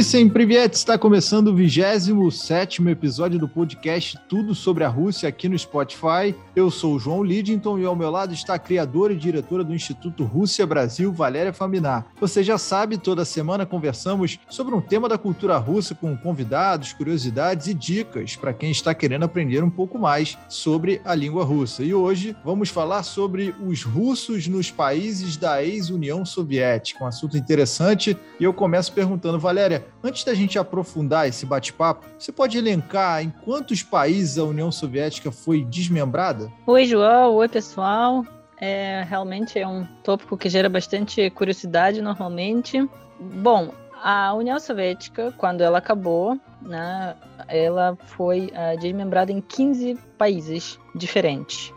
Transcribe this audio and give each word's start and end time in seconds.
Visem 0.00 0.30
Privet 0.30 0.72
está 0.72 0.96
começando 0.96 1.48
o 1.48 1.54
27 1.54 2.82
episódio 2.88 3.38
do 3.38 3.46
podcast 3.46 4.18
Tudo 4.26 4.54
sobre 4.54 4.82
a 4.82 4.88
Rússia 4.88 5.28
aqui 5.28 5.46
no 5.46 5.58
Spotify. 5.58 6.34
Eu 6.56 6.70
sou 6.70 6.94
o 6.94 6.98
João 6.98 7.22
Lidington 7.22 7.78
e 7.78 7.84
ao 7.84 7.94
meu 7.94 8.10
lado 8.10 8.32
está 8.32 8.54
a 8.54 8.58
criadora 8.58 9.12
e 9.12 9.16
diretora 9.16 9.62
do 9.62 9.74
Instituto 9.74 10.24
Rússia 10.24 10.66
Brasil, 10.66 11.12
Valéria 11.12 11.52
Faminar. 11.52 12.06
Você 12.18 12.42
já 12.42 12.56
sabe, 12.56 12.96
toda 12.96 13.26
semana 13.26 13.66
conversamos 13.66 14.38
sobre 14.48 14.74
um 14.74 14.80
tema 14.80 15.06
da 15.06 15.18
cultura 15.18 15.58
russa 15.58 15.94
com 15.94 16.16
convidados, 16.16 16.94
curiosidades 16.94 17.66
e 17.66 17.74
dicas 17.74 18.36
para 18.36 18.54
quem 18.54 18.70
está 18.70 18.94
querendo 18.94 19.24
aprender 19.24 19.62
um 19.62 19.68
pouco 19.68 19.98
mais 19.98 20.38
sobre 20.48 21.02
a 21.04 21.14
língua 21.14 21.44
russa. 21.44 21.84
E 21.84 21.92
hoje 21.92 22.34
vamos 22.42 22.70
falar 22.70 23.02
sobre 23.02 23.54
os 23.62 23.82
russos 23.82 24.48
nos 24.48 24.70
países 24.70 25.36
da 25.36 25.62
ex-União 25.62 26.24
Soviética, 26.24 27.04
um 27.04 27.06
assunto 27.06 27.36
interessante. 27.36 28.16
E 28.40 28.44
eu 28.44 28.54
começo 28.54 28.94
perguntando, 28.94 29.38
Valéria, 29.38 29.90
antes 30.02 30.24
da 30.24 30.34
gente 30.34 30.58
aprofundar 30.58 31.28
esse 31.28 31.46
bate-papo, 31.46 32.06
você 32.18 32.32
pode 32.32 32.58
elencar 32.58 33.22
em 33.22 33.30
quantos 33.30 33.82
países 33.82 34.38
a 34.38 34.44
União 34.44 34.70
Soviética 34.70 35.30
foi 35.30 35.64
desmembrada? 35.64 36.50
Oi, 36.66 36.84
João. 36.84 37.34
Oi, 37.34 37.48
pessoal. 37.48 38.24
É, 38.60 39.04
realmente 39.08 39.58
é 39.58 39.66
um 39.66 39.86
tópico 40.04 40.36
que 40.36 40.48
gera 40.48 40.68
bastante 40.68 41.30
curiosidade 41.30 42.02
normalmente. 42.02 42.86
Bom, 43.18 43.72
a 44.02 44.32
União 44.34 44.58
Soviética, 44.58 45.32
quando 45.36 45.62
ela 45.62 45.78
acabou, 45.78 46.38
né, 46.62 47.14
ela 47.48 47.96
foi 48.06 48.52
uh, 48.52 48.78
desmembrada 48.78 49.32
em 49.32 49.40
15 49.40 49.98
países 50.16 50.78
diferentes. 50.94 51.72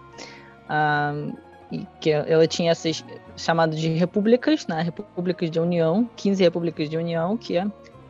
Uh, 0.64 1.36
e 1.72 1.88
que 2.00 2.12
ela 2.12 2.46
tinha 2.46 2.72
essas 2.72 3.04
chamadas 3.36 3.80
de 3.80 3.90
repúblicas, 3.90 4.68
né, 4.68 4.82
repúblicas 4.82 5.50
de 5.50 5.60
união, 5.60 6.08
15 6.16 6.44
repúblicas 6.44 6.90
de 6.90 6.98
união, 6.98 7.36
que 7.36 7.58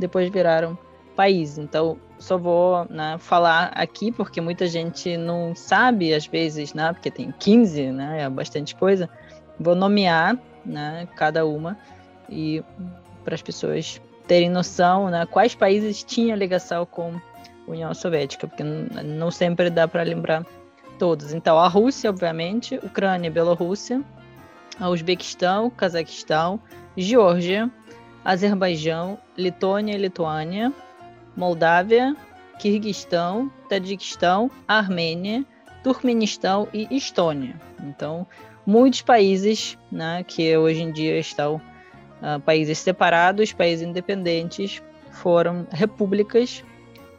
depois 0.03 0.29
viraram 0.29 0.77
países. 1.15 1.57
Então, 1.57 1.97
só 2.19 2.37
vou 2.37 2.85
né, 2.89 3.17
falar 3.19 3.71
aqui, 3.75 4.11
porque 4.11 4.41
muita 4.41 4.67
gente 4.67 5.17
não 5.17 5.55
sabe, 5.55 6.13
às 6.13 6.25
vezes, 6.25 6.73
né, 6.73 6.91
porque 6.93 7.09
tem 7.09 7.33
15, 7.39 7.91
né, 7.91 8.21
é 8.21 8.29
bastante 8.29 8.75
coisa. 8.75 9.09
Vou 9.59 9.75
nomear 9.75 10.37
né, 10.65 11.07
cada 11.15 11.45
uma 11.45 11.77
e 12.29 12.63
para 13.23 13.35
as 13.35 13.41
pessoas 13.41 14.01
terem 14.27 14.49
noção 14.49 15.09
né, 15.09 15.25
quais 15.25 15.53
países 15.53 16.03
tinham 16.03 16.37
ligação 16.37 16.85
com 16.85 17.13
a 17.67 17.71
União 17.71 17.93
Soviética, 17.93 18.47
porque 18.47 18.63
não 18.63 19.31
sempre 19.31 19.69
dá 19.69 19.87
para 19.87 20.03
lembrar 20.03 20.45
todos. 20.97 21.33
Então, 21.33 21.57
a 21.59 21.67
Rússia, 21.67 22.09
obviamente, 22.09 22.75
Ucrânia, 22.83 23.31
Bielorrússia, 23.31 24.01
a 24.79 24.89
Uzbequistão, 24.89 25.69
Cazaquistão, 25.69 26.59
Geórgia, 26.97 27.69
Azerbaijão, 28.23 29.17
Letônia 29.38 29.95
e 29.95 29.98
Lituânia, 29.98 30.73
Moldávia, 31.36 32.16
Quirguistão, 32.59 33.52
Tadiquistão, 33.67 34.50
Armênia, 34.67 35.45
Turkmenistão 35.84 36.67
e 36.73 36.88
Estônia. 36.92 37.59
Então, 37.84 38.26
muitos 38.66 39.02
países 39.02 39.78
né, 39.92 40.23
que 40.23 40.56
hoje 40.58 40.81
em 40.81 40.92
dia 40.92 41.20
estão 41.20 41.56
uh, 42.22 42.39
países 42.42 42.78
separados, 42.78 43.52
países 43.52 43.86
independentes, 43.86 44.81
foram 45.11 45.67
repúblicas 45.72 46.64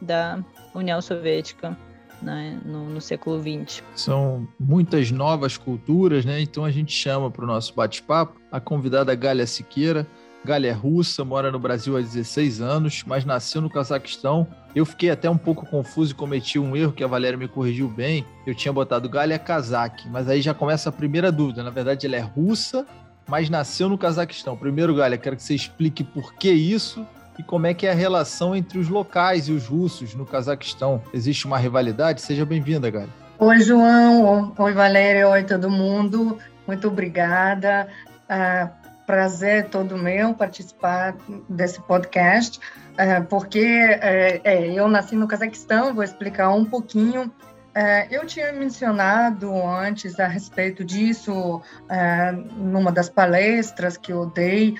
da 0.01 0.43
União 0.73 1.01
Soviética 1.01 1.77
né, 2.21 2.59
no, 2.65 2.89
no, 2.89 3.01
século 3.01 3.39
XX. 3.39 3.83
São 3.95 4.47
muitas 4.59 5.11
novas 5.11 5.57
culturas, 5.57 6.25
né? 6.25 6.41
Então 6.41 6.65
a 6.65 6.71
gente 6.71 6.91
chama 6.91 7.29
para 7.29 7.43
o 7.43 7.47
nosso 7.47 7.73
bate-papo 7.73 8.39
a 8.51 8.59
convidada 8.59 9.13
Gália 9.15 9.45
Siqueira. 9.45 10.07
Gália 10.45 10.69
é 10.69 10.73
russa, 10.73 11.25
mora 11.25 11.51
no 11.51 11.57
Brasil 11.59 11.97
há 11.97 11.99
16 11.99 12.61
anos, 12.61 13.03
mas 13.05 13.25
nasceu 13.25 13.59
no 13.59 13.69
Cazaquistão. 13.69 14.47
Eu 14.75 14.85
fiquei 14.85 15.09
até 15.09 15.27
um 15.29 15.37
pouco 15.37 15.65
confuso 15.65 16.11
e 16.11 16.15
cometi 16.15 16.59
um 16.59 16.75
erro 16.75 16.93
que 16.93 17.03
a 17.03 17.07
Valéria 17.07 17.37
me 17.37 17.47
corrigiu 17.47 17.89
bem. 17.89 18.23
Eu 18.45 18.53
tinha 18.53 18.71
botado 18.71 19.09
Gália 19.09 19.39
Kazak, 19.39 20.07
mas 20.07 20.29
aí 20.29 20.41
já 20.41 20.53
começa 20.53 20.89
a 20.89 20.91
primeira 20.91 21.31
dúvida. 21.31 21.63
Na 21.63 21.71
verdade, 21.71 22.05
ela 22.05 22.15
é 22.15 22.21
russa, 22.21 22.85
mas 23.27 23.49
nasceu 23.49 23.89
no 23.89 23.97
Cazaquistão. 23.97 24.55
Primeiro, 24.55 24.93
Gália, 24.95 25.17
quero 25.17 25.35
que 25.35 25.43
você 25.43 25.55
explique 25.55 26.03
por 26.03 26.35
que 26.35 26.51
isso 26.51 27.05
e 27.39 27.43
como 27.43 27.65
é 27.65 27.73
que 27.73 27.87
é 27.87 27.91
a 27.91 27.95
relação 27.95 28.55
entre 28.55 28.77
os 28.77 28.87
locais 28.87 29.47
e 29.47 29.51
os 29.51 29.65
russos 29.65 30.13
no 30.13 30.25
Cazaquistão. 30.27 31.01
Existe 31.11 31.47
uma 31.47 31.57
rivalidade? 31.57 32.21
Seja 32.21 32.45
bem-vinda, 32.45 32.89
Gália. 32.91 33.09
Oi, 33.39 33.59
João. 33.61 34.53
Oi, 34.57 34.73
Valéria. 34.73 35.27
Oi, 35.27 35.43
todo 35.43 35.71
mundo. 35.71 36.37
Muito 36.67 36.87
obrigada. 36.87 37.87
Uh, 38.29 38.84
prazer 39.05 39.69
todo 39.69 39.97
meu 39.97 40.33
participar 40.33 41.15
desse 41.47 41.81
podcast, 41.81 42.59
é, 42.97 43.19
porque 43.21 43.59
é, 43.59 44.41
é, 44.43 44.71
eu 44.73 44.87
nasci 44.87 45.15
no 45.15 45.27
Cazaquistão, 45.27 45.93
vou 45.93 46.03
explicar 46.03 46.49
um 46.49 46.65
pouquinho. 46.65 47.31
eu 48.09 48.25
tinha 48.25 48.53
mencionado 48.53 49.51
antes 49.53 50.17
a 50.17 50.27
respeito 50.27 50.81
disso 50.81 51.61
numa 52.55 52.89
das 52.89 53.09
palestras 53.09 53.97
que 53.97 54.13
eu 54.13 54.27
dei, 54.27 54.75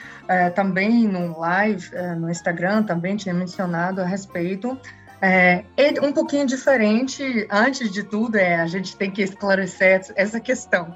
também 0.56 1.06
no 1.06 1.38
live 1.38 1.90
no 2.18 2.30
Instagram, 2.30 2.84
também 2.84 3.18
tinha 3.18 3.36
mencionado 3.36 4.02
a 4.02 4.06
respeito. 4.06 4.80
É, 5.22 5.63
um 6.03 6.12
pouquinho 6.12 6.46
diferente, 6.46 7.47
antes 7.50 7.92
de 7.92 8.03
tudo, 8.03 8.36
é, 8.36 8.56
a 8.56 8.68
gente 8.68 8.96
tem 8.96 9.09
que 9.09 9.24
esclarecer 9.24 10.02
essa 10.16 10.40
questão. 10.40 10.96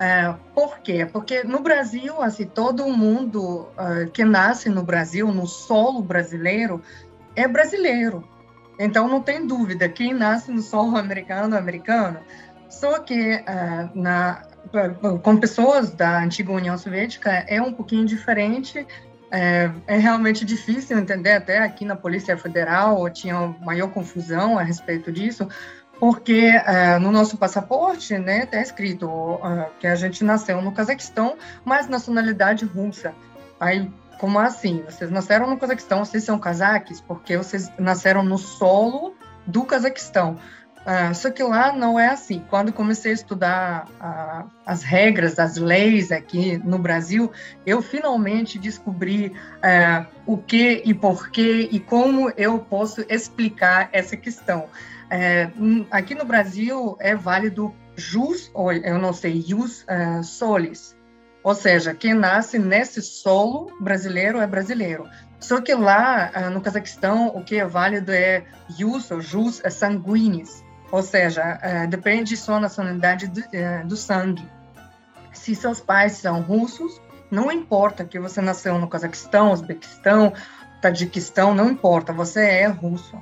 É, 0.00 0.32
por 0.54 0.78
quê? 0.78 1.06
Porque 1.10 1.42
no 1.42 1.60
Brasil, 1.60 2.22
assim, 2.22 2.46
todo 2.46 2.86
mundo 2.86 3.68
uh, 3.76 4.08
que 4.12 4.24
nasce 4.24 4.68
no 4.68 4.82
Brasil, 4.82 5.26
no 5.32 5.46
solo 5.46 6.00
brasileiro, 6.02 6.80
é 7.34 7.48
brasileiro. 7.48 8.26
Então, 8.78 9.08
não 9.08 9.20
tem 9.20 9.44
dúvida, 9.44 9.88
quem 9.88 10.14
nasce 10.14 10.52
no 10.52 10.62
solo 10.62 10.96
americano, 10.96 11.56
é 11.56 11.58
americano. 11.58 12.20
Só 12.68 13.00
que 13.00 13.34
uh, 13.34 13.90
na, 13.92 14.46
com 15.22 15.36
pessoas 15.36 15.90
da 15.90 16.22
antiga 16.22 16.52
União 16.52 16.78
Soviética 16.78 17.30
é 17.48 17.60
um 17.60 17.72
pouquinho 17.72 18.04
diferente. 18.04 18.86
É, 19.30 19.70
é, 19.86 19.98
realmente 19.98 20.42
difícil 20.42 20.98
entender, 20.98 21.32
até 21.32 21.58
aqui 21.58 21.84
na 21.84 21.94
Polícia 21.94 22.36
Federal 22.38 23.10
tinha 23.10 23.54
maior 23.60 23.90
confusão 23.90 24.58
a 24.58 24.62
respeito 24.62 25.12
disso, 25.12 25.46
porque 25.98 26.50
uh, 26.56 27.00
no 27.00 27.10
nosso 27.10 27.36
passaporte 27.36 28.16
né 28.18 28.44
está 28.44 28.60
escrito 28.60 29.06
uh, 29.06 29.66
que 29.80 29.86
a 29.86 29.94
gente 29.94 30.22
nasceu 30.24 30.62
no 30.62 30.72
Cazaquistão, 30.72 31.36
mas 31.64 31.88
nacionalidade 31.88 32.64
russa. 32.64 33.14
Aí, 33.58 33.90
como 34.18 34.38
assim? 34.38 34.82
Vocês 34.82 35.10
nasceram 35.10 35.48
no 35.48 35.56
Cazaquistão, 35.56 36.04
vocês 36.04 36.24
são 36.24 36.38
cazaques 36.38 37.00
porque 37.00 37.36
vocês 37.36 37.70
nasceram 37.78 38.22
no 38.22 38.38
solo 38.38 39.14
do 39.46 39.64
Cazaquistão. 39.64 40.36
Uh, 40.88 41.14
só 41.14 41.30
que 41.30 41.42
lá 41.42 41.72
não 41.72 41.98
é 41.98 42.08
assim. 42.08 42.42
Quando 42.48 42.72
comecei 42.72 43.10
a 43.10 43.14
estudar 43.14 43.86
uh, 44.00 44.50
as 44.64 44.82
regras, 44.82 45.38
as 45.38 45.58
leis 45.58 46.10
aqui 46.10 46.56
no 46.64 46.78
Brasil, 46.78 47.30
eu 47.66 47.82
finalmente 47.82 48.58
descobri 48.58 49.26
uh, 49.26 50.06
o 50.24 50.38
que 50.38 50.82
e 50.86 50.94
porquê 50.94 51.68
e 51.70 51.78
como 51.78 52.32
eu 52.38 52.58
posso 52.58 53.04
explicar 53.08 53.90
essa 53.92 54.16
questão. 54.16 54.66
É, 55.10 55.50
hum, 55.56 55.86
aqui 55.90 56.14
no 56.14 56.24
Brasil 56.24 56.96
é 57.00 57.14
válido 57.14 57.74
jus, 57.96 58.50
ou 58.54 58.72
eu 58.72 58.98
não 58.98 59.12
sei, 59.12 59.40
jus 59.40 59.82
uh, 59.82 60.22
solis, 60.22 60.96
ou 61.42 61.54
seja, 61.54 61.94
quem 61.94 62.14
nasce 62.14 62.58
nesse 62.58 63.00
solo 63.02 63.72
brasileiro 63.80 64.38
é 64.38 64.46
brasileiro. 64.46 65.08
Só 65.40 65.60
que 65.60 65.74
lá 65.74 66.30
uh, 66.34 66.50
no 66.50 66.60
Cazaquistão 66.60 67.28
o 67.28 67.42
que 67.42 67.56
é 67.56 67.64
válido 67.64 68.12
é 68.12 68.44
jus 68.78 69.10
ou 69.10 69.20
jus 69.20 69.60
é 69.64 69.70
sanguinis, 69.70 70.62
ou 70.92 71.02
seja, 71.02 71.58
uh, 71.58 71.88
depende 71.88 72.30
de 72.30 72.36
sua 72.36 72.60
nacionalidade 72.60 73.26
do, 73.28 73.42
do 73.86 73.96
sangue. 73.96 74.46
Se 75.32 75.54
seus 75.54 75.80
pais 75.80 76.12
são 76.12 76.40
russos, 76.42 77.00
não 77.30 77.50
importa 77.52 78.04
que 78.04 78.18
você 78.18 78.40
nasceu 78.40 78.78
no 78.78 78.88
Cazaquistão, 78.88 79.52
Uzbequistão, 79.52 80.32
Tadiquistão, 80.80 81.54
não 81.54 81.70
importa, 81.70 82.12
você 82.12 82.40
é 82.40 82.66
russo. 82.66 83.20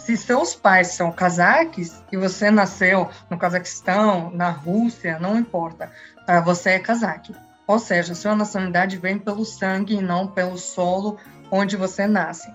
Se 0.00 0.16
seus 0.16 0.54
pais 0.54 0.88
são 0.88 1.12
cazaques 1.12 2.02
e 2.10 2.16
você 2.16 2.50
nasceu 2.50 3.08
no 3.28 3.38
Cazaquistão, 3.38 4.30
na 4.30 4.50
Rússia, 4.50 5.18
não 5.20 5.38
importa, 5.38 5.92
ah, 6.26 6.40
você 6.40 6.70
é 6.70 6.78
cazaque. 6.78 7.36
Ou 7.66 7.78
seja, 7.78 8.14
sua 8.14 8.34
nacionalidade 8.34 8.96
vem 8.96 9.18
pelo 9.18 9.44
sangue 9.44 9.94
e 9.94 10.02
não 10.02 10.26
pelo 10.26 10.56
solo 10.56 11.18
onde 11.50 11.76
você 11.76 12.06
nasce. 12.06 12.50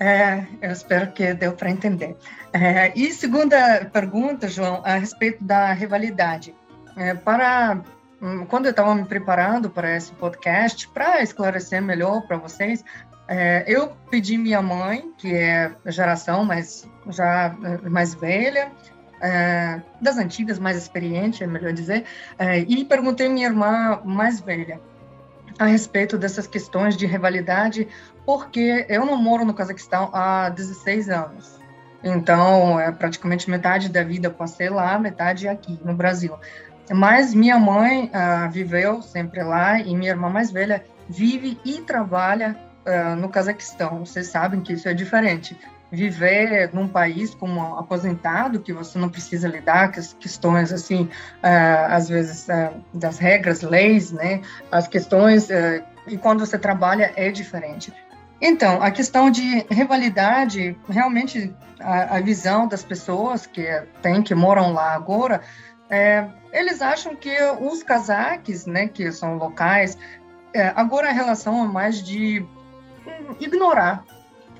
É, 0.00 0.46
eu 0.62 0.72
espero 0.72 1.12
que 1.12 1.34
deu 1.34 1.52
para 1.52 1.70
entender. 1.70 2.16
É, 2.52 2.92
e 2.96 3.12
segunda 3.12 3.84
pergunta, 3.92 4.48
João, 4.48 4.80
a 4.84 4.94
respeito 4.94 5.44
da 5.44 5.72
rivalidade. 5.72 6.54
É, 6.96 7.14
para 7.14 7.82
hum, 8.22 8.46
quando 8.46 8.66
eu 8.66 8.70
estava 8.70 8.94
me 8.94 9.04
preparando 9.04 9.68
para 9.68 9.94
esse 9.94 10.12
podcast, 10.12 10.88
para 10.88 11.22
esclarecer 11.22 11.82
melhor 11.82 12.22
para 12.22 12.38
vocês, 12.38 12.82
é, 13.28 13.62
eu 13.66 13.92
pedi 14.10 14.38
minha 14.38 14.62
mãe, 14.62 15.12
que 15.18 15.34
é 15.34 15.70
geração 15.86 16.46
mais, 16.46 16.88
já 17.10 17.54
é, 17.62 17.88
mais 17.88 18.14
velha, 18.14 18.72
é, 19.20 19.82
das 20.00 20.16
antigas, 20.16 20.58
mais 20.58 20.78
experiente, 20.78 21.44
é 21.44 21.46
melhor 21.46 21.74
dizer, 21.74 22.04
é, 22.38 22.60
e 22.60 22.84
perguntei 22.86 23.28
minha 23.28 23.46
irmã 23.46 24.00
mais 24.02 24.40
velha. 24.40 24.80
a 25.58 25.66
respeito 25.66 26.16
dessas 26.16 26.46
questões 26.46 26.96
de 26.96 27.04
rivalidade, 27.04 27.88
porque 28.24 28.86
eu 28.88 29.04
não 29.04 29.16
moro 29.16 29.44
no 29.44 29.52
Cazaquistão 29.52 30.08
há 30.12 30.48
16 30.50 31.10
anos. 31.10 31.58
Então, 32.02 32.78
é 32.78 32.92
praticamente 32.92 33.50
metade 33.50 33.88
da 33.88 34.04
vida 34.04 34.30
passei 34.30 34.68
lá, 34.68 34.96
metade 34.98 35.48
aqui 35.48 35.78
no 35.84 35.94
Brasil. 35.94 36.32
Mas 36.90 37.34
minha 37.34 37.58
mãe 37.58 38.04
uh, 38.14 38.50
viveu 38.50 39.02
sempre 39.02 39.42
lá 39.42 39.80
e 39.80 39.94
minha 39.96 40.12
irmã 40.12 40.30
mais 40.30 40.50
velha 40.52 40.84
vive 41.08 41.58
e 41.64 41.80
trabalha 41.80 42.67
uh, 42.88 43.16
no 43.16 43.28
Cazaquistão. 43.28 44.04
Vocês 44.04 44.28
sabem 44.28 44.60
que 44.60 44.72
isso 44.72 44.88
é 44.88 44.94
diferente. 44.94 45.58
Viver 45.90 46.70
num 46.72 46.88
país 46.88 47.34
como 47.34 47.76
aposentado, 47.76 48.60
que 48.60 48.72
você 48.72 48.98
não 48.98 49.08
precisa 49.08 49.46
lidar 49.46 49.92
com 49.92 50.00
as 50.00 50.12
questões, 50.14 50.72
assim, 50.72 51.02
uh, 51.04 51.86
às 51.88 52.08
vezes, 52.08 52.46
das 52.92 53.18
regras, 53.18 53.62
leis, 53.62 54.10
né? 54.10 54.40
As 54.72 54.88
questões, 54.88 55.48
e 56.06 56.16
quando 56.18 56.40
você 56.40 56.58
trabalha 56.58 57.12
é 57.16 57.30
diferente. 57.30 57.92
Então, 58.40 58.82
a 58.82 58.90
questão 58.90 59.30
de 59.30 59.66
rivalidade, 59.70 60.76
realmente 60.88 61.54
a, 61.80 62.16
a 62.16 62.20
visão 62.20 62.68
das 62.68 62.84
pessoas 62.84 63.46
que 63.46 63.66
tem, 64.00 64.22
que 64.22 64.34
moram 64.34 64.72
lá 64.72 64.94
agora, 64.94 65.40
é, 65.90 66.26
eles 66.52 66.82
acham 66.82 67.16
que 67.16 67.36
os 67.60 67.82
cazaques, 67.82 68.66
né, 68.66 68.88
que 68.88 69.10
são 69.10 69.36
locais, 69.36 69.98
é, 70.52 70.72
agora 70.76 71.08
a 71.08 71.12
relação 71.12 71.64
é 71.64 71.68
mais 71.68 72.02
de 72.02 72.44
ignorar. 73.40 74.04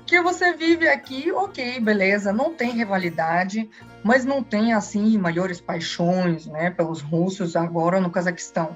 Que 0.05 0.21
você 0.21 0.53
vive 0.53 0.87
aqui, 0.87 1.31
ok, 1.31 1.79
beleza, 1.79 2.33
não 2.33 2.53
tem 2.53 2.71
rivalidade, 2.71 3.69
mas 4.03 4.25
não 4.25 4.41
tem, 4.41 4.73
assim, 4.73 5.17
maiores 5.17 5.61
paixões, 5.61 6.47
né, 6.47 6.71
pelos 6.71 7.01
russos 7.01 7.55
agora 7.55 8.01
no 8.01 8.09
Cazaquistão. 8.09 8.75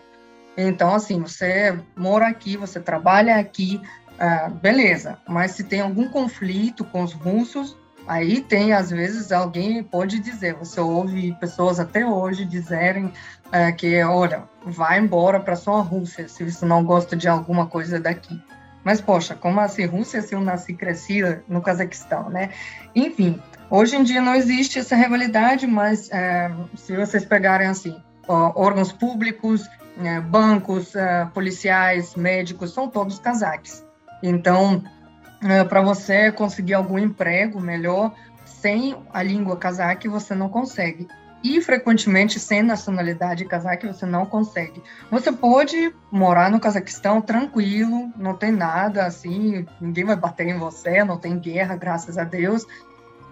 Então, 0.56 0.94
assim, 0.94 1.20
você 1.20 1.78
mora 1.96 2.28
aqui, 2.28 2.56
você 2.56 2.80
trabalha 2.80 3.38
aqui, 3.38 3.82
ah, 4.20 4.50
beleza, 4.50 5.18
mas 5.28 5.52
se 5.52 5.64
tem 5.64 5.82
algum 5.82 6.08
conflito 6.08 6.86
com 6.86 7.02
os 7.02 7.14
russos, 7.14 7.76
aí 8.08 8.42
tem, 8.42 8.74
às 8.74 8.92
vezes, 8.92 9.32
alguém 9.32 9.82
pode 9.84 10.20
dizer, 10.20 10.54
você 10.54 10.80
ouve 10.80 11.36
pessoas 11.40 11.80
até 11.80 12.06
hoje 12.06 12.46
dizerem 12.46 13.12
ah, 13.52 13.72
que, 13.72 14.04
olha, 14.04 14.44
vai 14.64 15.00
embora 15.00 15.40
para 15.40 15.56
sua 15.56 15.82
Rússia 15.82 16.28
se 16.28 16.44
você 16.44 16.64
não 16.66 16.84
gosta 16.84 17.16
de 17.16 17.28
alguma 17.28 17.66
coisa 17.66 18.00
daqui. 18.00 18.40
Mas, 18.84 19.00
poxa, 19.00 19.36
como 19.36 19.60
assim, 19.60 19.86
Rússia 19.86 20.22
se 20.22 20.36
eu 20.36 20.42
nasci 20.42 20.74
crescida 20.74 21.44
no 21.48 21.62
Cazaquistão, 21.62 22.30
né? 22.30 22.50
Enfim, 22.94 23.42
hoje 23.70 23.96
em 23.96 24.04
dia 24.04 24.22
não 24.22 24.36
existe 24.36 24.80
essa 24.80 24.96
rivalidade, 24.96 25.66
mas 25.66 26.10
é, 26.12 26.52
se 26.76 26.96
vocês 26.96 27.24
pegarem, 27.24 27.68
assim, 27.68 27.96
órgãos 28.28 28.92
públicos, 28.92 29.70
é, 30.02 30.20
bancos, 30.20 30.96
é, 30.96 31.26
policiais, 31.34 32.16
médicos, 32.16 32.74
são 32.74 32.90
todos 32.90 33.20
cazaques. 33.20 33.86
Então, 34.22 34.84
é, 35.44 35.64
para 35.64 35.82
você 35.82 36.32
conseguir 36.32 36.74
algum 36.74 36.98
emprego 36.98 37.60
melhor, 37.60 38.14
sem 38.46 38.96
a 39.14 39.22
língua 39.22 39.58
cazaque, 39.58 40.08
você 40.08 40.34
não 40.34 40.50
consegue. 40.50 41.08
E, 41.44 41.60
frequentemente, 41.60 42.40
sem 42.40 42.64
nacionalidade 42.64 43.44
cazaque, 43.44 43.86
você 43.86 44.06
não 44.06 44.26
consegue. 44.26 44.82
Você 45.12 45.30
pode 45.30 45.94
morar 46.10 46.50
no 46.50 46.60
Cazaquistão 46.60 47.22
tranquilo, 47.22 48.12
não 48.16 48.34
tem 48.34 48.50
nada 48.50 49.06
assim, 49.06 49.66
ninguém 49.82 50.06
vai 50.06 50.16
bater 50.16 50.48
em 50.48 50.58
você, 50.58 51.04
não 51.04 51.18
tem 51.18 51.38
guerra, 51.38 51.76
graças 51.76 52.18
a 52.18 52.24
Deus. 52.24 52.66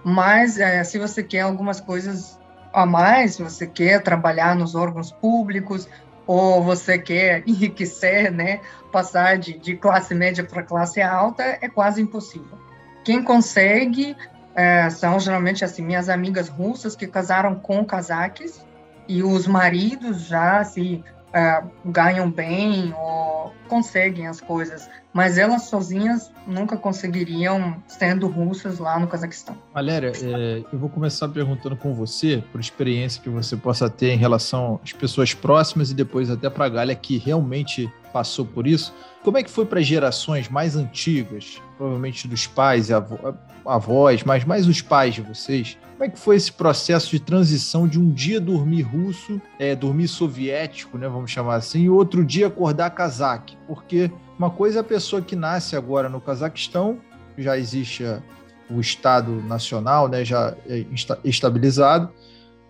Mas, 0.04 0.60
é, 0.60 0.84
se 0.84 1.00
você 1.00 1.24
quer 1.24 1.42
algumas 1.42 1.80
coisas 1.80 2.38
a 2.74 2.86
mais, 2.86 3.38
você 3.38 3.66
quer 3.66 4.04
trabalhar 4.04 4.58
nos 4.58 4.75
órgãos 4.75 5.12
públicos, 5.12 5.88
ou 6.28 6.62
você 6.63 7.00
quer 7.00 7.44
enriquecer, 7.48 8.31
né, 8.31 8.60
passar 8.92 9.38
de, 9.38 9.58
de 9.58 9.75
classe 9.75 10.13
média 10.13 10.44
para 10.44 10.63
classe 10.63 11.02
alta, 11.02 11.44
é 11.62 11.69
quase 11.69 12.02
impossível. 12.02 12.60
Quem 13.04 13.24
consegue 13.24 14.16
é, 14.56 14.89
são 14.89 15.19
geralmente 15.19 15.63
assim 15.63 15.81
minhas 15.81 16.09
amigas 16.09 16.50
russas 16.50 16.95
que 16.95 17.07
casaram 17.07 17.56
com 17.56 17.83
cazaques 17.86 18.65
e 19.07 19.24
os 19.24 19.48
maridos 19.48 20.21
já 20.21 20.63
se 20.63 21.03
é, 21.33 21.63
ganham 21.86 22.30
bem 22.30 22.94
ou 22.98 23.53
conseguem 23.68 24.27
as 24.27 24.42
coisas, 24.42 24.89
mas 25.13 25.38
elas 25.38 25.63
sozinhas 25.63 26.30
nunca 26.45 26.75
conseguiriam 26.75 27.81
sendo 27.88 28.27
russas 28.27 28.80
lá 28.80 29.00
no 29.00 29.07
Cazaquistão. 29.07 29.57
Valéria, 29.74 30.12
é, 30.21 30.63
eu 30.71 30.77
vou 30.77 30.89
começar 30.89 31.30
perguntando 31.30 31.77
com 31.77 31.94
você, 31.94 32.44
por 32.51 32.59
experiência 32.59 33.21
que 33.21 33.30
você 33.30 33.56
possa 33.56 33.89
ter 33.89 34.12
em 34.12 34.18
relação 34.18 34.80
às 34.83 34.92
pessoas 34.92 35.33
próximas 35.33 35.89
e 35.89 35.94
depois 35.94 36.30
até 36.30 36.50
para 36.50 36.65
a 36.65 36.69
Galha 36.69 36.95
que 36.95 37.18
realmente 37.18 37.89
passou 38.12 38.46
por 38.46 38.68
isso. 38.68 38.94
Como 39.24 39.38
é 39.38 39.44
que 39.44 39.50
foi 39.50 39.66
para 39.66 39.81
gerações 39.81 40.50
mais 40.50 40.75
antigas, 40.75 41.62
provavelmente 41.78 42.28
dos 42.28 42.48
pais 42.48 42.90
e 42.90 42.94
avós, 43.66 44.24
mas 44.24 44.44
mais 44.44 44.68
os 44.68 44.81
pais 44.81 45.16
de 45.16 45.22
vocês? 45.22 45.78
Como 45.94 46.04
é 46.04 46.10
que 46.10 46.19
foi 46.19 46.36
esse 46.36 46.52
processo 46.52 47.12
de 47.12 47.19
transição 47.19 47.88
de 47.88 48.00
um 48.00 48.12
dia 48.12 48.42
dormir 48.42 48.81
russo, 48.81 49.40
é, 49.60 49.75
dormir 49.75 50.08
soviético, 50.08 50.98
né, 50.98 51.08
vamos 51.08 51.30
chamar 51.30 51.56
assim, 51.56 51.84
e 51.84 51.90
outro 51.90 52.25
dia 52.25 52.48
acordar 52.48 52.90
cazaque? 52.90 53.56
Porque 53.68 54.10
uma 54.38 54.50
coisa 54.50 54.80
é 54.80 54.81
a 54.81 54.84
pessoa 54.84 55.22
que 55.22 55.36
nasce 55.36 55.75
agora 55.75 56.10
no 56.10 56.19
Cazaquistão, 56.19 57.00
já 57.38 57.56
existe 57.58 58.04
o 58.68 58.80
Estado 58.80 59.31
Nacional, 59.44 60.08
né, 60.08 60.25
já 60.25 60.56
é 60.68 60.84
estabilizado, 61.24 62.12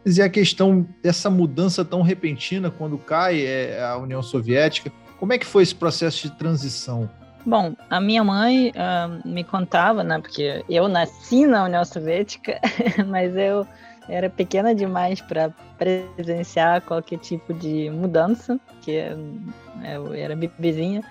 mas 0.04 0.20
é 0.20 0.24
a 0.24 0.30
questão 0.30 0.86
dessa 1.02 1.30
mudança 1.30 1.86
tão 1.86 2.02
repentina 2.02 2.70
quando 2.70 2.98
cai 2.98 3.46
é, 3.46 3.82
a 3.82 3.98
União 3.98 4.22
Soviética. 4.22 4.92
Como 5.21 5.33
é 5.33 5.38
que 5.38 5.45
foi 5.45 5.62
esse 5.62 5.75
processo 5.75 6.23
de 6.23 6.31
transição? 6.31 7.07
Bom, 7.45 7.75
a 7.91 8.01
minha 8.01 8.23
mãe 8.23 8.71
uh, 8.71 9.27
me 9.27 9.44
contava, 9.44 10.03
né? 10.03 10.18
Porque 10.18 10.65
eu 10.68 10.88
nasci 10.88 11.45
na 11.45 11.65
União 11.65 11.85
Soviética, 11.85 12.59
mas 13.06 13.35
eu 13.35 13.68
era 14.09 14.31
pequena 14.31 14.73
demais 14.73 15.21
para 15.21 15.51
presenciar 15.77 16.81
qualquer 16.81 17.19
tipo 17.19 17.53
de 17.53 17.91
mudança, 17.91 18.59
que 18.81 18.94
eu 18.94 20.12
era 20.12 20.35
bebezinha. 20.35 21.03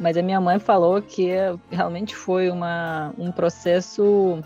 Mas 0.00 0.16
a 0.16 0.22
minha 0.22 0.40
mãe 0.40 0.58
falou 0.58 1.00
que 1.00 1.28
realmente 1.70 2.12
foi 2.12 2.50
uma, 2.50 3.14
um 3.16 3.30
processo 3.30 4.40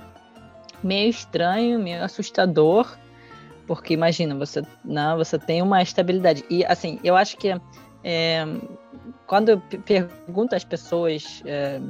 meio 0.85 1.09
estranho, 1.09 1.79
meio 1.79 2.05
assustador, 2.05 2.95
porque 3.67 3.95
imagina, 3.95 4.35
você, 4.35 4.61
não, 4.85 5.13
né, 5.13 5.25
você 5.25 5.39
tem 5.39 5.63
uma 5.63 5.81
estabilidade. 5.81 6.45
E 6.51 6.63
assim, 6.67 7.01
eu 7.03 7.17
acho 7.17 7.39
que 7.39 7.59
é, 8.05 8.47
quando 9.27 9.61
pergunto 9.85 10.55
às 10.55 10.65
pessoas 10.65 11.43
é, 11.47 11.81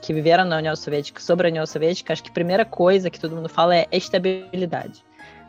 que 0.00 0.12
viveram 0.12 0.44
na 0.44 0.58
União 0.58 0.74
Soviética 0.74 1.20
sobre 1.20 1.48
a 1.48 1.50
União 1.50 1.66
Soviética, 1.66 2.12
acho 2.12 2.22
que 2.22 2.30
a 2.30 2.32
primeira 2.32 2.64
coisa 2.64 3.10
que 3.10 3.20
todo 3.20 3.34
mundo 3.34 3.48
fala 3.48 3.76
é 3.76 3.86
estabilidade. 3.92 5.04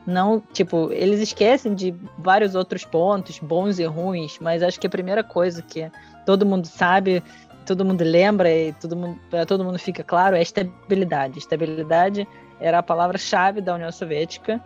Não, 0.06 0.42
tipo, 0.54 0.92
eles 0.92 1.20
esquecem 1.20 1.76
de 1.76 1.94
vários 2.18 2.56
outros 2.56 2.84
pontos, 2.84 3.40
bons 3.40 3.80
e 3.80 3.86
ruins, 3.86 4.40
mas 4.40 4.64
acho 4.64 4.80
que 4.80 4.88
a 4.88 4.90
primeira 4.90 5.24
coisa 5.24 5.62
que 5.62 5.92
todo 6.26 6.46
mundo 6.46 6.66
sabe, 6.66 7.22
todo 7.66 7.86
mundo 7.86 8.04
lembra 8.04 8.50
e 8.52 8.74
todo 8.74 8.96
mundo, 8.96 9.20
todo 9.48 9.64
mundo 9.64 9.78
fica 9.78 10.04
claro 10.04 10.36
é 10.36 10.42
estabilidade. 10.42 11.38
Estabilidade 11.38 12.28
era 12.60 12.80
a 12.80 12.84
palavra-chave 12.84 13.62
da 13.62 13.76
União 13.76 13.92
Soviética. 13.92 14.60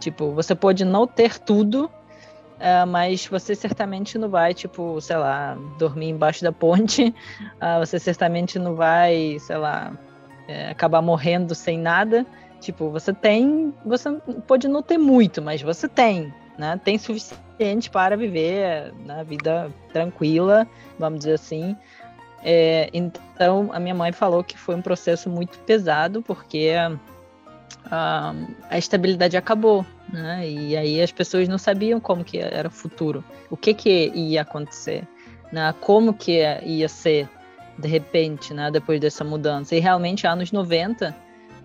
Tipo, 0.00 0.32
você 0.32 0.54
pode 0.54 0.84
não 0.84 1.06
ter 1.06 1.38
tudo, 1.38 1.90
Uh, 2.58 2.86
mas 2.86 3.24
você 3.26 3.54
certamente 3.54 4.18
não 4.18 4.28
vai, 4.28 4.52
tipo, 4.52 5.00
sei 5.00 5.16
lá, 5.16 5.56
dormir 5.78 6.08
embaixo 6.08 6.42
da 6.42 6.50
ponte. 6.50 7.14
Uh, 7.40 7.78
você 7.80 7.98
certamente 7.98 8.58
não 8.58 8.74
vai, 8.74 9.38
sei 9.38 9.56
lá, 9.56 9.92
é, 10.48 10.70
acabar 10.70 11.00
morrendo 11.00 11.54
sem 11.54 11.78
nada. 11.78 12.26
Tipo, 12.60 12.90
você 12.90 13.12
tem, 13.12 13.72
você 13.84 14.10
pode 14.46 14.66
não 14.66 14.82
ter 14.82 14.98
muito, 14.98 15.40
mas 15.40 15.62
você 15.62 15.88
tem, 15.88 16.34
né? 16.58 16.80
Tem 16.82 16.98
suficiente 16.98 17.88
para 17.90 18.16
viver 18.16 18.92
na 19.06 19.18
né, 19.18 19.24
vida 19.24 19.70
tranquila, 19.92 20.66
vamos 20.98 21.20
dizer 21.20 21.34
assim. 21.34 21.76
É, 22.42 22.88
então, 22.92 23.70
a 23.72 23.78
minha 23.78 23.94
mãe 23.94 24.10
falou 24.10 24.42
que 24.42 24.58
foi 24.58 24.74
um 24.74 24.82
processo 24.82 25.30
muito 25.30 25.58
pesado, 25.60 26.22
porque 26.22 26.72
a, 27.90 28.34
a 28.70 28.78
estabilidade 28.78 29.36
acabou, 29.36 29.84
né? 30.12 30.48
E 30.48 30.76
aí 30.76 31.02
as 31.02 31.12
pessoas 31.12 31.48
não 31.48 31.58
sabiam 31.58 32.00
como 32.00 32.24
que 32.24 32.38
era 32.38 32.68
o 32.68 32.70
futuro, 32.70 33.24
o 33.50 33.56
que 33.56 33.74
que 33.74 34.10
ia 34.14 34.42
acontecer, 34.42 35.06
né? 35.52 35.74
Como 35.80 36.14
que 36.14 36.40
ia 36.64 36.88
ser 36.88 37.28
de 37.78 37.88
repente, 37.88 38.52
né? 38.52 38.70
Depois 38.70 39.00
dessa 39.00 39.24
mudança. 39.24 39.74
E 39.74 39.80
realmente 39.80 40.26
anos 40.26 40.50
90 40.50 41.14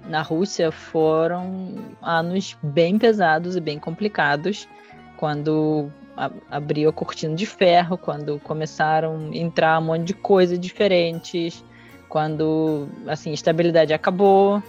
na 0.07 0.21
Rússia 0.21 0.71
foram 0.71 1.75
anos 2.01 2.57
bem 2.61 2.97
pesados 2.97 3.55
e 3.55 3.61
bem 3.61 3.79
complicados, 3.79 4.67
quando 5.17 5.89
abriu 6.51 6.89
a 6.89 6.93
cortina 6.93 7.35
de 7.35 7.45
ferro, 7.45 7.97
quando 7.97 8.39
começaram 8.39 9.29
a 9.31 9.35
entrar 9.35 9.79
um 9.79 9.85
monte 9.85 10.03
de 10.03 10.13
coisas 10.13 10.59
diferentes, 10.59 11.63
quando 12.09 12.87
assim, 13.07 13.31
a 13.31 13.33
estabilidade 13.33 13.93
acabou, 13.93 14.61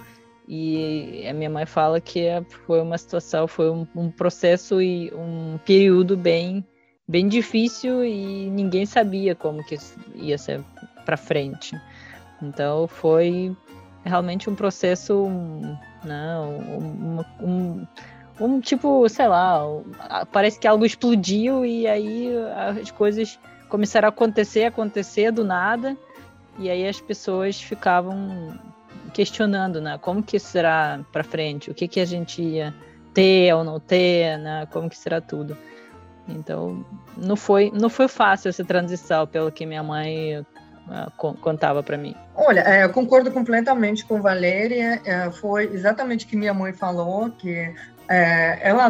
e 0.47 1.27
a 1.29 1.33
minha 1.33 1.49
mãe 1.49 1.65
fala 1.65 2.01
que 2.01 2.27
foi 2.67 2.81
uma 2.81 2.99
situação, 2.99 3.49
foi 3.49 3.71
um, 3.71 3.87
um, 3.97 4.11
processo 4.11 4.81
e 4.81 5.11
um 5.15 5.59
período 5.65 6.17
bem, 6.17 6.65
bem 7.09 7.29
difícil 7.29 8.05
e 8.05 8.51
ninguém 8.51 8.85
sabia 8.85 9.35
como 9.35 9.65
que 9.65 9.77
ia 10.15 10.37
ser 10.37 10.63
para 11.05 11.17
frente. 11.17 11.75
Então 12.43 12.87
foi 12.87 13.57
realmente 14.05 14.51
um 14.51 14.55
processo, 14.55 15.27
né, 16.05 16.39
um, 16.39 17.25
um, 17.41 17.87
um, 18.39 18.61
tipo, 18.61 19.09
sei 19.09 19.27
lá, 19.27 19.63
parece 20.31 20.61
que 20.61 20.67
algo 20.67 20.85
explodiu 20.85 21.65
e 21.65 21.87
aí 21.87 22.29
as 22.81 22.91
coisas 22.91 23.39
começaram 23.71 24.07
a 24.07 24.11
acontecer, 24.11 24.65
acontecer 24.65 25.33
do 25.33 25.43
nada, 25.43 25.97
e 26.59 26.69
aí 26.69 26.87
as 26.87 27.01
pessoas 27.01 27.61
ficavam 27.61 28.59
questionando, 29.15 29.81
né, 29.81 29.97
como 29.99 30.23
que 30.23 30.39
será 30.39 31.01
para 31.13 31.23
frente, 31.25 31.71
o 31.71 31.75
que 31.75 31.87
que 31.89 32.01
a 32.01 32.05
gente 32.05 32.43
ia 32.43 32.75
ter 33.15 33.55
ou 33.55 33.63
não 33.63 33.79
ter, 33.79 34.37
né, 34.39 34.67
como 34.71 34.91
que 34.91 34.99
será 34.99 35.21
tudo. 35.21 35.57
Então, 36.29 36.85
não 37.17 37.37
foi, 37.37 37.71
não 37.73 37.89
foi 37.89 38.09
fácil 38.09 38.49
essa 38.49 38.65
transição, 38.65 39.27
pelo 39.27 39.53
que 39.53 39.65
minha 39.65 39.83
mãe 39.83 40.41
uh, 40.41 41.37
contava 41.41 41.83
para 41.83 41.97
mim. 41.97 42.15
Olha, 42.35 42.61
é, 42.61 42.85
eu 42.85 42.91
concordo 42.91 43.31
completamente 43.31 44.05
com 44.05 44.21
Valéria. 44.21 45.01
É, 45.05 45.31
foi 45.31 45.65
exatamente 45.65 46.25
o 46.25 46.29
que 46.29 46.37
minha 46.37 46.55
mãe 46.55 46.73
falou, 46.73 47.31
que 47.31 47.73
é, 48.09 48.59
ela 48.69 48.89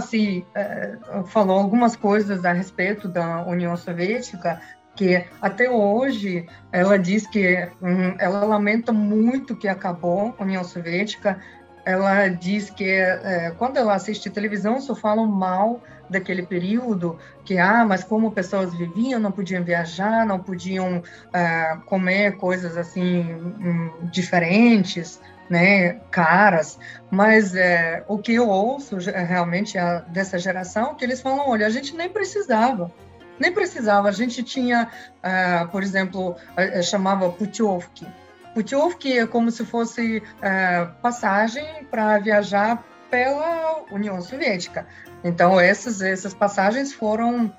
é, 0.54 0.96
falou 1.26 1.58
algumas 1.58 1.96
coisas 1.96 2.44
a 2.44 2.52
respeito 2.52 3.08
da 3.08 3.44
União 3.44 3.76
Soviética 3.76 4.60
que 4.96 5.24
até 5.40 5.68
hoje 5.68 6.46
ela 6.70 6.98
diz 6.98 7.26
que 7.26 7.68
hum, 7.82 8.14
ela 8.18 8.44
lamenta 8.44 8.92
muito 8.92 9.56
que 9.56 9.68
acabou 9.68 10.34
a 10.38 10.42
União 10.42 10.64
Soviética. 10.64 11.40
Ela 11.84 12.28
diz 12.28 12.70
que 12.70 12.88
é, 12.88 13.52
quando 13.58 13.76
ela 13.76 13.94
assiste 13.94 14.30
televisão 14.30 14.80
só 14.80 14.94
falam 14.94 15.26
mal 15.26 15.82
daquele 16.08 16.44
período, 16.44 17.18
que, 17.44 17.58
ah, 17.58 17.84
mas 17.84 18.04
como 18.04 18.30
pessoas 18.30 18.74
viviam, 18.74 19.20
não 19.20 19.32
podiam 19.32 19.62
viajar, 19.62 20.26
não 20.26 20.38
podiam 20.38 20.98
uh, 20.98 21.80
comer 21.86 22.36
coisas 22.36 22.76
assim 22.76 23.34
um, 23.34 23.90
diferentes, 24.10 25.20
né, 25.48 25.94
caras, 26.10 26.78
mas 27.10 27.54
é, 27.54 28.02
o 28.08 28.18
que 28.18 28.34
eu 28.34 28.48
ouço 28.48 28.96
realmente 28.96 29.76
é 29.76 30.02
dessa 30.08 30.38
geração, 30.38 30.94
que 30.94 31.04
eles 31.04 31.20
falam, 31.20 31.48
olha, 31.48 31.66
a 31.66 31.70
gente 31.70 31.94
nem 31.94 32.08
precisava, 32.08 32.90
nem 33.38 33.52
precisava, 33.52 34.08
a 34.08 34.12
gente 34.12 34.42
tinha, 34.42 34.88
uh, 35.18 35.68
por 35.68 35.82
exemplo, 35.82 36.30
uh, 36.32 36.82
chamava 36.82 37.30
Putiovki, 37.30 38.06
Putiovki 38.54 39.18
é 39.18 39.26
como 39.26 39.50
se 39.50 39.64
fosse 39.64 40.18
uh, 40.18 40.94
passagem 41.02 41.84
para 41.90 42.18
viajar 42.18 42.82
pela 43.10 43.84
União 43.90 44.20
Soviética. 44.22 44.86
Então, 45.24 45.58
essas, 45.58 46.00
essas 46.00 46.32
passagens 46.32 46.92
foram 46.92 47.52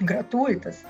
gratuitas. 0.00 0.84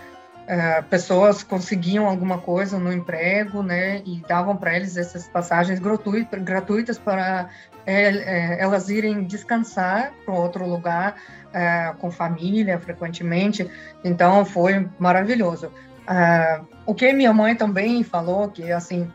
É, 0.46 0.82
pessoas 0.82 1.42
conseguiam 1.42 2.06
alguma 2.06 2.36
coisa 2.36 2.78
no 2.78 2.92
emprego, 2.92 3.62
né, 3.62 4.02
e 4.04 4.20
davam 4.28 4.54
para 4.54 4.76
eles 4.76 4.94
essas 4.94 5.26
passagens 5.26 5.80
gratuitas 5.80 6.98
para 6.98 7.48
é, 7.86 8.06
é, 8.06 8.60
elas 8.60 8.88
irem 8.88 9.24
descansar 9.24 10.12
para 10.24 10.34
outro 10.34 10.66
lugar 10.66 11.16
é, 11.52 11.94
com 11.98 12.10
família, 12.10 12.78
frequentemente. 12.78 13.70
Então, 14.02 14.44
foi 14.44 14.88
maravilhoso. 14.98 15.70
É, 16.08 16.60
o 16.86 16.94
que 16.94 17.12
minha 17.12 17.32
mãe 17.32 17.54
também 17.54 18.02
falou 18.02 18.48
que, 18.48 18.70
assim, 18.72 19.10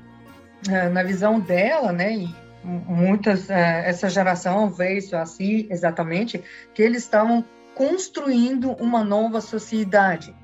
é, 0.69 0.89
na 0.89 1.03
visão 1.03 1.39
dela, 1.39 1.91
né, 1.91 2.13
e 2.13 2.35
muitas 2.63 3.49
é, 3.49 3.87
essa 3.87 4.09
geração 4.09 4.69
vê 4.69 4.97
isso 4.97 5.15
assim 5.15 5.65
exatamente 5.69 6.43
que 6.73 6.81
eles 6.81 7.03
estavam 7.03 7.43
construindo 7.73 8.73
uma 8.73 9.03
nova 9.03 9.39
sociedade 9.39 10.35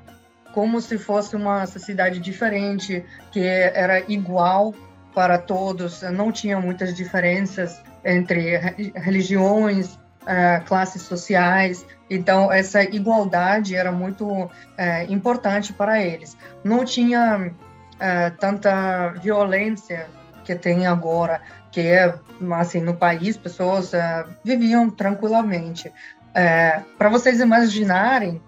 como 0.53 0.79
se 0.79 0.97
fosse 0.97 1.35
uma 1.35 1.65
sociedade 1.65 2.19
diferente 2.21 3.03
que 3.33 3.41
era 3.41 3.99
igual 4.09 4.73
para 5.13 5.37
todos 5.37 6.03
não 6.03 6.31
tinha 6.31 6.57
muitas 6.57 6.95
diferenças 6.95 7.81
entre 8.05 8.57
religiões 8.95 9.99
é, 10.27 10.61
classes 10.65 11.01
sociais 11.01 11.85
então 12.09 12.51
essa 12.51 12.83
igualdade 12.83 13.75
era 13.75 13.91
muito 13.91 14.49
é, 14.77 15.03
importante 15.05 15.73
para 15.73 16.01
eles 16.01 16.37
não 16.63 16.85
tinha 16.85 17.51
tanta 18.41 19.13
violência 19.21 20.07
que 20.43 20.53
tem 20.53 20.85
agora 20.85 21.41
que 21.75 21.81
é, 21.81 22.13
assim, 22.53 22.79
no 22.79 22.93
país 22.93 23.35
pessoas 23.35 23.91
viviam 24.43 24.89
tranquilamente. 24.89 25.91
É, 26.33 26.81
Para 26.97 27.09
vocês 27.09 27.41
imaginarem, 27.41 28.41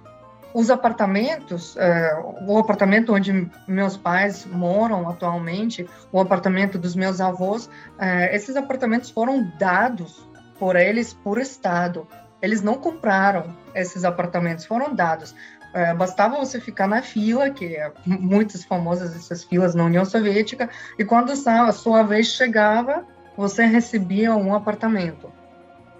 os 0.53 0.69
apartamentos, 0.69 1.75
uh, 1.75 2.45
o 2.47 2.57
apartamento 2.57 3.13
onde 3.13 3.49
meus 3.67 3.97
pais 3.97 4.45
moram 4.45 5.09
atualmente, 5.09 5.87
o 6.11 6.19
apartamento 6.19 6.77
dos 6.77 6.95
meus 6.95 7.21
avós, 7.21 7.65
uh, 7.65 8.31
esses 8.31 8.55
apartamentos 8.55 9.09
foram 9.09 9.51
dados 9.57 10.27
por 10.59 10.75
eles 10.75 11.13
por 11.13 11.37
Estado. 11.39 12.07
Eles 12.41 12.61
não 12.61 12.75
compraram 12.75 13.55
esses 13.73 14.03
apartamentos, 14.03 14.65
foram 14.65 14.93
dados. 14.93 15.35
É, 15.73 15.93
bastava 15.93 16.37
você 16.37 16.59
ficar 16.59 16.87
na 16.87 17.01
fila, 17.01 17.49
que 17.49 17.75
é 17.75 17.91
muitas 18.05 18.63
famosas 18.63 19.15
essas 19.15 19.43
filas 19.43 19.75
na 19.75 19.83
União 19.83 20.05
Soviética, 20.05 20.69
e 20.97 21.03
quando 21.03 21.31
a 21.31 21.71
sua 21.71 22.03
vez 22.03 22.27
chegava, 22.27 23.05
você 23.35 23.65
recebia 23.65 24.35
um 24.35 24.55
apartamento. 24.55 25.31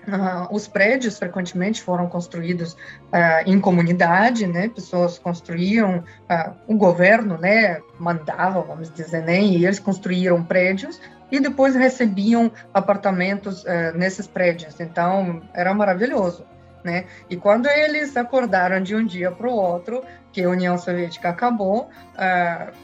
Uh, 0.08 0.56
os 0.56 0.70
prédios 0.70 1.20
frequentemente 1.20 1.82
foram 1.82 2.08
construídos 2.08 2.72
uh, 2.74 3.44
em 3.46 3.60
comunidade, 3.60 4.48
né? 4.48 4.70
Pessoas 4.70 5.20
construíam, 5.20 5.98
uh, 5.98 6.54
o 6.66 6.78
governo, 6.78 7.38
né, 7.38 7.82
mandava, 8.00 8.62
vamos 8.62 8.90
dizer, 8.90 9.22
né? 9.24 9.42
E 9.42 9.66
eles 9.66 9.80
construíram 9.80 10.42
prédios 10.42 11.02
e 11.30 11.42
depois 11.42 11.76
recebiam 11.76 12.50
apartamentos 12.74 13.66
nesses 13.96 14.26
prédios. 14.28 14.80
Então 14.80 15.42
era 15.54 15.74
maravilhoso, 15.74 16.46
né? 16.86 17.04
E 17.30 17.36
quando 17.36 17.68
eles 17.68 18.16
acordaram 18.16 18.82
de 18.82 18.96
um 18.96 19.06
dia 19.06 19.30
para 19.30 19.50
o 19.50 19.52
outro 19.52 20.02
que 20.32 20.42
a 20.42 20.50
União 20.50 20.78
Soviética 20.78 21.28
acabou, 21.28 21.90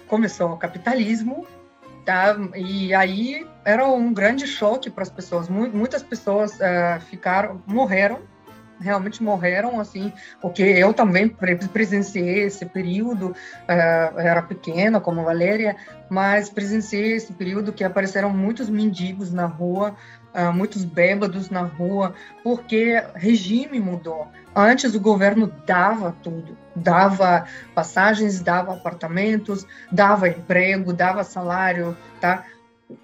começou 0.09 0.51
o 0.51 0.57
capitalismo 0.57 1.47
tá? 2.05 2.35
E 2.55 2.93
aí 2.93 3.45
era 3.65 3.85
um 3.87 4.13
grande 4.13 4.45
choque 4.47 4.89
para 4.89 5.03
as 5.03 5.09
pessoas. 5.09 5.47
Muitas 5.49 6.03
pessoas 6.03 6.53
uh, 6.55 7.01
ficaram, 7.09 7.61
morreram, 7.65 8.21
realmente 8.79 9.23
morreram, 9.23 9.79
assim, 9.79 10.11
porque 10.41 10.61
eu 10.61 10.93
também 10.93 11.29
presenciei 11.29 12.43
esse 12.43 12.65
período, 12.65 13.29
uh, 13.29 14.19
era 14.19 14.41
pequena, 14.41 14.99
como 14.99 15.23
Valéria, 15.23 15.75
mas 16.09 16.49
presenciei 16.49 17.13
esse 17.13 17.33
período 17.33 17.71
que 17.71 17.83
apareceram 17.83 18.29
muitos 18.29 18.69
mendigos 18.69 19.31
na 19.31 19.45
rua, 19.45 19.95
uh, 20.35 20.51
muitos 20.53 20.83
bêbados 20.83 21.49
na 21.49 21.61
rua, 21.61 22.13
porque 22.43 23.01
regime 23.15 23.79
mudou. 23.79 24.27
Antes 24.55 24.93
o 24.93 24.99
governo 24.99 25.51
dava 25.65 26.15
tudo, 26.21 26.57
dava 26.75 27.45
passagens, 27.73 28.41
dava 28.41 28.73
apartamentos, 28.73 29.65
dava 29.91 30.29
emprego, 30.29 30.93
dava 30.93 31.23
salário, 31.23 31.97
tá? 32.19 32.45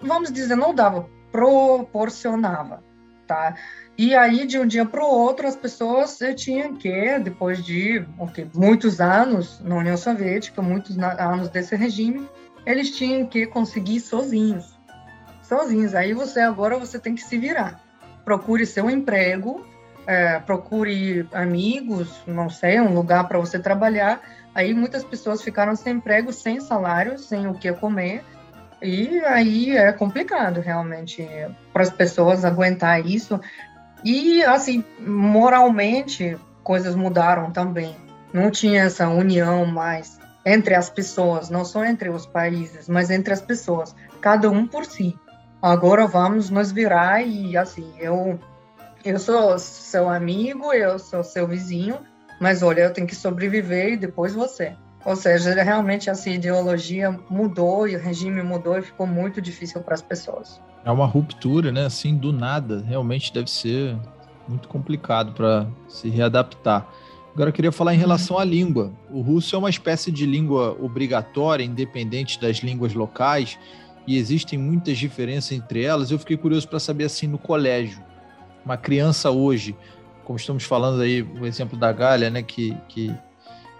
Vamos 0.00 0.32
dizer, 0.32 0.56
não 0.56 0.74
dava, 0.74 1.08
proporcionava, 1.30 2.82
tá? 3.26 3.54
E 3.96 4.14
aí, 4.14 4.46
de 4.46 4.58
um 4.58 4.66
dia 4.66 4.86
para 4.86 5.04
o 5.04 5.06
outro, 5.06 5.46
as 5.46 5.56
pessoas 5.56 6.20
eh, 6.22 6.32
tinham 6.32 6.74
que, 6.74 7.18
depois 7.18 7.62
de 7.62 8.02
okay, 8.18 8.48
muitos 8.54 9.00
anos 9.00 9.60
na 9.60 9.76
União 9.76 9.96
Soviética, 9.96 10.62
muitos 10.62 10.98
anos 10.98 11.50
desse 11.50 11.76
regime, 11.76 12.26
eles 12.64 12.90
tinham 12.90 13.26
que 13.26 13.46
conseguir 13.46 14.00
sozinhos. 14.00 14.74
Sozinhos. 15.42 15.94
Aí 15.94 16.14
você 16.14 16.40
agora 16.40 16.78
você 16.78 16.98
tem 16.98 17.14
que 17.14 17.22
se 17.22 17.36
virar. 17.36 17.82
Procure 18.24 18.64
seu 18.64 18.88
emprego, 18.88 19.66
é, 20.10 20.40
procure 20.40 21.24
amigos, 21.32 22.20
não 22.26 22.50
sei, 22.50 22.80
um 22.80 22.92
lugar 22.92 23.28
para 23.28 23.38
você 23.38 23.60
trabalhar. 23.60 24.20
Aí 24.52 24.74
muitas 24.74 25.04
pessoas 25.04 25.40
ficaram 25.40 25.76
sem 25.76 25.98
emprego, 25.98 26.32
sem 26.32 26.60
salário, 26.60 27.16
sem 27.16 27.46
o 27.46 27.54
que 27.54 27.72
comer. 27.74 28.24
E 28.82 29.20
aí 29.20 29.76
é 29.76 29.92
complicado 29.92 30.60
realmente 30.60 31.24
para 31.72 31.84
as 31.84 31.90
pessoas 31.90 32.44
aguentar 32.44 33.06
isso. 33.06 33.40
E 34.02 34.42
assim, 34.42 34.84
moralmente, 34.98 36.36
coisas 36.64 36.96
mudaram 36.96 37.52
também. 37.52 37.94
Não 38.32 38.50
tinha 38.50 38.82
essa 38.82 39.08
união 39.08 39.64
mais 39.64 40.18
entre 40.44 40.74
as 40.74 40.90
pessoas, 40.90 41.50
não 41.50 41.64
só 41.64 41.84
entre 41.84 42.08
os 42.08 42.26
países, 42.26 42.88
mas 42.88 43.10
entre 43.10 43.32
as 43.32 43.40
pessoas, 43.40 43.94
cada 44.20 44.50
um 44.50 44.66
por 44.66 44.84
si. 44.84 45.16
Agora 45.62 46.04
vamos 46.08 46.50
nos 46.50 46.72
virar 46.72 47.22
e 47.22 47.56
assim, 47.56 47.92
eu 48.00 48.40
eu 49.04 49.18
sou 49.18 49.58
seu 49.58 50.08
amigo, 50.08 50.72
eu 50.72 50.98
sou 50.98 51.22
seu 51.22 51.46
vizinho, 51.46 51.98
mas 52.40 52.62
olha, 52.62 52.82
eu 52.82 52.92
tenho 52.92 53.06
que 53.06 53.14
sobreviver 53.14 53.94
e 53.94 53.96
depois 53.96 54.34
você. 54.34 54.74
Ou 55.04 55.16
seja, 55.16 55.54
realmente 55.62 56.10
essa 56.10 56.28
ideologia 56.28 57.18
mudou 57.30 57.88
e 57.88 57.96
o 57.96 57.98
regime 57.98 58.42
mudou 58.42 58.78
e 58.78 58.82
ficou 58.82 59.06
muito 59.06 59.40
difícil 59.40 59.80
para 59.80 59.94
as 59.94 60.02
pessoas. 60.02 60.60
É 60.84 60.90
uma 60.90 61.06
ruptura, 61.06 61.72
né? 61.72 61.86
Assim, 61.86 62.16
do 62.16 62.32
nada. 62.32 62.82
Realmente 62.86 63.32
deve 63.32 63.50
ser 63.50 63.96
muito 64.46 64.68
complicado 64.68 65.32
para 65.32 65.66
se 65.88 66.08
readaptar. 66.08 66.86
Agora 67.32 67.48
eu 67.48 67.52
queria 67.54 67.72
falar 67.72 67.94
em 67.94 67.98
relação 67.98 68.38
à 68.38 68.44
língua. 68.44 68.92
O 69.10 69.20
russo 69.20 69.54
é 69.54 69.58
uma 69.58 69.70
espécie 69.70 70.10
de 70.10 70.26
língua 70.26 70.76
obrigatória, 70.80 71.64
independente 71.64 72.40
das 72.40 72.58
línguas 72.58 72.92
locais, 72.92 73.58
e 74.06 74.18
existem 74.18 74.58
muitas 74.58 74.98
diferenças 74.98 75.52
entre 75.52 75.84
elas. 75.84 76.10
Eu 76.10 76.18
fiquei 76.18 76.36
curioso 76.36 76.68
para 76.68 76.80
saber 76.80 77.04
assim 77.04 77.26
no 77.26 77.38
colégio, 77.38 78.02
uma 78.64 78.76
criança 78.76 79.30
hoje, 79.30 79.76
como 80.24 80.38
estamos 80.38 80.64
falando 80.64 81.02
aí, 81.02 81.22
o 81.22 81.46
exemplo 81.46 81.78
da 81.78 81.92
Galha, 81.92 82.30
né, 82.30 82.42
que, 82.42 82.76
que, 82.88 83.14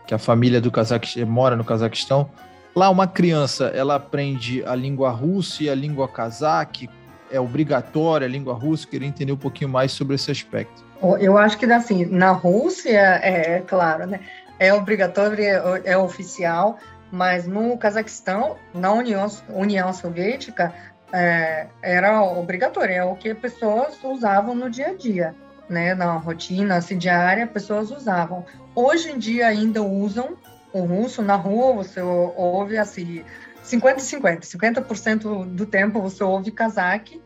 que 0.06 0.14
a 0.14 0.18
família 0.18 0.60
do 0.60 0.70
Cazaquistão 0.70 1.26
mora 1.26 1.56
no 1.56 1.64
Cazaquistão. 1.64 2.30
Lá 2.74 2.88
uma 2.88 3.06
criança, 3.06 3.66
ela 3.66 3.96
aprende 3.96 4.64
a 4.64 4.74
língua 4.74 5.10
russa 5.10 5.64
e 5.64 5.70
a 5.70 5.74
língua 5.74 6.08
cazaque, 6.08 6.88
é 7.30 7.40
obrigatória 7.40 8.26
a 8.26 8.30
língua 8.30 8.54
russa. 8.54 8.86
Queria 8.86 9.08
entender 9.08 9.32
um 9.32 9.36
pouquinho 9.36 9.70
mais 9.70 9.92
sobre 9.92 10.14
esse 10.14 10.30
aspecto. 10.30 10.84
Eu 11.18 11.38
acho 11.38 11.58
que 11.58 11.66
assim, 11.66 12.04
na 12.04 12.30
Rússia, 12.30 13.20
é, 13.22 13.56
é 13.56 13.60
claro, 13.60 14.06
né? 14.06 14.20
É 14.58 14.72
obrigatório, 14.74 15.42
é, 15.42 15.82
é, 15.84 15.96
oficial, 15.96 16.78
mas 17.10 17.46
no 17.46 17.76
Cazaquistão, 17.78 18.56
na 18.74 18.92
União, 18.92 19.26
União 19.48 19.92
Soviética, 19.92 20.72
é, 21.12 21.66
era 21.82 22.22
obrigatório, 22.22 22.94
é 22.94 23.04
o 23.04 23.16
que 23.16 23.34
pessoas 23.34 24.02
usavam 24.02 24.54
no 24.54 24.70
dia 24.70 24.88
a 24.88 24.94
dia, 24.94 25.34
né? 25.68 25.94
Na 25.94 26.16
rotina 26.16 26.76
assim, 26.76 26.98
diária, 26.98 27.46
pessoas 27.46 27.90
usavam. 27.90 28.44
Hoje 28.74 29.10
em 29.10 29.18
dia 29.18 29.48
ainda 29.48 29.82
usam 29.82 30.36
o 30.72 30.80
russo 30.82 31.22
na 31.22 31.34
rua, 31.34 31.74
você 31.74 32.00
ouve 32.00 32.78
assim, 32.78 33.24
50 33.62 34.00
50, 34.00 34.40
50% 34.46 35.44
do 35.46 35.66
tempo 35.66 36.00
você 36.00 36.22
ouve 36.22 36.50
cazaque, 36.50 37.20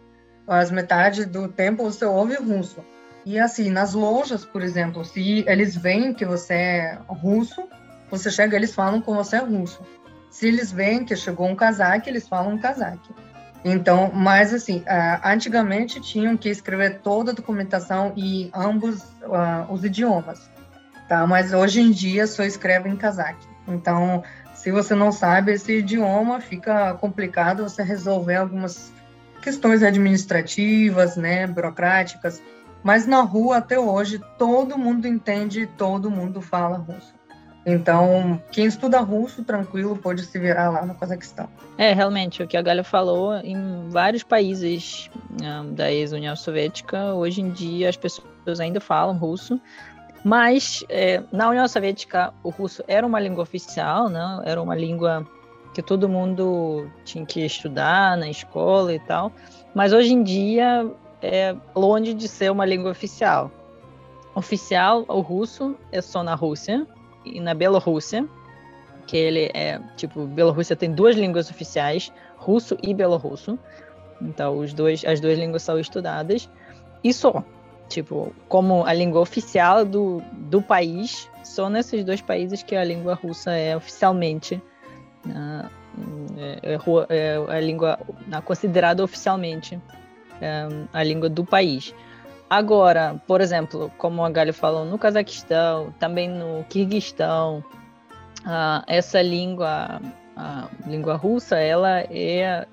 as 0.46 0.70
metade 0.70 1.24
do 1.24 1.48
tempo 1.48 1.82
você 1.82 2.04
ouve 2.04 2.36
russo. 2.36 2.84
E 3.26 3.38
assim, 3.38 3.70
nas 3.70 3.94
lojas, 3.94 4.44
por 4.44 4.62
exemplo, 4.62 5.04
se 5.04 5.44
eles 5.46 5.74
veem 5.74 6.12
que 6.12 6.26
você 6.26 6.54
é 6.54 6.98
russo, 7.08 7.66
você 8.10 8.30
chega, 8.30 8.56
eles 8.56 8.74
falam 8.74 9.00
com 9.00 9.14
você 9.14 9.36
é 9.36 9.40
russo. 9.40 9.80
Se 10.30 10.48
eles 10.48 10.70
veem 10.70 11.04
que 11.04 11.16
chegou 11.16 11.46
um 11.46 11.56
casaque, 11.56 12.10
eles 12.10 12.28
falam 12.28 12.58
casaque. 12.58 13.14
Então, 13.64 14.10
mas 14.12 14.52
assim, 14.52 14.84
antigamente 15.24 15.98
tinham 15.98 16.36
que 16.36 16.50
escrever 16.50 17.00
toda 17.00 17.30
a 17.30 17.34
documentação 17.34 18.12
em 18.14 18.50
ambos 18.54 19.02
uh, 19.22 19.72
os 19.72 19.82
idiomas, 19.82 20.50
tá? 21.08 21.26
Mas 21.26 21.54
hoje 21.54 21.80
em 21.80 21.90
dia 21.90 22.26
só 22.26 22.44
escreve 22.44 22.90
em 22.90 22.96
casaque. 22.96 23.46
Então, 23.66 24.22
se 24.54 24.70
você 24.70 24.94
não 24.94 25.10
sabe 25.10 25.52
esse 25.52 25.78
idioma, 25.78 26.40
fica 26.40 26.92
complicado 26.94 27.62
você 27.62 27.82
resolver 27.82 28.36
algumas 28.36 28.92
questões 29.40 29.82
administrativas, 29.82 31.16
né, 31.16 31.46
burocráticas. 31.46 32.42
Mas 32.82 33.06
na 33.06 33.22
rua, 33.22 33.58
até 33.58 33.78
hoje, 33.78 34.20
todo 34.38 34.76
mundo 34.76 35.08
entende, 35.08 35.66
todo 35.66 36.10
mundo 36.10 36.42
fala 36.42 36.76
russo. 36.76 37.14
Então, 37.66 38.40
quem 38.52 38.66
estuda 38.66 39.00
russo, 39.00 39.42
tranquilo, 39.42 39.96
pode 39.96 40.22
se 40.22 40.38
virar 40.38 40.70
lá 40.70 40.84
no 40.84 40.94
Cazaquistão. 40.94 41.48
É, 41.78 41.94
realmente, 41.94 42.42
o 42.42 42.46
que 42.46 42.56
a 42.56 42.62
Galha 42.62 42.84
falou, 42.84 43.34
em 43.36 43.88
vários 43.88 44.22
países 44.22 45.10
um, 45.42 45.72
da 45.72 45.90
ex-União 45.90 46.36
Soviética, 46.36 47.14
hoje 47.14 47.40
em 47.40 47.50
dia 47.50 47.88
as 47.88 47.96
pessoas 47.96 48.60
ainda 48.60 48.80
falam 48.80 49.16
russo, 49.16 49.58
mas 50.22 50.84
é, 50.90 51.22
na 51.32 51.48
União 51.48 51.66
Soviética 51.66 52.34
o 52.42 52.50
russo 52.50 52.84
era 52.86 53.06
uma 53.06 53.18
língua 53.18 53.42
oficial, 53.42 54.10
né? 54.10 54.42
era 54.44 54.60
uma 54.60 54.74
língua 54.74 55.26
que 55.72 55.82
todo 55.82 56.08
mundo 56.08 56.86
tinha 57.04 57.24
que 57.24 57.44
estudar 57.44 58.16
na 58.16 58.28
escola 58.28 58.92
e 58.92 58.98
tal, 59.00 59.32
mas 59.74 59.92
hoje 59.92 60.12
em 60.12 60.22
dia 60.22 60.86
é 61.20 61.56
longe 61.74 62.12
de 62.12 62.28
ser 62.28 62.52
uma 62.52 62.66
língua 62.66 62.90
oficial. 62.90 63.50
Oficial, 64.34 65.04
o 65.08 65.20
russo 65.20 65.76
é 65.90 66.02
só 66.02 66.22
na 66.22 66.34
Rússia 66.34 66.86
e 67.24 67.40
na 67.40 67.54
Bielorrússia, 67.54 68.26
que 69.06 69.16
ele 69.16 69.50
é, 69.54 69.80
tipo, 69.96 70.26
Bielorrússia 70.26 70.76
tem 70.76 70.92
duas 70.92 71.16
línguas 71.16 71.50
oficiais, 71.50 72.12
russo 72.36 72.76
e 72.82 72.94
belorrusso. 72.94 73.58
Então, 74.20 74.58
os 74.58 74.72
dois, 74.72 75.04
as 75.04 75.20
duas 75.20 75.38
línguas 75.38 75.62
são 75.62 75.78
estudadas. 75.78 76.48
E 77.02 77.12
só, 77.12 77.44
tipo, 77.88 78.34
como 78.48 78.84
a 78.84 78.92
língua 78.92 79.20
oficial 79.20 79.84
do, 79.84 80.22
do 80.32 80.62
país, 80.62 81.28
só 81.42 81.68
nesses 81.68 82.04
dois 82.04 82.20
países 82.20 82.62
que 82.62 82.74
a 82.74 82.84
língua 82.84 83.14
russa 83.14 83.52
é 83.52 83.76
oficialmente 83.76 84.62
uh, 85.26 85.68
é, 86.38 86.74
é, 86.74 87.16
é, 87.16 87.56
a 87.56 87.60
língua 87.60 87.98
considerada 88.44 89.02
oficialmente 89.02 89.80
é, 90.40 90.66
a 90.92 91.02
língua 91.02 91.28
do 91.28 91.44
país. 91.44 91.94
Agora, 92.54 93.20
por 93.26 93.40
exemplo, 93.40 93.90
como 93.98 94.24
a 94.24 94.30
Galho 94.30 94.54
falou, 94.54 94.84
no 94.84 94.96
Cazaquistão, 94.96 95.92
também 95.98 96.28
no 96.28 96.62
Quirguistão, 96.68 97.64
uh, 98.46 98.80
essa 98.86 99.20
língua, 99.20 100.00
a 100.36 100.68
língua 100.86 101.16
russa, 101.16 101.58
ela 101.58 102.02
é 102.02 102.64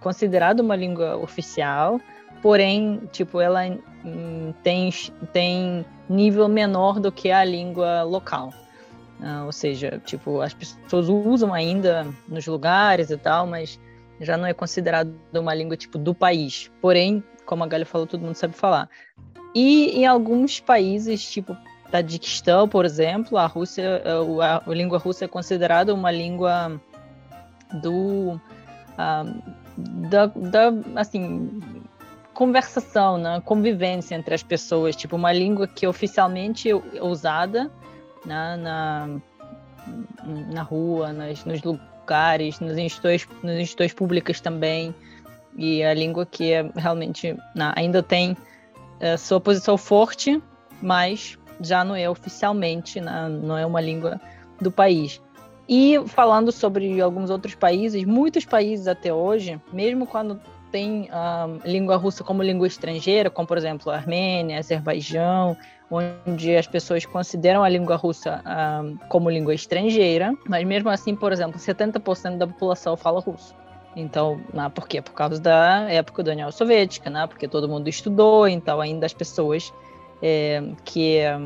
considerada 0.00 0.62
uma 0.62 0.76
língua 0.76 1.16
oficial, 1.16 1.98
porém, 2.42 3.08
tipo, 3.10 3.40
ela 3.40 3.62
hum, 4.04 4.52
tem, 4.62 4.92
tem 5.32 5.82
nível 6.10 6.46
menor 6.46 7.00
do 7.00 7.10
que 7.10 7.30
a 7.30 7.42
língua 7.42 8.02
local. 8.02 8.52
Uh, 9.18 9.46
ou 9.46 9.52
seja, 9.52 9.98
tipo, 10.04 10.42
as 10.42 10.52
pessoas 10.52 11.08
usam 11.08 11.54
ainda 11.54 12.06
nos 12.28 12.46
lugares 12.46 13.08
e 13.08 13.16
tal, 13.16 13.46
mas 13.46 13.80
já 14.20 14.36
não 14.36 14.44
é 14.44 14.52
considerado 14.52 15.14
uma 15.32 15.54
língua 15.54 15.74
tipo 15.74 15.96
do 15.96 16.14
país. 16.14 16.70
Porém, 16.82 17.24
como 17.44 17.64
a 17.64 17.66
Galha 17.66 17.86
falou, 17.86 18.06
todo 18.06 18.22
mundo 18.22 18.34
sabe 18.34 18.54
falar. 18.54 18.88
E 19.54 19.98
em 19.98 20.06
alguns 20.06 20.60
países, 20.60 21.30
tipo 21.30 21.56
Tadiquistão, 21.90 22.66
por 22.68 22.84
exemplo, 22.84 23.36
a 23.36 23.46
Rússia, 23.46 24.02
a, 24.42 24.70
a 24.70 24.74
língua 24.74 24.98
russa 24.98 25.26
é 25.26 25.28
considerada 25.28 25.92
uma 25.92 26.10
língua 26.10 26.80
do 27.82 28.40
da, 29.76 30.26
da, 30.26 30.72
assim 30.96 31.60
conversação, 32.34 33.18
né? 33.18 33.42
convivência 33.44 34.14
entre 34.14 34.34
as 34.34 34.42
pessoas, 34.42 34.96
tipo 34.96 35.16
uma 35.16 35.32
língua 35.32 35.66
que 35.66 35.86
oficialmente 35.86 36.70
é 36.70 37.02
usada 37.02 37.70
né? 38.24 38.56
na 38.56 39.20
na 40.50 40.62
rua, 40.62 41.12
nas, 41.12 41.44
nos 41.44 41.62
lugares, 41.62 42.60
nas 42.60 42.78
instituições, 42.78 43.28
nas 43.42 43.58
instituições 43.58 43.92
públicas 43.92 44.40
também, 44.40 44.94
e 45.56 45.82
a 45.82 45.94
língua 45.94 46.26
que 46.26 46.52
é 46.52 46.70
realmente 46.74 47.36
ainda 47.76 48.02
tem 48.02 48.36
é, 49.00 49.16
sua 49.16 49.40
posição 49.40 49.76
forte, 49.76 50.42
mas 50.80 51.38
já 51.60 51.84
não 51.84 51.94
é 51.94 52.08
oficialmente, 52.08 53.00
não 53.00 53.56
é 53.56 53.64
uma 53.64 53.80
língua 53.80 54.20
do 54.60 54.70
país. 54.70 55.20
E 55.68 56.00
falando 56.06 56.50
sobre 56.50 57.00
alguns 57.00 57.30
outros 57.30 57.54
países, 57.54 58.04
muitos 58.04 58.44
países 58.44 58.86
até 58.86 59.12
hoje, 59.12 59.60
mesmo 59.72 60.06
quando 60.06 60.40
tem 60.70 61.08
a 61.12 61.46
língua 61.64 61.96
russa 61.96 62.24
como 62.24 62.42
língua 62.42 62.66
estrangeira, 62.66 63.30
como 63.30 63.46
por 63.46 63.58
exemplo 63.58 63.90
a 63.92 63.96
Armênia, 63.96 64.58
Azerbaijão, 64.58 65.56
onde 65.90 66.56
as 66.56 66.66
pessoas 66.66 67.04
consideram 67.04 67.62
a 67.62 67.68
língua 67.68 67.96
russa 67.96 68.42
um, 68.82 68.96
como 69.08 69.28
língua 69.28 69.54
estrangeira, 69.54 70.32
mas 70.48 70.66
mesmo 70.66 70.88
assim, 70.88 71.14
por 71.14 71.30
exemplo, 71.32 71.60
70% 71.60 72.38
da 72.38 72.46
população 72.46 72.96
fala 72.96 73.20
russo. 73.20 73.54
Então, 73.94 74.40
né, 74.52 74.70
por 74.74 74.88
quê? 74.88 75.02
Por 75.02 75.12
causa 75.12 75.40
da 75.40 75.90
época 75.90 76.22
da 76.22 76.32
União 76.32 76.50
Soviética, 76.50 77.10
né? 77.10 77.26
Porque 77.26 77.46
todo 77.46 77.68
mundo 77.68 77.88
estudou, 77.88 78.48
então 78.48 78.80
ainda 78.80 79.04
as 79.04 79.12
pessoas 79.12 79.72
é, 80.22 80.62
que 80.84 81.18
é, 81.18 81.38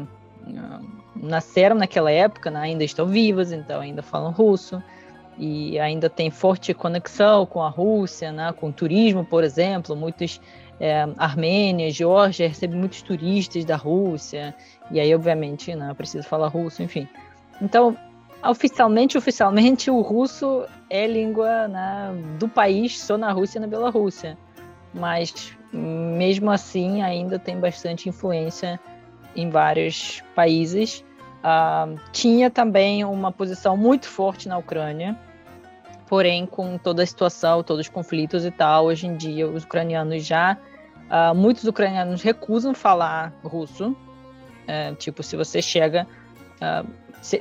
nasceram 1.15 1.77
naquela 1.77 2.11
época 2.11 2.51
né, 2.51 2.61
ainda 2.61 2.85
estão 2.85 3.07
vivas, 3.07 3.53
então 3.53 3.81
ainda 3.81 4.03
falam 4.03 4.31
russo 4.31 4.83
e 5.39 5.79
ainda 5.79 6.09
tem 6.09 6.31
forte 6.31 6.73
conexão 6.73 7.45
com 7.45 7.61
a 7.63 7.69
Rússia, 7.69 8.33
né, 8.33 8.53
com 8.53 8.69
o 8.69 8.73
turismo, 8.73 9.25
por 9.25 9.45
exemplo, 9.45 9.97
muitos 9.97 10.41
é, 10.79 11.07
Armênia, 11.17 11.91
Geórgia 11.91 12.49
recebem 12.49 12.79
muitos 12.79 13.03
turistas 13.03 13.65
da 13.65 13.77
Rússia 13.77 14.55
e 14.91 15.01
aí 15.01 15.15
obviamente, 15.15 15.75
né, 15.75 15.93
precisa 15.95 16.23
falar 16.23 16.49
russo, 16.49 16.83
enfim. 16.83 17.09
Então, 17.61 17.97
oficialmente, 18.45 19.17
oficialmente 19.17 19.91
o 19.91 20.01
russo 20.01 20.67
é 20.89 21.07
língua 21.07 21.69
né, 21.69 22.11
do 22.39 22.49
país, 22.49 23.01
só 23.01 23.17
na 23.17 23.33
Rússia 23.33 23.59
e 23.59 23.61
na 23.61 23.67
Bielorrússia, 23.67 24.39
mas 24.95 25.57
mesmo 25.73 26.51
assim 26.51 27.03
ainda 27.03 27.39
tem 27.39 27.59
bastante 27.59 28.09
influência 28.09 28.81
em 29.35 29.51
vários 29.51 30.23
países. 30.35 31.05
Uh, 31.39 31.99
tinha 32.13 32.51
também 32.51 33.05
uma 33.05 33.31
posição 33.31 33.77
muito 33.77 34.09
forte 34.09 34.49
na 34.49 34.59
Ucrânia, 34.59 35.17
porém 36.09 36.47
com 36.47 36.79
toda 36.79 37.03
a 37.03 37.07
situação, 37.07 37.63
todos 37.63 37.87
os 37.87 37.89
conflitos 37.89 38.45
e 38.45 38.51
tal, 38.51 38.87
hoje 38.87 39.07
em 39.07 39.17
dia 39.17 39.47
os 39.49 39.65
ucranianos 39.65 40.25
já, 40.25 40.57
uh, 41.11 41.35
muitos 41.35 41.65
ucranianos 41.65 42.23
recusam 42.23 42.75
falar 42.75 43.33
russo. 43.45 43.91
Uh, 43.91 44.95
tipo, 44.97 45.23
se 45.23 45.37
você 45.37 45.63
chega, 45.63 46.07
ah, 46.61 46.85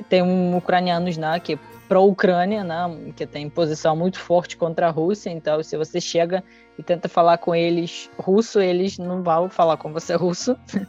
tem 0.08 0.22
um 0.22 0.56
ucranianos 0.56 1.16
né, 1.16 1.38
que 1.40 1.58
para 1.88 1.98
a 1.98 2.02
Ucrânia, 2.02 2.64
né, 2.64 3.12
que 3.14 3.26
tem 3.26 3.48
posição 3.48 3.96
muito 3.96 4.18
forte 4.18 4.56
contra 4.56 4.88
a 4.88 4.90
Rússia. 4.90 5.30
Então, 5.30 5.62
se 5.62 5.76
você 5.76 6.00
chega 6.00 6.42
e 6.78 6.82
tenta 6.82 7.08
falar 7.08 7.38
com 7.38 7.54
eles 7.54 8.10
russo, 8.18 8.60
eles 8.60 8.98
não 8.98 9.22
vão 9.22 9.48
falar 9.48 9.76
com 9.76 9.92
você 9.92 10.14
russo. 10.14 10.56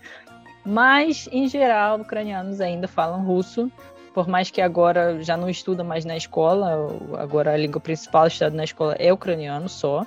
Mas, 0.65 1.29
em 1.31 1.47
geral, 1.47 2.01
ucranianos 2.01 2.59
ainda 2.59 2.87
falam 2.87 3.23
russo, 3.23 3.71
por 4.13 4.27
mais 4.27 4.49
que 4.49 4.59
agora 4.59 5.23
já 5.23 5.37
não 5.37 5.49
estuda 5.49 5.83
mais 5.83 6.03
na 6.03 6.17
escola, 6.17 6.89
agora 7.17 7.53
a 7.53 7.57
língua 7.57 7.79
principal 7.79 8.27
estudada 8.27 8.55
na 8.55 8.63
escola 8.63 8.95
é 8.99 9.13
ucraniano 9.13 9.69
só, 9.69 10.05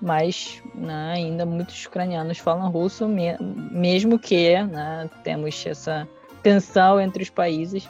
mas 0.00 0.62
né, 0.74 1.12
ainda 1.14 1.46
muitos 1.46 1.84
ucranianos 1.86 2.38
falam 2.38 2.70
russo, 2.70 3.06
mesmo 3.70 4.18
que 4.18 4.60
né, 4.64 5.08
temos 5.22 5.64
essa 5.64 6.08
tensão 6.42 7.00
entre 7.00 7.22
os 7.22 7.30
países. 7.30 7.88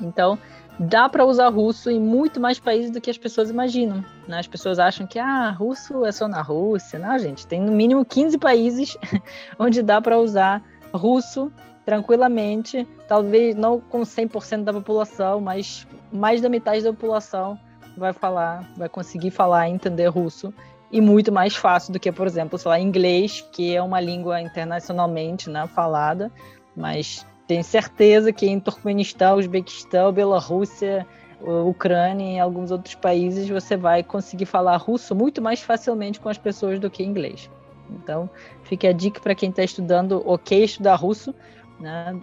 Então, 0.00 0.38
dá 0.78 1.08
para 1.08 1.24
usar 1.24 1.48
russo 1.48 1.90
em 1.90 2.00
muito 2.00 2.40
mais 2.40 2.58
países 2.58 2.90
do 2.90 3.00
que 3.00 3.10
as 3.10 3.18
pessoas 3.18 3.50
imaginam. 3.50 4.04
Né? 4.26 4.38
As 4.38 4.46
pessoas 4.46 4.78
acham 4.78 5.06
que 5.06 5.18
ah, 5.18 5.50
russo 5.50 6.04
é 6.04 6.12
só 6.12 6.26
na 6.28 6.42
Rússia. 6.42 6.98
Não, 6.98 7.18
gente, 7.18 7.46
tem 7.46 7.60
no 7.60 7.72
mínimo 7.72 8.04
15 8.04 8.38
países 8.38 8.96
onde 9.58 9.82
dá 9.82 10.00
para 10.00 10.18
usar 10.18 10.62
russo 10.92 11.52
tranquilamente, 11.84 12.86
talvez 13.08 13.56
não 13.56 13.80
com 13.80 14.02
100% 14.02 14.62
da 14.62 14.72
população, 14.72 15.40
mas 15.40 15.86
mais 16.12 16.40
da 16.40 16.48
metade 16.48 16.84
da 16.84 16.92
população 16.92 17.58
vai 17.96 18.12
falar, 18.12 18.64
vai 18.76 18.88
conseguir 18.88 19.30
falar 19.30 19.68
e 19.68 19.72
entender 19.72 20.06
russo 20.06 20.54
e 20.92 21.00
muito 21.00 21.32
mais 21.32 21.56
fácil 21.56 21.92
do 21.92 21.98
que, 21.98 22.12
por 22.12 22.26
exemplo, 22.26 22.58
lá, 22.64 22.78
inglês, 22.78 23.40
que 23.52 23.74
é 23.74 23.82
uma 23.82 24.00
língua 24.00 24.40
internacionalmente 24.40 25.48
né, 25.48 25.66
falada, 25.66 26.30
mas 26.76 27.26
tenho 27.52 27.62
certeza 27.62 28.32
que 28.32 28.46
em 28.46 28.58
Turkmenistão, 28.58 29.36
Uzbequistão, 29.36 30.10
Bielorrússia, 30.10 31.06
Ucrânia 31.38 32.36
e 32.36 32.38
alguns 32.38 32.70
outros 32.70 32.94
países 32.94 33.46
você 33.46 33.76
vai 33.76 34.02
conseguir 34.02 34.46
falar 34.46 34.78
russo 34.78 35.14
muito 35.14 35.42
mais 35.42 35.60
facilmente 35.60 36.18
com 36.18 36.30
as 36.30 36.38
pessoas 36.38 36.78
do 36.80 36.88
que 36.88 37.02
inglês. 37.02 37.50
Então, 37.90 38.30
fica 38.62 38.88
a 38.88 38.92
dica 38.92 39.20
para 39.20 39.34
quem 39.34 39.50
está 39.50 39.62
estudando, 39.62 40.22
ok, 40.24 40.64
estudar 40.64 40.94
russo. 40.94 41.34
Né? 41.78 42.18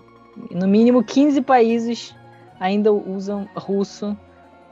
No 0.50 0.68
mínimo 0.68 1.04
15 1.04 1.42
países 1.42 2.16
ainda 2.60 2.92
usam 2.92 3.48
russo 3.56 4.18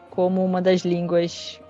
como 0.09 0.43
uma 0.43 0.59
das 0.59 0.81
línguas 0.81 1.61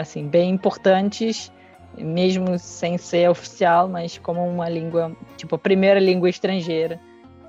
assim 0.00 0.26
bem 0.26 0.50
importantes, 0.50 1.52
mesmo 1.96 2.58
sem 2.58 2.98
ser 2.98 3.30
oficial, 3.30 3.86
mas 3.86 4.18
como 4.18 4.44
uma 4.44 4.68
língua, 4.68 5.16
tipo 5.36 5.54
a 5.54 5.58
primeira 5.58 6.00
língua 6.00 6.28
estrangeira 6.28 6.98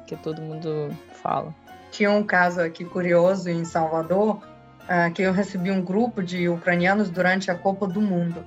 que 0.05 0.15
todo 0.15 0.41
mundo 0.41 0.89
fala. 1.21 1.53
Tinha 1.91 2.11
um 2.11 2.23
caso 2.23 2.61
aqui 2.61 2.83
curioso 2.83 3.49
em 3.49 3.63
Salvador, 3.63 4.41
uh, 4.83 5.11
que 5.13 5.21
eu 5.21 5.31
recebi 5.31 5.71
um 5.71 5.81
grupo 5.81 6.21
de 6.21 6.49
ucranianos 6.49 7.09
durante 7.09 7.49
a 7.49 7.55
Copa 7.55 7.87
do 7.87 8.01
Mundo. 8.01 8.45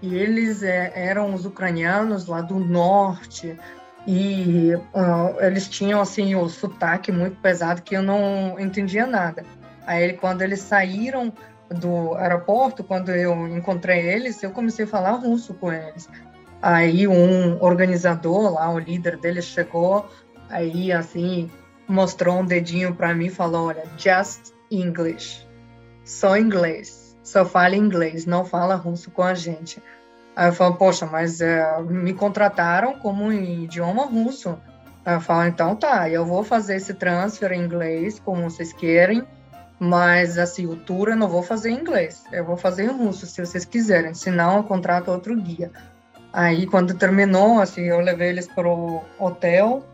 E 0.00 0.14
eles 0.14 0.62
é, 0.62 0.92
eram 0.94 1.34
os 1.34 1.44
ucranianos 1.46 2.26
lá 2.26 2.40
do 2.40 2.58
norte, 2.58 3.58
e 4.06 4.74
uh, 4.74 5.40
eles 5.40 5.66
tinham 5.68 6.00
assim 6.00 6.34
o 6.34 6.48
sotaque 6.48 7.10
muito 7.10 7.36
pesado 7.40 7.82
que 7.82 7.96
eu 7.96 8.02
não 8.02 8.58
entendia 8.60 9.06
nada. 9.06 9.44
Aí 9.86 10.12
quando 10.12 10.42
eles 10.42 10.60
saíram 10.60 11.32
do 11.70 12.14
aeroporto, 12.14 12.84
quando 12.84 13.10
eu 13.10 13.48
encontrei 13.48 14.00
eles, 14.00 14.42
eu 14.42 14.50
comecei 14.50 14.84
a 14.84 14.88
falar 14.88 15.12
russo 15.12 15.54
com 15.54 15.72
eles. 15.72 16.08
Aí 16.60 17.06
um 17.08 17.62
organizador 17.62 18.52
lá, 18.52 18.70
o 18.70 18.78
líder 18.78 19.18
deles 19.18 19.44
chegou, 19.44 20.08
Aí, 20.48 20.92
assim, 20.92 21.50
mostrou 21.88 22.38
um 22.38 22.44
dedinho 22.44 22.94
para 22.94 23.14
mim 23.14 23.26
e 23.26 23.30
falou: 23.30 23.68
Olha, 23.68 23.84
just 23.98 24.52
English. 24.70 25.46
Só 26.04 26.36
inglês. 26.36 27.16
Só 27.22 27.44
fala 27.44 27.74
inglês, 27.74 28.26
não 28.26 28.44
fala 28.44 28.74
russo 28.74 29.10
com 29.10 29.22
a 29.22 29.34
gente. 29.34 29.82
Aí 30.36 30.48
eu 30.48 30.52
falo: 30.52 30.74
Poxa, 30.74 31.06
mas 31.06 31.40
é, 31.40 31.80
me 31.82 32.12
contrataram 32.12 32.98
como 32.98 33.32
idioma 33.32 34.04
russo. 34.04 34.58
Aí 35.04 35.14
eu 35.14 35.20
falo: 35.20 35.48
Então 35.48 35.74
tá, 35.76 36.08
eu 36.08 36.24
vou 36.24 36.44
fazer 36.44 36.76
esse 36.76 36.94
transfer 36.94 37.52
em 37.52 37.62
inglês, 37.62 38.20
como 38.20 38.48
vocês 38.50 38.72
querem. 38.72 39.22
Mas 39.78 40.38
assim, 40.38 40.66
o 40.66 40.76
tour 40.76 41.08
eu 41.08 41.16
não 41.16 41.28
vou 41.28 41.42
fazer 41.42 41.70
em 41.70 41.80
inglês, 41.80 42.24
eu 42.32 42.44
vou 42.44 42.56
fazer 42.56 42.84
em 42.84 42.96
russo, 42.96 43.26
se 43.26 43.44
vocês 43.44 43.64
quiserem, 43.64 44.14
senão 44.14 44.58
eu 44.58 44.64
contrato 44.64 45.10
outro 45.10 45.36
guia. 45.36 45.70
Aí, 46.32 46.66
quando 46.66 46.94
terminou, 46.94 47.60
assim, 47.60 47.82
eu 47.82 48.00
levei 48.00 48.30
eles 48.30 48.48
para 48.48 48.68
o 48.68 49.02
hotel, 49.18 49.84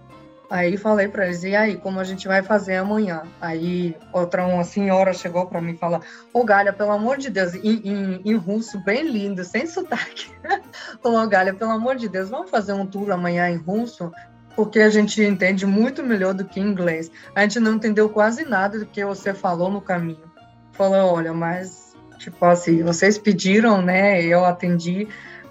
Aí 0.51 0.77
falei 0.77 1.07
para 1.07 1.27
eles, 1.27 1.45
e 1.45 1.55
aí, 1.55 1.77
como 1.77 2.01
a 2.01 2.05
gente 2.05 2.27
vai 2.27 2.43
fazer 2.43 2.75
amanhã? 2.75 3.23
Aí 3.41 3.97
outra 4.13 4.45
uma 4.45 4.65
senhora 4.65 5.13
chegou 5.13 5.47
para 5.47 5.61
mim 5.61 5.75
e 5.75 5.79
falou, 5.79 6.03
ô 6.33 6.43
Galha, 6.43 6.73
pelo 6.73 6.91
amor 6.91 7.19
de 7.19 7.31
Deus, 7.31 7.55
em, 7.55 7.81
em, 7.85 8.21
em 8.25 8.35
russo, 8.35 8.81
bem 8.81 9.09
lindo, 9.09 9.45
sem 9.45 9.65
sotaque. 9.65 10.29
falou, 11.01 11.25
Galha, 11.29 11.55
pelo 11.55 11.71
amor 11.71 11.95
de 11.95 12.09
Deus, 12.09 12.31
vamos 12.31 12.51
fazer 12.51 12.73
um 12.73 12.85
tour 12.85 13.13
amanhã 13.13 13.49
em 13.49 13.59
russo? 13.59 14.11
Porque 14.57 14.81
a 14.81 14.91
gente 14.91 15.23
entende 15.23 15.65
muito 15.65 16.03
melhor 16.03 16.35
do 16.35 16.45
que 16.45 16.59
inglês. 16.59 17.13
A 17.33 17.43
gente 17.43 17.61
não 17.61 17.75
entendeu 17.75 18.09
quase 18.09 18.45
nada 18.45 18.77
do 18.81 18.87
que 18.87 19.05
você 19.05 19.33
falou 19.33 19.71
no 19.71 19.81
caminho. 19.81 20.29
Falou, 20.73 21.15
olha, 21.15 21.33
mas, 21.33 21.95
tipo 22.19 22.45
assim, 22.45 22.83
vocês 22.83 23.17
pediram, 23.17 23.81
né, 23.81 24.21
eu 24.21 24.45
atendi, 24.45 25.07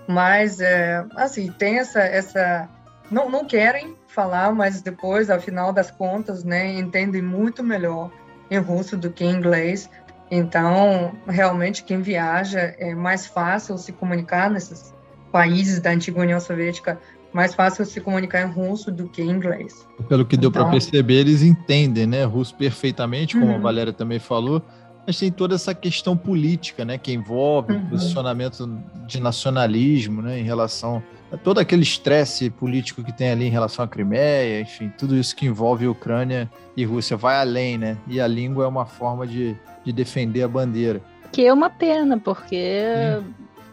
mas, 0.05 0.59
é, 0.59 1.05
assim, 1.15 1.49
tem 1.53 1.79
essa... 1.79 2.01
essa 2.01 2.67
não, 3.09 3.29
não 3.29 3.45
querem 3.45 3.97
falar, 4.19 4.53
mas 4.53 4.82
depois, 4.82 5.29
ao 5.29 5.39
final 5.39 5.71
das 5.71 5.89
contas, 5.89 6.43
né, 6.43 6.73
entendem 6.77 7.21
muito 7.21 7.63
melhor 7.63 8.12
em 8.51 8.58
russo 8.58 8.97
do 8.97 9.10
que 9.10 9.23
em 9.23 9.32
inglês. 9.32 9.89
Então, 10.29 11.13
realmente, 11.25 11.84
quem 11.84 12.01
viaja 12.01 12.75
é 12.77 12.93
mais 12.93 13.25
fácil 13.25 13.77
se 13.77 13.93
comunicar 13.93 14.49
nesses 14.49 14.93
países 15.32 15.79
da 15.79 15.91
antiga 15.91 16.19
União 16.19 16.39
Soviética, 16.39 16.99
mais 17.32 17.53
fácil 17.53 17.86
se 17.86 18.01
comunicar 18.01 18.41
em 18.41 18.51
russo 18.51 18.91
do 18.91 19.08
que 19.08 19.21
em 19.21 19.29
inglês. 19.29 19.88
Pelo 20.10 20.25
que 20.25 20.36
deu 20.36 20.49
então, 20.49 20.63
para 20.63 20.71
perceber, 20.71 21.19
eles 21.21 21.41
entendem, 21.41 22.05
né, 22.05 22.25
russo 22.25 22.53
perfeitamente, 22.55 23.39
como 23.39 23.51
uhum. 23.51 23.55
a 23.55 23.60
Valéria 23.60 23.93
também 23.93 24.19
falou, 24.19 24.62
mas 25.05 25.17
tem 25.17 25.31
toda 25.31 25.55
essa 25.55 25.73
questão 25.73 26.15
política, 26.15 26.85
né, 26.85 26.97
que 26.97 27.12
envolve 27.12 27.73
uhum. 27.73 27.83
o 27.83 27.89
posicionamento 27.89 28.69
de 29.07 29.19
nacionalismo, 29.19 30.21
né, 30.21 30.39
em 30.39 30.43
relação 30.43 31.03
todo 31.38 31.59
aquele 31.59 31.83
estresse 31.83 32.49
político 32.49 33.03
que 33.03 33.12
tem 33.12 33.29
ali 33.29 33.45
em 33.45 33.49
relação 33.49 33.85
à 33.85 33.88
Crimeia, 33.88 34.62
enfim, 34.62 34.91
tudo 34.97 35.15
isso 35.15 35.35
que 35.35 35.45
envolve 35.45 35.88
Ucrânia 35.88 36.49
e 36.75 36.83
Rússia 36.83 37.15
vai 37.15 37.39
além, 37.39 37.77
né? 37.77 37.97
E 38.07 38.19
a 38.19 38.27
língua 38.27 38.65
é 38.65 38.67
uma 38.67 38.85
forma 38.85 39.27
de, 39.27 39.55
de 39.83 39.91
defender 39.91 40.43
a 40.43 40.47
bandeira. 40.47 41.01
Que 41.31 41.45
é 41.45 41.53
uma 41.53 41.69
pena, 41.69 42.17
porque 42.17 42.81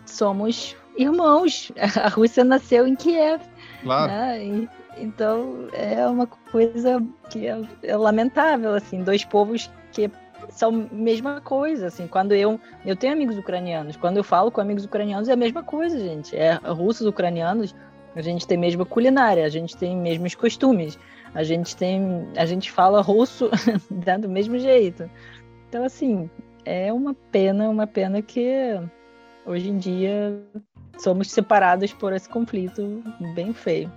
somos 0.05 0.77
irmãos. 0.99 1.73
A 2.03 2.09
Rússia 2.09 2.45
nasceu 2.45 2.87
em 2.87 2.95
Kiev. 2.95 3.41
Claro. 3.83 4.12
Né? 4.12 4.45
E, 4.45 4.69
então 4.99 5.69
é 5.73 6.07
uma 6.07 6.27
coisa 6.27 7.03
que 7.31 7.47
é, 7.47 7.62
é 7.83 7.97
lamentável, 7.97 8.75
assim, 8.75 9.03
dois 9.03 9.25
povos 9.25 9.71
que 9.93 10.11
são 10.57 10.71
a 10.90 10.95
mesma 10.95 11.40
coisa, 11.40 11.88
assim, 11.88 12.07
quando 12.07 12.35
eu, 12.35 12.59
eu 12.85 12.97
tenho 12.97 13.12
amigos 13.12 13.37
ucranianos, 13.37 13.95
quando 13.95 14.16
eu 14.16 14.25
falo 14.25 14.51
com 14.51 14.61
amigos 14.61 14.87
ucranianos 14.87 15.29
é 15.29 15.35
a 15.35 15.37
mesma 15.37 15.62
coisa, 15.62 15.99
gente, 15.99 16.35
é 16.35 16.55
russos 16.55 17.07
ucranianos, 17.07 17.75
a 18.14 18.23
gente 18.23 18.47
tem 18.47 18.57
a 18.57 18.61
mesma 18.61 18.87
culinária, 18.87 19.45
a 19.45 19.49
gente 19.51 19.77
tem 19.77 19.95
mesmos 19.95 20.35
costumes, 20.35 20.99
a 21.35 21.45
gente 21.45 21.77
tem, 21.77 22.27
a 22.37 22.47
gente 22.47 22.73
fala 22.73 23.03
russo 23.03 23.51
do 24.21 24.29
mesmo 24.29 24.59
jeito, 24.59 25.09
então 25.69 25.85
assim, 25.85 26.31
é 26.64 26.90
uma 26.90 27.12
pena, 27.31 27.69
uma 27.69 27.87
pena 27.87 28.23
que 28.23 28.81
hoje 29.45 29.69
em 29.69 29.77
dia 29.77 30.42
somos 30.97 31.31
separados 31.31 31.92
por 31.92 32.14
esse 32.14 32.29
conflito 32.31 33.05
bem 33.35 33.53
feio. 33.53 33.92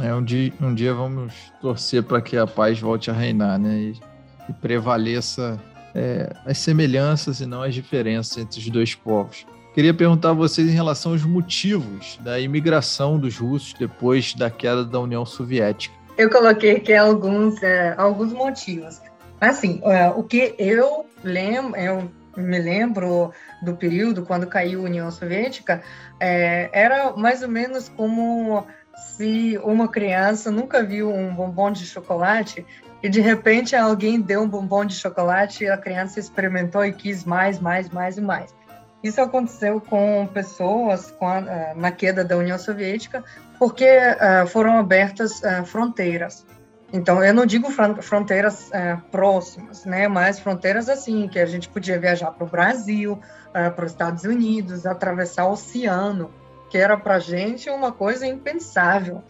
É, 0.00 0.14
um 0.14 0.22
dia, 0.22 0.52
um 0.60 0.72
dia 0.72 0.94
vamos 0.94 1.52
torcer 1.60 2.02
para 2.04 2.20
que 2.20 2.36
a 2.36 2.46
paz 2.46 2.80
volte 2.80 3.10
a 3.10 3.12
reinar, 3.12 3.58
né? 3.58 3.74
E, 3.74 4.00
e 4.48 4.52
prevaleça 4.52 5.60
é, 5.96 6.30
as 6.44 6.58
semelhanças 6.58 7.40
e 7.40 7.46
não 7.46 7.62
as 7.62 7.74
diferenças 7.74 8.36
entre 8.36 8.60
os 8.60 8.68
dois 8.68 8.94
povos. 8.94 9.46
Queria 9.74 9.94
perguntar 9.94 10.30
a 10.30 10.34
vocês 10.34 10.68
em 10.68 10.74
relação 10.74 11.12
aos 11.12 11.24
motivos 11.24 12.18
da 12.22 12.38
imigração 12.38 13.18
dos 13.18 13.38
russos 13.38 13.72
depois 13.72 14.34
da 14.34 14.50
queda 14.50 14.84
da 14.84 15.00
União 15.00 15.24
Soviética. 15.24 15.94
Eu 16.18 16.30
coloquei 16.30 16.76
aqui 16.76 16.94
alguns, 16.94 17.62
é, 17.62 17.94
alguns 17.96 18.32
motivos. 18.32 19.00
Assim, 19.40 19.80
é, 19.84 20.08
o 20.10 20.22
que 20.22 20.54
eu 20.58 21.06
lembro, 21.22 21.78
eu 21.78 22.10
me 22.36 22.58
lembro 22.58 23.32
do 23.62 23.74
período 23.74 24.22
quando 24.22 24.46
caiu 24.46 24.80
a 24.80 24.84
União 24.84 25.10
Soviética, 25.10 25.82
é, 26.20 26.68
era 26.72 27.14
mais 27.16 27.42
ou 27.42 27.48
menos 27.48 27.88
como 27.90 28.66
se 28.96 29.58
uma 29.62 29.88
criança 29.88 30.50
nunca 30.50 30.82
viu 30.82 31.10
um 31.10 31.34
bombom 31.34 31.70
de 31.70 31.84
chocolate 31.86 32.64
e 33.06 33.08
de 33.08 33.20
repente 33.20 33.76
alguém 33.76 34.20
deu 34.20 34.42
um 34.42 34.48
bombom 34.48 34.84
de 34.84 34.96
chocolate 34.96 35.62
e 35.62 35.70
a 35.70 35.78
criança 35.78 36.18
experimentou 36.18 36.84
e 36.84 36.92
quis 36.92 37.24
mais, 37.24 37.60
mais, 37.60 37.88
mais 37.88 38.18
e 38.18 38.20
mais. 38.20 38.52
Isso 39.00 39.20
aconteceu 39.20 39.80
com 39.80 40.26
pessoas 40.34 41.12
com 41.12 41.28
a, 41.28 41.38
eh, 41.38 41.74
na 41.76 41.92
queda 41.92 42.24
da 42.24 42.36
União 42.36 42.58
Soviética, 42.58 43.22
porque 43.60 43.86
uh, 43.86 44.44
foram 44.48 44.76
abertas 44.76 45.40
uh, 45.40 45.64
fronteiras. 45.64 46.44
Então, 46.92 47.22
eu 47.22 47.32
não 47.32 47.46
digo 47.46 47.70
fronteiras 48.02 48.70
uh, 48.70 49.00
próximas, 49.12 49.84
né, 49.84 50.08
mas 50.08 50.40
fronteiras 50.40 50.88
assim, 50.88 51.28
que 51.28 51.38
a 51.38 51.46
gente 51.46 51.68
podia 51.68 52.00
viajar 52.00 52.32
para 52.32 52.44
o 52.44 52.50
Brasil, 52.50 53.20
para 53.52 53.84
os 53.84 53.92
Estados 53.92 54.24
Unidos, 54.24 54.84
atravessar 54.84 55.46
o 55.46 55.52
oceano, 55.52 56.32
que 56.68 56.76
era 56.76 56.96
para 56.96 57.14
a 57.14 57.20
gente 57.20 57.70
uma 57.70 57.92
coisa 57.92 58.26
impensável. 58.26 59.22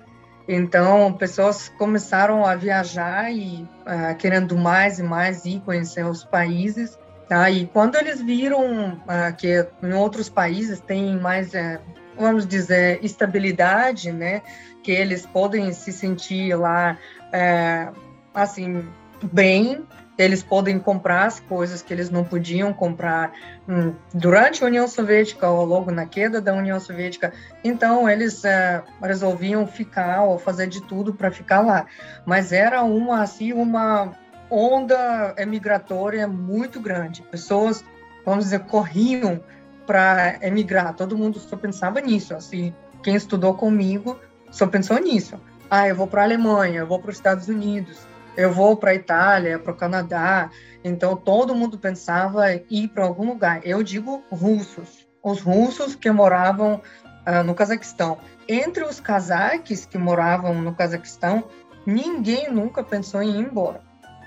Então, 0.49 1.13
pessoas 1.13 1.69
começaram 1.71 2.45
a 2.45 2.55
viajar 2.55 3.33
e 3.33 3.63
uh, 3.83 4.17
querendo 4.17 4.57
mais 4.57 4.99
e 4.99 5.03
mais 5.03 5.45
ir 5.45 5.61
conhecer 5.61 6.05
os 6.05 6.25
países. 6.25 6.99
Tá? 7.29 7.51
E 7.51 7.67
quando 7.67 7.97
eles 7.97 8.23
viram 8.23 8.95
uh, 8.95 9.37
que 9.37 9.67
em 9.83 9.93
outros 9.93 10.29
países 10.29 10.79
tem 10.79 11.19
mais, 11.19 11.53
uh, 11.53 11.81
vamos 12.17 12.47
dizer, 12.47 13.01
estabilidade, 13.05 14.13
né? 14.13 14.43
Que 14.85 14.93
eles 14.93 15.27
podem 15.27 15.73
se 15.73 15.93
sentir 15.93 16.55
lá, 16.55 16.97
uh, 17.27 17.97
assim, 18.33 18.89
bem, 19.33 19.85
eles 20.19 20.43
podem 20.43 20.79
comprar 20.79 21.27
as 21.27 21.41
coisas 21.41 21.83
que 21.83 21.93
eles 21.93 22.09
não 22.09 22.25
podiam 22.25 22.73
comprar 22.73 23.33
hum, 23.69 23.93
durante 24.15 24.65
a 24.65 24.67
União 24.67 24.89
Soviética 24.89 25.49
ou 25.49 25.65
logo 25.65 25.91
na 25.91 26.07
queda 26.07 26.41
da 26.41 26.55
União 26.55 26.81
Soviética. 26.81 27.33
Então, 27.63 28.09
eles 28.09 28.45
é, 28.45 28.83
resolviam 29.03 29.67
ficar 29.67 30.23
ou 30.23 30.39
fazer 30.39 30.69
de 30.69 30.81
tudo 30.83 31.13
para 31.13 31.31
ficar 31.31 31.61
lá. 31.61 31.87
Mas 32.25 32.51
era 32.51 32.83
uma, 32.83 33.23
assim, 33.23 33.53
uma 33.53 34.13
onda 34.51 35.35
emigratória 35.37 36.27
muito 36.27 36.81
grande. 36.81 37.23
Pessoas, 37.23 37.85
vamos 38.25 38.45
dizer, 38.45 38.61
corriam 38.61 39.41
para 39.87 40.39
emigrar. 40.41 40.95
Todo 40.95 41.17
mundo 41.17 41.39
só 41.39 41.57
pensava 41.57 42.01
nisso. 42.01 42.35
Assim, 42.35 42.75
quem 43.03 43.15
estudou 43.15 43.53
comigo 43.53 44.19
só 44.51 44.67
pensou 44.67 44.99
nisso. 44.99 45.39
Ah, 45.71 45.89
eu 45.89 45.95
vou 45.95 46.07
para 46.07 46.23
a 46.23 46.25
Alemanha, 46.25 46.81
eu 46.81 46.87
vou 46.87 47.01
para 47.01 47.11
os 47.11 47.17
Estados 47.17 47.49
Unidos 47.49 47.99
eu 48.37 48.53
vou 48.53 48.77
para 48.77 48.91
a 48.91 48.95
Itália, 48.95 49.59
para 49.59 49.73
o 49.73 49.77
Canadá. 49.77 50.51
Então 50.85 51.17
todo 51.17 51.55
mundo 51.55 51.79
pensava 51.79 52.53
em 52.53 52.65
ir 52.71 52.89
para 52.89 53.05
algum 53.05 53.27
lugar. 53.27 53.61
Eu 53.65 53.83
digo 53.83 54.23
russos, 54.31 55.09
os 55.23 55.41
russos 55.41 55.95
que 55.95 56.11
moravam 56.11 56.81
uh, 57.27 57.43
no 57.45 57.55
Cazaquistão. 57.55 58.19
Entre 58.49 58.85
os 58.85 59.01
cazaques 59.01 59.85
que 59.85 59.99
moravam 59.99 60.55
no 60.63 60.75
Cazaquistão, 60.75 61.45
ninguém 61.85 62.51
nunca 62.53 62.85
pensou 62.85 63.23
em 63.23 63.31
ir 63.31 63.39
embora. 63.39 63.81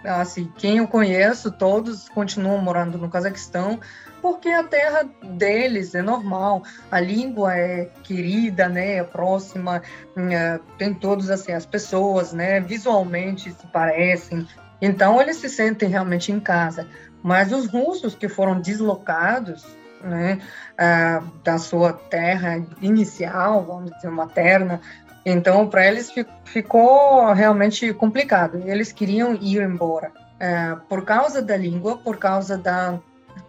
Assim, 0.03 0.51
quem 0.57 0.77
eu 0.77 0.87
conheço, 0.87 1.51
todos 1.51 2.07
continuam 2.09 2.57
morando 2.59 2.97
no 2.97 3.09
Cazaquistão, 3.09 3.79
porque 4.21 4.49
a 4.49 4.63
terra 4.63 5.09
deles 5.23 5.95
é 5.95 6.01
normal, 6.01 6.63
a 6.91 6.99
língua 6.99 7.55
é 7.55 7.89
querida, 8.03 8.67
né, 8.67 8.97
é 8.97 9.03
próxima, 9.03 9.81
é, 10.17 10.59
tem 10.77 10.93
todos 10.93 11.29
assim 11.29 11.51
as 11.51 11.65
pessoas, 11.65 12.33
né, 12.33 12.59
visualmente 12.59 13.51
se 13.51 13.67
parecem, 13.67 14.47
então 14.81 15.21
eles 15.21 15.37
se 15.37 15.49
sentem 15.49 15.89
realmente 15.89 16.31
em 16.31 16.39
casa. 16.39 16.87
Mas 17.21 17.51
os 17.51 17.67
russos 17.67 18.15
que 18.15 18.29
foram 18.29 18.61
deslocados, 18.61 19.65
né, 20.01 20.39
é, 20.77 21.21
da 21.43 21.57
sua 21.57 21.91
terra 21.91 22.63
inicial, 22.81 23.65
vamos 23.65 23.91
dizer 23.91 24.09
materna, 24.09 24.79
então 25.25 25.67
para 25.67 25.85
eles 25.85 26.11
ficou 26.45 27.33
realmente 27.33 27.93
complicado. 27.93 28.63
Eles 28.65 28.91
queriam 28.91 29.35
ir 29.35 29.61
embora. 29.61 30.11
É, 30.39 30.75
por 30.87 31.03
causa 31.03 31.41
da 31.41 31.57
língua, 31.57 31.97
por 31.97 32.17
causa 32.17 32.57
da 32.57 32.97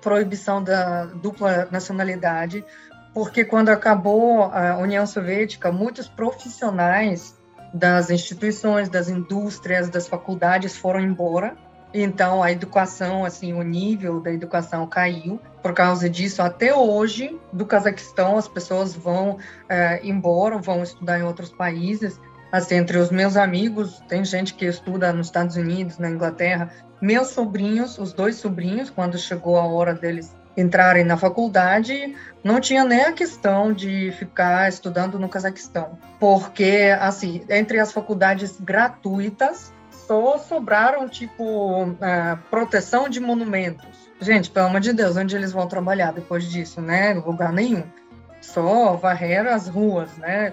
proibição 0.00 0.62
da 0.62 1.06
dupla 1.06 1.68
nacionalidade, 1.70 2.64
porque 3.12 3.44
quando 3.44 3.70
acabou 3.70 4.44
a 4.44 4.76
União 4.76 5.06
Soviética, 5.06 5.72
muitos 5.72 6.08
profissionais 6.08 7.38
das 7.72 8.10
instituições, 8.10 8.88
das 8.88 9.08
indústrias, 9.08 9.88
das 9.88 10.06
faculdades 10.06 10.76
foram 10.76 11.00
embora. 11.00 11.56
Então 11.92 12.42
a 12.42 12.52
educação, 12.52 13.24
assim, 13.24 13.52
o 13.52 13.62
nível 13.62 14.20
da 14.20 14.32
educação 14.32 14.86
caiu. 14.86 15.40
Por 15.62 15.72
causa 15.74 16.08
disso, 16.08 16.40
até 16.40 16.74
hoje, 16.74 17.38
do 17.52 17.66
Cazaquistão, 17.66 18.38
as 18.38 18.48
pessoas 18.48 18.94
vão 18.94 19.38
é, 19.68 20.00
embora, 20.06 20.56
vão 20.58 20.82
estudar 20.82 21.18
em 21.18 21.22
outros 21.22 21.50
países. 21.50 22.20
Assim, 22.52 22.76
entre 22.76 22.96
os 22.98 23.10
meus 23.10 23.36
amigos, 23.36 24.00
tem 24.08 24.24
gente 24.24 24.54
que 24.54 24.64
estuda 24.64 25.12
nos 25.12 25.26
Estados 25.26 25.56
Unidos, 25.56 25.98
na 25.98 26.10
Inglaterra, 26.10 26.70
meus 27.00 27.28
sobrinhos, 27.28 27.98
os 27.98 28.12
dois 28.12 28.36
sobrinhos, 28.36 28.90
quando 28.90 29.18
chegou 29.18 29.56
a 29.56 29.64
hora 29.64 29.94
deles 29.94 30.34
entrarem 30.56 31.04
na 31.04 31.16
faculdade, 31.16 32.14
não 32.44 32.60
tinha 32.60 32.84
nem 32.84 33.02
a 33.02 33.12
questão 33.12 33.72
de 33.72 34.12
ficar 34.12 34.68
estudando 34.68 35.18
no 35.18 35.28
Cazaquistão, 35.28 35.98
porque 36.18 36.94
assim, 37.00 37.42
entre 37.48 37.78
as 37.78 37.92
faculdades 37.92 38.60
gratuitas, 38.60 39.72
só 39.90 40.38
sobraram 40.38 41.08
tipo 41.08 41.84
uh, 41.84 41.96
proteção 42.50 43.08
de 43.08 43.20
monumentos. 43.20 44.10
Gente, 44.20 44.50
pelo 44.50 44.66
amor 44.66 44.80
de 44.80 44.92
Deus, 44.92 45.16
onde 45.16 45.36
eles 45.36 45.52
vão 45.52 45.66
trabalhar 45.66 46.12
depois 46.12 46.44
disso, 46.44 46.80
né? 46.80 47.14
Lugar 47.14 47.52
nenhum. 47.52 47.84
Só 48.40 48.96
varrer 48.96 49.46
as 49.46 49.68
ruas, 49.68 50.14
né? 50.16 50.52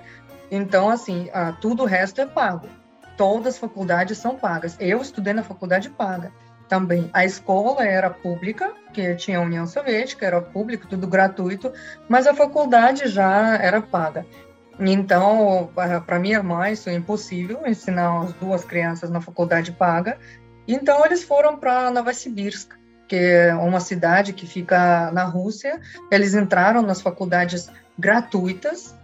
Então, 0.52 0.90
assim, 0.90 1.30
uh, 1.30 1.54
tudo 1.60 1.84
o 1.84 1.86
resto 1.86 2.22
é 2.22 2.26
pago 2.26 2.70
todas 3.18 3.56
as 3.56 3.60
faculdades 3.60 4.18
são 4.18 4.38
pagas. 4.38 4.78
Eu 4.80 5.02
estudei 5.02 5.34
na 5.34 5.44
faculdade 5.44 5.90
paga 5.90 6.32
também. 6.70 7.10
A 7.14 7.26
escola 7.26 7.86
era 7.86 8.10
pública, 8.10 8.72
que 8.94 9.16
tinha 9.16 9.40
a 9.40 9.42
União 9.42 9.66
Soviética, 9.66 10.26
era 10.26 10.42
público, 10.42 10.88
tudo 10.88 11.08
gratuito, 11.08 11.72
mas 12.08 12.28
a 12.28 12.34
faculdade 12.34 13.08
já 13.08 13.56
era 13.56 13.82
paga. 13.82 14.26
Então, 14.80 15.72
para 16.06 16.20
minha 16.20 16.38
irmã, 16.38 16.70
isso 16.70 16.90
é 16.90 16.94
impossível 16.94 17.66
ensinar 17.66 18.22
as 18.22 18.34
duas 18.34 18.64
crianças 18.64 19.10
na 19.10 19.20
faculdade 19.20 19.72
paga. 19.72 20.18
Então, 20.68 21.04
eles 21.06 21.24
foram 21.24 21.58
para 21.58 21.90
Novosibirsk, 21.90 22.74
que 23.08 23.16
é 23.16 23.56
uma 23.56 23.80
cidade 23.80 24.34
que 24.34 24.46
fica 24.46 25.10
na 25.12 25.24
Rússia. 25.24 25.80
Eles 26.12 26.36
entraram 26.36 26.82
nas 26.82 27.02
faculdades 27.02 27.72
gratuitas 27.98 28.96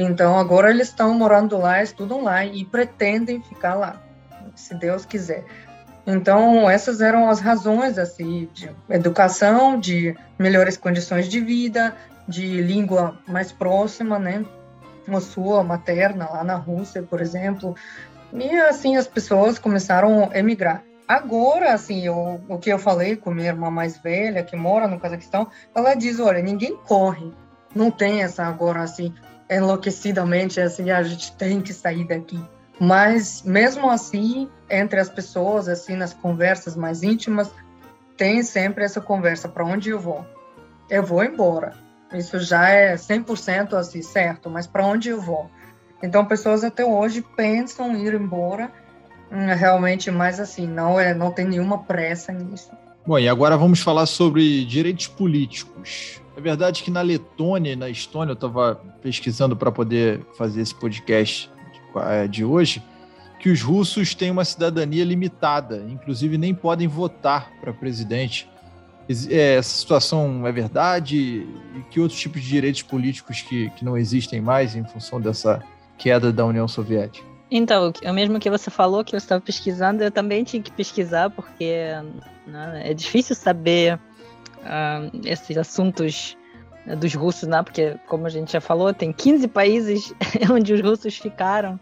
então 0.00 0.38
agora 0.38 0.70
eles 0.70 0.86
estão 0.86 1.12
morando 1.12 1.58
lá, 1.58 1.82
estudam 1.82 2.22
lá 2.22 2.44
e 2.44 2.64
pretendem 2.64 3.42
ficar 3.42 3.74
lá, 3.74 4.00
se 4.54 4.72
Deus 4.76 5.04
quiser. 5.04 5.44
Então 6.06 6.70
essas 6.70 7.00
eram 7.00 7.28
as 7.28 7.40
razões 7.40 7.98
assim 7.98 8.48
de 8.54 8.70
educação, 8.88 9.78
de 9.78 10.16
melhores 10.38 10.76
condições 10.76 11.28
de 11.28 11.40
vida, 11.40 11.96
de 12.28 12.62
língua 12.62 13.18
mais 13.26 13.50
próxima, 13.50 14.20
né? 14.20 14.44
A 15.08 15.20
sua 15.20 15.64
materna 15.64 16.30
lá 16.30 16.44
na 16.44 16.54
Rússia, 16.54 17.02
por 17.02 17.20
exemplo. 17.20 17.74
E 18.32 18.56
assim 18.56 18.96
as 18.96 19.08
pessoas 19.08 19.58
começaram 19.58 20.30
a 20.32 20.38
emigrar. 20.38 20.84
Agora, 21.08 21.72
assim, 21.72 22.06
eu, 22.06 22.40
o 22.48 22.58
que 22.58 22.70
eu 22.70 22.78
falei 22.78 23.16
com 23.16 23.32
minha 23.32 23.48
irmã 23.48 23.68
mais 23.68 23.98
velha, 23.98 24.44
que 24.44 24.54
mora 24.54 24.86
no 24.86 25.00
Cazaquistão, 25.00 25.48
ela 25.74 25.94
diz: 25.94 26.20
olha, 26.20 26.40
ninguém 26.40 26.76
corre, 26.76 27.32
não 27.74 27.90
tem 27.90 28.22
essa 28.22 28.44
agora, 28.44 28.82
assim, 28.82 29.12
enlouquecidamente 29.50 30.60
assim, 30.60 30.90
a 30.90 31.02
gente 31.02 31.32
tem 31.36 31.60
que 31.60 31.72
sair 31.72 32.06
daqui. 32.06 32.40
Mas 32.80 33.42
mesmo 33.42 33.90
assim, 33.90 34.48
entre 34.70 35.00
as 35.00 35.08
pessoas, 35.08 35.68
assim, 35.68 35.96
nas 35.96 36.14
conversas 36.14 36.76
mais 36.76 37.02
íntimas, 37.02 37.50
tem 38.16 38.42
sempre 38.42 38.84
essa 38.84 39.00
conversa: 39.00 39.48
para 39.48 39.64
onde 39.64 39.90
eu 39.90 39.98
vou? 39.98 40.24
Eu 40.88 41.02
vou 41.02 41.24
embora. 41.24 41.74
Isso 42.12 42.38
já 42.40 42.68
é 42.68 42.94
100% 42.94 43.74
assim, 43.74 44.00
certo, 44.00 44.48
mas 44.48 44.66
para 44.66 44.86
onde 44.86 45.10
eu 45.10 45.20
vou? 45.20 45.50
Então, 46.02 46.24
pessoas 46.24 46.64
até 46.64 46.84
hoje 46.84 47.22
pensam 47.36 47.94
ir 47.96 48.14
embora, 48.14 48.70
hum, 49.30 49.46
realmente, 49.54 50.10
mas 50.10 50.40
assim, 50.40 50.66
não, 50.66 50.98
é, 50.98 51.12
não 51.12 51.30
tem 51.30 51.46
nenhuma 51.46 51.82
pressa 51.82 52.32
nisso. 52.32 52.70
Bom, 53.06 53.18
e 53.18 53.28
agora 53.28 53.56
vamos 53.56 53.80
falar 53.80 54.06
sobre 54.06 54.64
direitos 54.64 55.06
políticos. 55.06 56.22
É 56.38 56.40
verdade 56.40 56.84
que 56.84 56.90
na 56.92 57.02
Letônia 57.02 57.72
e 57.72 57.76
na 57.76 57.88
Estônia, 57.88 58.30
eu 58.30 58.34
estava 58.34 58.76
pesquisando 59.02 59.56
para 59.56 59.72
poder 59.72 60.24
fazer 60.36 60.60
esse 60.60 60.72
podcast 60.72 61.50
de, 61.72 62.28
de 62.28 62.44
hoje, 62.44 62.80
que 63.40 63.50
os 63.50 63.60
russos 63.60 64.14
têm 64.14 64.30
uma 64.30 64.44
cidadania 64.44 65.04
limitada, 65.04 65.84
inclusive 65.90 66.38
nem 66.38 66.54
podem 66.54 66.86
votar 66.86 67.50
para 67.60 67.72
presidente. 67.72 68.48
É, 69.28 69.56
essa 69.56 69.80
situação 69.80 70.46
é 70.46 70.52
verdade? 70.52 71.44
E 71.74 71.82
que 71.90 71.98
outros 71.98 72.20
tipos 72.20 72.40
de 72.40 72.46
direitos 72.46 72.82
políticos 72.82 73.42
que, 73.42 73.68
que 73.70 73.84
não 73.84 73.98
existem 73.98 74.40
mais 74.40 74.76
em 74.76 74.84
função 74.84 75.20
dessa 75.20 75.60
queda 75.96 76.32
da 76.32 76.46
União 76.46 76.68
Soviética? 76.68 77.26
Então, 77.50 77.92
o 78.04 78.12
mesmo 78.12 78.38
que 78.38 78.48
você 78.48 78.70
falou 78.70 79.04
que 79.04 79.12
eu 79.12 79.18
estava 79.18 79.40
pesquisando, 79.40 80.04
eu 80.04 80.12
também 80.12 80.44
tinha 80.44 80.62
que 80.62 80.70
pesquisar, 80.70 81.30
porque 81.30 81.90
né, 82.46 82.82
é 82.84 82.94
difícil 82.94 83.34
saber 83.34 83.98
uh, 84.68 85.20
esses 85.24 85.56
assuntos 85.56 86.36
dos 86.96 87.14
russos, 87.14 87.48
né? 87.48 87.62
Porque, 87.62 87.96
como 88.06 88.26
a 88.26 88.30
gente 88.30 88.52
já 88.52 88.60
falou, 88.60 88.92
tem 88.94 89.12
15 89.12 89.48
países 89.48 90.14
onde 90.50 90.72
os 90.72 90.80
russos 90.80 91.16
ficaram 91.16 91.78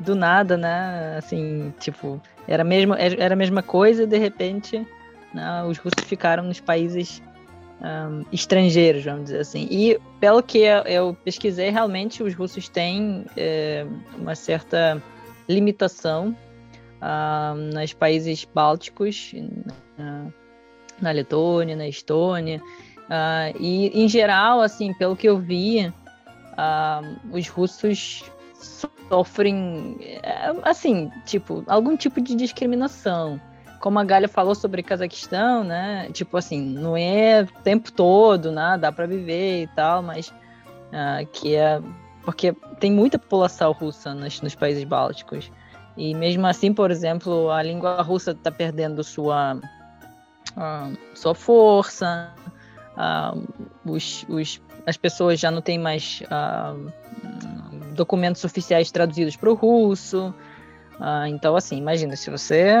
do 0.00 0.14
nada, 0.14 0.56
né? 0.56 1.16
Assim, 1.18 1.72
tipo, 1.80 2.20
era, 2.46 2.64
mesmo, 2.64 2.94
era 2.94 3.34
a 3.34 3.36
mesma 3.36 3.62
coisa 3.62 4.04
e 4.04 4.06
de 4.06 4.18
repente 4.18 4.86
né, 5.32 5.64
os 5.64 5.78
russos 5.78 6.04
ficaram 6.04 6.44
nos 6.44 6.60
países 6.60 7.22
um, 7.80 8.24
estrangeiros, 8.32 9.04
vamos 9.04 9.24
dizer 9.24 9.40
assim. 9.40 9.68
E 9.70 9.98
pelo 10.20 10.42
que 10.42 10.58
eu 10.86 11.16
pesquisei, 11.24 11.70
realmente 11.70 12.22
os 12.22 12.34
russos 12.34 12.68
têm 12.68 13.24
é, 13.36 13.86
uma 14.16 14.34
certa 14.34 15.02
limitação 15.48 16.36
uh, 17.00 17.54
nos 17.54 17.92
países 17.92 18.46
bálticos, 18.52 19.32
na, 19.96 20.26
na 21.00 21.10
Letônia, 21.10 21.76
na 21.76 21.88
Estônia. 21.88 22.60
Uh, 23.06 23.56
e, 23.60 23.88
em 24.04 24.08
geral, 24.08 24.60
assim, 24.60 24.92
pelo 24.94 25.16
que 25.16 25.28
eu 25.28 25.38
vi, 25.38 25.86
uh, 25.86 27.16
os 27.32 27.48
russos 27.48 28.24
sofrem, 29.08 29.96
é, 30.00 30.52
assim, 30.62 31.10
tipo, 31.24 31.62
algum 31.66 31.96
tipo 31.96 32.20
de 32.20 32.34
discriminação. 32.34 33.40
Como 33.80 33.98
a 33.98 34.04
Galha 34.04 34.26
falou 34.26 34.54
sobre 34.54 34.82
Cazaquistão, 34.82 35.62
né? 35.62 36.08
Tipo 36.12 36.36
assim, 36.36 36.60
não 36.60 36.96
é 36.96 37.42
o 37.42 37.62
tempo 37.62 37.92
todo, 37.92 38.50
né? 38.50 38.76
Dá 38.80 38.90
para 38.90 39.06
viver 39.06 39.64
e 39.64 39.66
tal, 39.68 40.02
mas 40.02 40.28
uh, 40.28 41.26
que 41.32 41.54
é 41.54 41.80
porque 42.26 42.52
tem 42.80 42.90
muita 42.90 43.20
população 43.20 43.70
russa 43.70 44.12
nos, 44.12 44.42
nos 44.42 44.54
países 44.56 44.82
bálticos. 44.82 45.50
E 45.96 46.12
mesmo 46.12 46.44
assim, 46.46 46.74
por 46.74 46.90
exemplo, 46.90 47.50
a 47.50 47.62
língua 47.62 48.02
russa 48.02 48.32
está 48.32 48.50
perdendo 48.50 49.02
sua, 49.04 49.58
uh, 50.56 50.96
sua 51.14 51.34
força, 51.34 52.32
uh, 52.96 53.46
os, 53.84 54.24
os, 54.28 54.60
as 54.86 54.96
pessoas 54.96 55.38
já 55.38 55.50
não 55.50 55.60
têm 55.60 55.78
mais 55.78 56.22
uh, 56.22 56.92
documentos 57.94 58.44
oficiais 58.44 58.90
traduzidos 58.90 59.36
para 59.36 59.50
o 59.50 59.54
russo. 59.54 60.34
então, 61.28 61.56
assim, 61.56 61.76
imagina, 61.76 62.16
se 62.16 62.30
você 62.30 62.74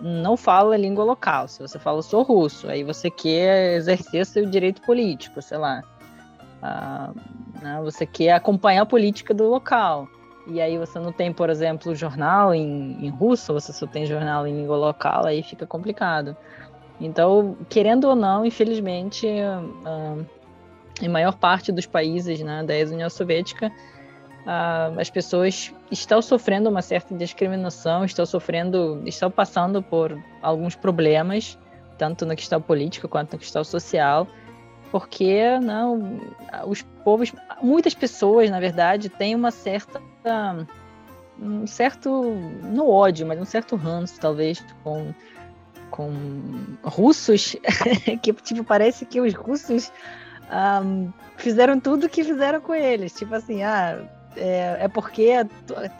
não 0.00 0.36
fala 0.36 0.76
língua 0.76 1.04
local, 1.04 1.48
se 1.48 1.60
você 1.60 1.78
fala 1.78 2.02
só 2.02 2.22
russo, 2.22 2.68
aí 2.68 2.84
você 2.84 3.10
quer 3.10 3.76
exercer 3.76 4.26
seu 4.26 4.46
direito 4.46 4.82
político, 4.82 5.40
sei 5.42 5.58
lá. 5.58 5.82
Né, 7.62 7.80
você 7.82 8.06
quer 8.06 8.32
acompanhar 8.32 8.82
a 8.82 8.86
política 8.86 9.32
do 9.32 9.48
local. 9.48 10.08
E 10.46 10.60
aí 10.60 10.78
você 10.78 10.98
não 11.00 11.10
tem, 11.10 11.32
por 11.32 11.50
exemplo, 11.50 11.94
jornal 11.94 12.54
em, 12.54 13.04
em 13.04 13.08
russo, 13.08 13.52
você 13.52 13.72
só 13.72 13.86
tem 13.86 14.06
jornal 14.06 14.46
em 14.46 14.56
língua 14.56 14.76
local, 14.76 15.26
aí 15.26 15.42
fica 15.42 15.66
complicado. 15.66 16.36
Então, 17.00 17.56
querendo 17.68 18.04
ou 18.08 18.16
não, 18.16 18.44
infelizmente, 18.44 19.26
uh, 19.26 20.26
em 21.00 21.08
maior 21.08 21.36
parte 21.36 21.70
dos 21.70 21.86
países 21.86 22.40
né, 22.40 22.62
da 22.64 22.74
ex-União 22.74 23.10
Soviética, 23.10 23.68
uh, 23.68 24.98
as 24.98 25.10
pessoas 25.10 25.74
estão 25.90 26.22
sofrendo 26.22 26.70
uma 26.70 26.80
certa 26.80 27.14
discriminação, 27.14 28.04
estão 28.04 28.24
sofrendo, 28.24 29.02
estão 29.04 29.30
passando 29.30 29.82
por 29.82 30.18
alguns 30.40 30.74
problemas, 30.74 31.58
tanto 31.98 32.24
na 32.24 32.34
questão 32.34 32.60
política 32.60 33.06
quanto 33.06 33.32
na 33.32 33.38
questão 33.38 33.62
social, 33.62 34.26
porque 34.90 35.58
não, 35.60 36.20
os 36.66 36.80
povos, 37.04 37.32
muitas 37.60 37.94
pessoas, 37.94 38.50
na 38.50 38.60
verdade, 38.60 39.08
têm 39.08 39.34
uma 39.34 39.50
certa 39.50 40.00
um 41.38 41.66
certo 41.66 42.22
no 42.62 42.88
ódio, 42.88 43.26
mas 43.26 43.38
um 43.38 43.44
certo 43.44 43.76
ranço 43.76 44.18
talvez 44.18 44.64
com 44.82 45.12
com 45.90 46.12
russos 46.82 47.56
que 48.22 48.32
tipo 48.32 48.64
parece 48.64 49.04
que 49.06 49.20
os 49.20 49.34
russos 49.34 49.92
um, 50.82 51.10
fizeram 51.36 51.78
tudo 51.80 52.08
que 52.08 52.24
fizeram 52.24 52.60
com 52.60 52.74
eles, 52.74 53.12
tipo 53.12 53.34
assim, 53.34 53.62
ah, 53.62 53.98
é, 54.36 54.78
é 54.80 54.88
porque 54.88 55.32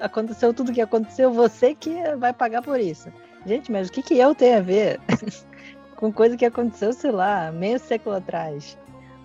aconteceu 0.01 0.53
tudo 0.53 0.73
que 0.73 0.81
aconteceu, 0.81 1.33
você 1.33 1.75
que 1.75 1.95
vai 2.17 2.33
pagar 2.33 2.63
por 2.63 2.79
isso. 2.79 3.13
Gente, 3.45 3.71
mas 3.71 3.89
o 3.89 3.93
que 3.93 4.03
que 4.03 4.19
eu 4.19 4.35
tenho 4.35 4.59
a 4.59 4.61
ver 4.61 5.01
com 5.97 6.13
coisa 6.13 6.37
que 6.37 6.45
aconteceu, 6.45 6.93
sei 6.93 7.13
lá, 7.13 7.53
meio 7.53 7.79
século 7.79 8.17
atrás? 8.17 8.77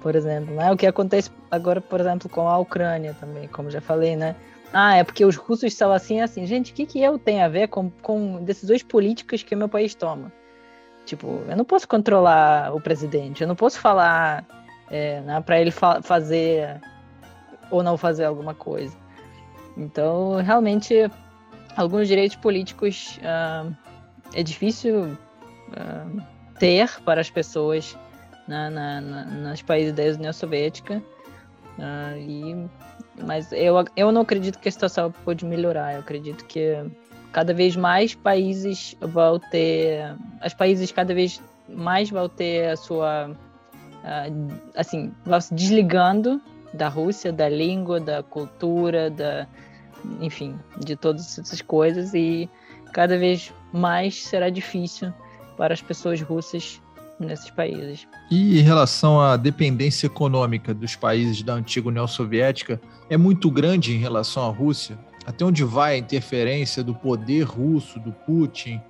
por 0.02 0.16
exemplo, 0.16 0.54
né? 0.56 0.72
O 0.72 0.76
que 0.76 0.86
acontece 0.86 1.30
agora, 1.50 1.80
por 1.80 2.02
exemplo, 2.02 2.28
com 2.28 2.50
a 2.50 2.58
Ucrânia 2.58 3.16
também, 3.20 3.48
como 3.48 3.70
já 3.70 3.80
falei, 3.80 4.16
né? 4.16 4.36
Ah, 4.74 4.98
é 4.98 5.04
porque 5.04 5.24
os 5.24 5.36
russos 5.36 5.74
são 5.74 5.92
assim 5.92 6.22
assim. 6.22 6.46
Gente, 6.46 6.72
o 6.72 6.76
que, 6.76 6.86
que 6.86 7.02
eu 7.02 7.18
tenho 7.20 7.46
a 7.46 7.48
ver 7.48 7.68
com, 7.68 7.90
com 8.02 8.44
decisões 8.44 8.84
políticas 8.84 9.44
que 9.44 9.54
o 9.54 9.58
meu 9.58 9.70
país 9.70 9.94
toma? 9.94 10.32
Tipo, 11.06 11.44
eu 11.48 11.58
não 11.58 11.66
posso 11.66 11.88
controlar 11.88 12.74
o 12.74 12.80
presidente, 12.80 13.42
eu 13.42 13.48
não 13.48 13.56
posso 13.56 13.80
falar 13.80 14.46
é, 14.90 15.22
né, 15.22 15.42
para 15.42 15.60
ele 15.60 15.72
fa 15.72 16.02
fazer 16.02 16.80
ou 17.70 17.82
não 17.82 17.98
fazer 17.98 18.26
alguma 18.26 18.54
coisa. 18.54 18.96
Então, 19.78 20.36
realmente, 20.36 21.10
alguns 21.76 22.08
direitos 22.08 22.36
políticos 22.36 23.20
uh, 23.20 23.74
é 24.34 24.44
difícil 24.44 25.06
uh, 25.06 26.22
ter 26.60 26.90
para 27.02 27.22
as 27.22 27.30
pessoas 27.30 27.98
na, 28.48 28.70
na, 28.70 29.02
na, 29.02 29.26
nos 29.26 29.62
países 29.62 29.94
da 29.94 30.04
União 30.04 30.34
Soviética. 30.34 31.02
Uh, 31.78 32.18
e, 32.18 32.70
mas 33.26 33.52
eu, 33.52 33.84
eu 33.96 34.12
não 34.12 34.22
acredito 34.22 34.60
que 34.60 34.68
a 34.68 34.72
situação 34.72 35.12
pode 35.24 35.46
melhorar. 35.46 35.94
Eu 35.94 36.00
acredito 36.02 36.46
que 36.46 36.76
cada 37.32 37.54
vez 37.54 37.76
mais 37.76 38.14
países 38.14 38.96
vão 39.00 39.40
ter, 39.40 40.16
os 40.46 40.54
países 40.54 40.92
cada 40.92 41.14
vez 41.14 41.42
mais 41.70 42.10
vão 42.10 42.28
ter 42.28 42.70
a 42.70 42.76
sua, 42.76 43.36
assim, 44.76 45.12
vão 45.26 45.40
se 45.40 45.54
desligando 45.54 46.42
da 46.74 46.88
Rússia, 46.88 47.32
da 47.32 47.50
língua, 47.50 48.00
da 48.00 48.24
cultura, 48.24 49.10
da, 49.10 49.48
enfim, 50.20 50.58
de 50.80 50.96
todas 50.96 51.38
essas 51.38 51.62
coisas 51.62 52.14
e 52.14 52.50
cada 52.94 53.18
vez 53.18 53.54
mais 53.72 54.24
será 54.24 54.50
difícil 54.50 55.14
para 55.58 55.74
as 55.74 55.82
pessoas 55.82 56.22
russas 56.22 56.82
nesses 57.20 57.50
países. 57.52 58.08
E 58.30 58.60
em 58.60 58.64
relação 58.64 59.22
à 59.22 59.38
dependência 59.38 60.08
econômica 60.08 60.74
dos 60.74 60.96
países 60.96 61.44
da 61.44 61.54
antiga 61.54 61.88
União 61.88 62.08
Soviética, 62.08 62.82
é 63.10 63.16
muito 63.16 63.50
grande 63.52 63.94
em 63.96 64.00
relação 64.00 64.44
à 64.44 64.50
Rússia? 64.50 64.98
Até 65.26 65.46
onde 65.46 65.64
vai 65.64 65.96
a 65.96 65.98
interferência 65.98 66.84
do 66.84 66.96
poder 66.96 67.44
russo, 67.44 68.00
do 68.00 68.12
Putin, 68.12 68.82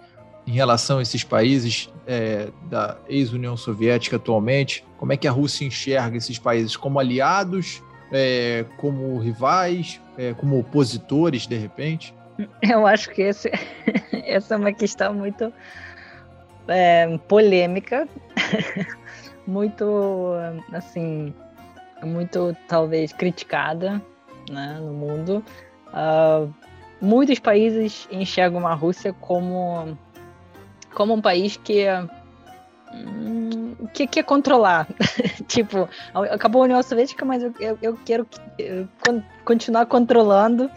em 0.48 0.52
relação 0.52 1.00
a 1.00 1.02
esses 1.02 1.24
países 1.24 1.92
é, 2.08 2.50
da 2.70 2.98
ex-União 3.08 3.56
Soviética 3.58 4.16
atualmente? 4.16 4.84
Como 4.98 5.12
é 5.14 5.18
que 5.18 5.28
a 5.28 5.32
Rússia 5.32 5.66
enxerga 5.66 6.18
esses 6.18 6.40
países 6.40 6.76
como 6.76 7.00
aliados, 7.00 7.84
é, 8.12 8.66
como 8.78 9.18
rivais, 9.20 10.00
é, 10.18 10.34
como 10.34 10.60
opositores, 10.60 11.46
de 11.46 11.58
repente? 11.58 12.14
Eu 12.62 12.88
acho 12.88 13.10
que 13.12 13.22
esse, 13.22 13.52
essa 14.26 14.56
é 14.56 14.58
uma 14.58 14.74
questão 14.74 15.14
muito 15.14 15.52
é, 16.68 17.18
polêmica, 17.28 18.08
muito, 19.46 20.34
assim, 20.72 21.34
muito 22.04 22.56
talvez 22.68 23.14
criticada 23.14 24.02
né, 24.50 24.78
no 24.80 24.94
mundo. 24.94 25.44
Uh, 25.94 26.54
muitos 27.02 27.40
países 27.40 28.08
enxergam 28.12 28.68
a 28.68 28.74
Rússia 28.74 29.14
como, 29.14 29.98
como 30.94 31.14
um 31.14 31.22
país 31.22 31.58
que 31.58 31.86
hum, 32.94 33.76
que 33.94 34.08
quer 34.08 34.24
controlar. 34.24 34.88
tipo, 35.48 35.90
acabou 36.14 36.62
a 36.62 36.66
União 36.66 36.84
Soviética, 36.84 37.26
mas 37.26 37.44
eu, 37.44 37.78
eu, 37.82 37.98
quero 38.06 38.28
continuar 39.44 39.86
controlando 39.86 40.70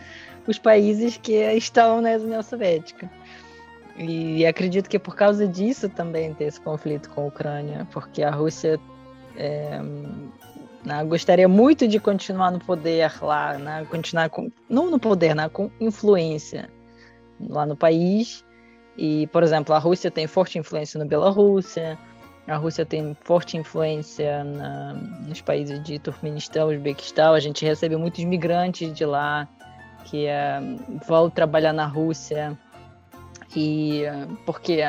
os 0.46 0.58
países 0.58 1.16
que 1.16 1.34
estão 1.54 2.00
na 2.00 2.10
União 2.10 2.42
Soviética. 2.42 3.10
E 3.96 4.44
acredito 4.44 4.88
que 4.88 4.98
por 4.98 5.14
causa 5.14 5.46
disso 5.46 5.88
também 5.88 6.34
tem 6.34 6.48
esse 6.48 6.60
conflito 6.60 7.08
com 7.10 7.22
a 7.22 7.26
Ucrânia, 7.26 7.86
porque 7.92 8.22
a 8.22 8.30
Rússia 8.30 8.80
é, 9.36 9.80
né, 10.84 11.02
gostaria 11.04 11.48
muito 11.48 11.88
de 11.88 11.98
continuar 11.98 12.50
no 12.50 12.58
poder 12.58 13.12
lá, 13.22 13.58
né, 13.58 13.86
continuar 13.90 14.28
com, 14.28 14.50
não 14.68 14.90
no 14.90 14.98
poder, 14.98 15.34
né, 15.34 15.48
com 15.48 15.70
influência 15.80 16.68
lá 17.40 17.64
no 17.64 17.76
país. 17.76 18.44
E, 18.96 19.26
por 19.28 19.42
exemplo, 19.42 19.74
a 19.74 19.78
Rússia 19.78 20.10
tem 20.10 20.26
forte 20.26 20.58
influência 20.58 20.98
na 20.98 21.04
Bielorrússia, 21.04 21.98
a 22.46 22.56
Rússia 22.56 22.84
tem 22.84 23.16
forte 23.22 23.56
influência 23.56 24.44
na, 24.44 24.94
nos 25.26 25.40
países 25.40 25.82
de 25.82 25.98
Turkmenistão, 25.98 26.68
Uzbequistão. 26.68 27.32
A 27.32 27.40
gente 27.40 27.64
recebe 27.64 27.96
muitos 27.96 28.22
migrantes 28.24 28.92
de 28.92 29.04
lá 29.04 29.48
que 30.04 30.26
é, 30.26 30.60
vão 31.08 31.30
trabalhar 31.30 31.72
na 31.72 31.86
Rússia 31.86 32.56
e 33.56 34.02
porque 34.44 34.80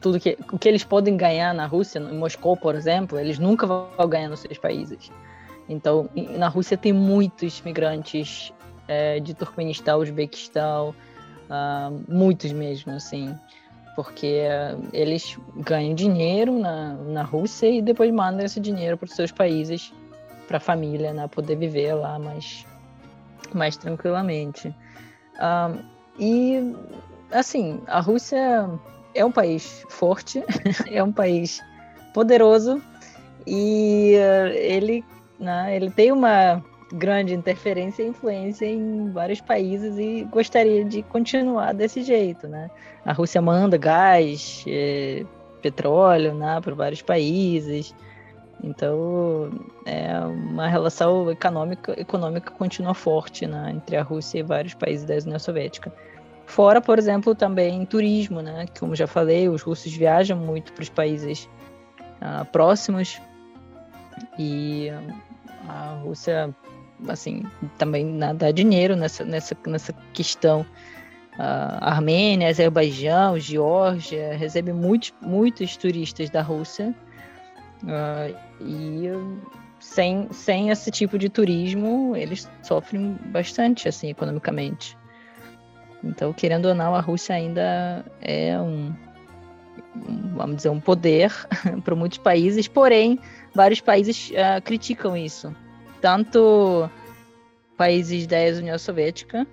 tudo 0.00 0.20
que 0.20 0.36
o 0.52 0.58
que 0.58 0.68
eles 0.68 0.84
podem 0.84 1.16
ganhar 1.16 1.52
na 1.54 1.66
Rússia, 1.66 1.98
em 1.98 2.16
Moscou, 2.16 2.56
por 2.56 2.74
exemplo, 2.74 3.18
eles 3.18 3.38
nunca 3.38 3.66
vão 3.66 4.08
ganhar 4.08 4.28
nos 4.28 4.40
seus 4.40 4.58
países. 4.58 5.10
Então, 5.72 6.08
na 6.36 6.48
Rússia 6.48 6.76
tem 6.76 6.92
muitos 6.92 7.60
migrantes 7.62 8.52
é, 8.86 9.20
de 9.20 9.34
Turkmenistão, 9.34 10.00
Uzbequistão, 10.00 10.94
uh, 11.48 12.04
muitos 12.08 12.52
mesmo, 12.52 12.92
assim, 12.92 13.34
porque 13.94 14.42
uh, 14.46 14.88
eles 14.92 15.38
ganham 15.56 15.94
dinheiro 15.94 16.58
na, 16.58 16.94
na 16.94 17.22
Rússia 17.22 17.68
e 17.68 17.82
depois 17.82 18.10
mandam 18.12 18.44
esse 18.44 18.60
dinheiro 18.60 18.96
para 18.96 19.06
os 19.06 19.14
seus 19.14 19.32
países, 19.32 19.92
para 20.46 20.56
a 20.56 20.60
família, 20.60 21.12
né, 21.12 21.28
poder 21.28 21.56
viver 21.56 21.94
lá 21.94 22.18
mais, 22.18 22.66
mais 23.54 23.76
tranquilamente. 23.76 24.68
Uh, 25.36 25.82
e 26.18 26.74
assim, 27.30 27.80
a 27.86 28.00
Rússia 28.00 28.68
é 29.14 29.24
um 29.24 29.32
país 29.32 29.84
forte, 29.88 30.42
é 30.90 31.02
um 31.02 31.12
país 31.12 31.60
poderoso 32.12 32.82
e 33.46 34.14
uh, 34.16 34.48
ele, 34.54 35.04
né, 35.42 35.74
ele 35.74 35.90
tem 35.90 36.12
uma 36.12 36.62
grande 36.92 37.34
interferência 37.34 38.02
e 38.02 38.08
influência 38.08 38.66
em 38.66 39.10
vários 39.10 39.40
países 39.40 39.98
e 39.98 40.24
gostaria 40.30 40.84
de 40.84 41.02
continuar 41.02 41.72
desse 41.72 42.02
jeito, 42.02 42.46
né? 42.46 42.70
A 43.04 43.12
Rússia 43.12 43.40
manda 43.40 43.78
gás, 43.78 44.62
eh, 44.68 45.24
petróleo, 45.62 46.34
né, 46.34 46.60
para 46.60 46.74
vários 46.74 47.00
países 47.00 47.94
Então, 48.62 49.50
é 49.84 50.18
uma 50.20 50.68
relação 50.68 51.28
econômica, 51.30 52.00
econômica 52.00 52.50
continua 52.52 52.94
forte 52.94 53.44
né, 53.44 53.72
entre 53.74 53.96
a 53.96 54.02
Rússia 54.02 54.38
e 54.38 54.42
vários 54.42 54.74
países 54.74 55.04
da 55.04 55.14
União 55.14 55.38
Soviética. 55.38 55.92
Fora, 56.46 56.80
por 56.80 56.96
exemplo, 56.98 57.34
também 57.34 57.84
turismo, 57.86 58.40
né? 58.40 58.66
Como 58.78 58.94
já 58.94 59.06
falei, 59.06 59.48
os 59.48 59.62
russos 59.62 59.92
viajam 59.92 60.36
muito 60.36 60.72
para 60.72 60.82
os 60.82 60.88
países 60.88 61.48
uh, 62.20 62.44
próximos 62.52 63.20
e 64.38 64.88
a 65.68 66.00
Rússia, 66.02 66.54
assim, 67.08 67.44
também 67.78 68.18
dá 68.36 68.50
dinheiro 68.50 68.96
nessa, 68.96 69.24
nessa, 69.24 69.56
nessa 69.66 69.92
questão. 70.12 70.66
Uh, 71.34 71.80
Armênia, 71.80 72.48
Azerbaijão, 72.48 73.38
Geórgia, 73.38 74.36
recebe 74.36 74.70
muitos, 74.70 75.14
muitos 75.22 75.78
turistas 75.78 76.28
da 76.28 76.42
Rússia 76.42 76.94
uh, 77.84 78.36
e 78.60 79.08
sem, 79.80 80.28
sem 80.30 80.68
esse 80.68 80.90
tipo 80.90 81.18
de 81.18 81.30
turismo 81.30 82.14
eles 82.14 82.48
sofrem 82.62 83.18
bastante 83.26 83.88
assim 83.88 84.10
economicamente. 84.10 84.96
Então, 86.04 86.32
querendo 86.32 86.66
ou 86.66 86.74
não, 86.74 86.94
a 86.94 87.00
Rússia 87.00 87.34
ainda 87.34 88.04
é 88.20 88.58
um, 88.58 88.92
um 90.08 90.36
vamos 90.36 90.56
dizer, 90.56 90.68
um 90.68 90.80
poder 90.80 91.32
para 91.82 91.94
muitos 91.94 92.18
países, 92.18 92.68
porém, 92.68 93.18
vários 93.54 93.80
países 93.80 94.30
uh, 94.30 94.60
criticam 94.62 95.16
isso. 95.16 95.54
Tanto 96.00 96.90
países 97.76 98.26
da 98.26 98.40
ex-União 98.40 98.78
Soviética, 98.78 99.46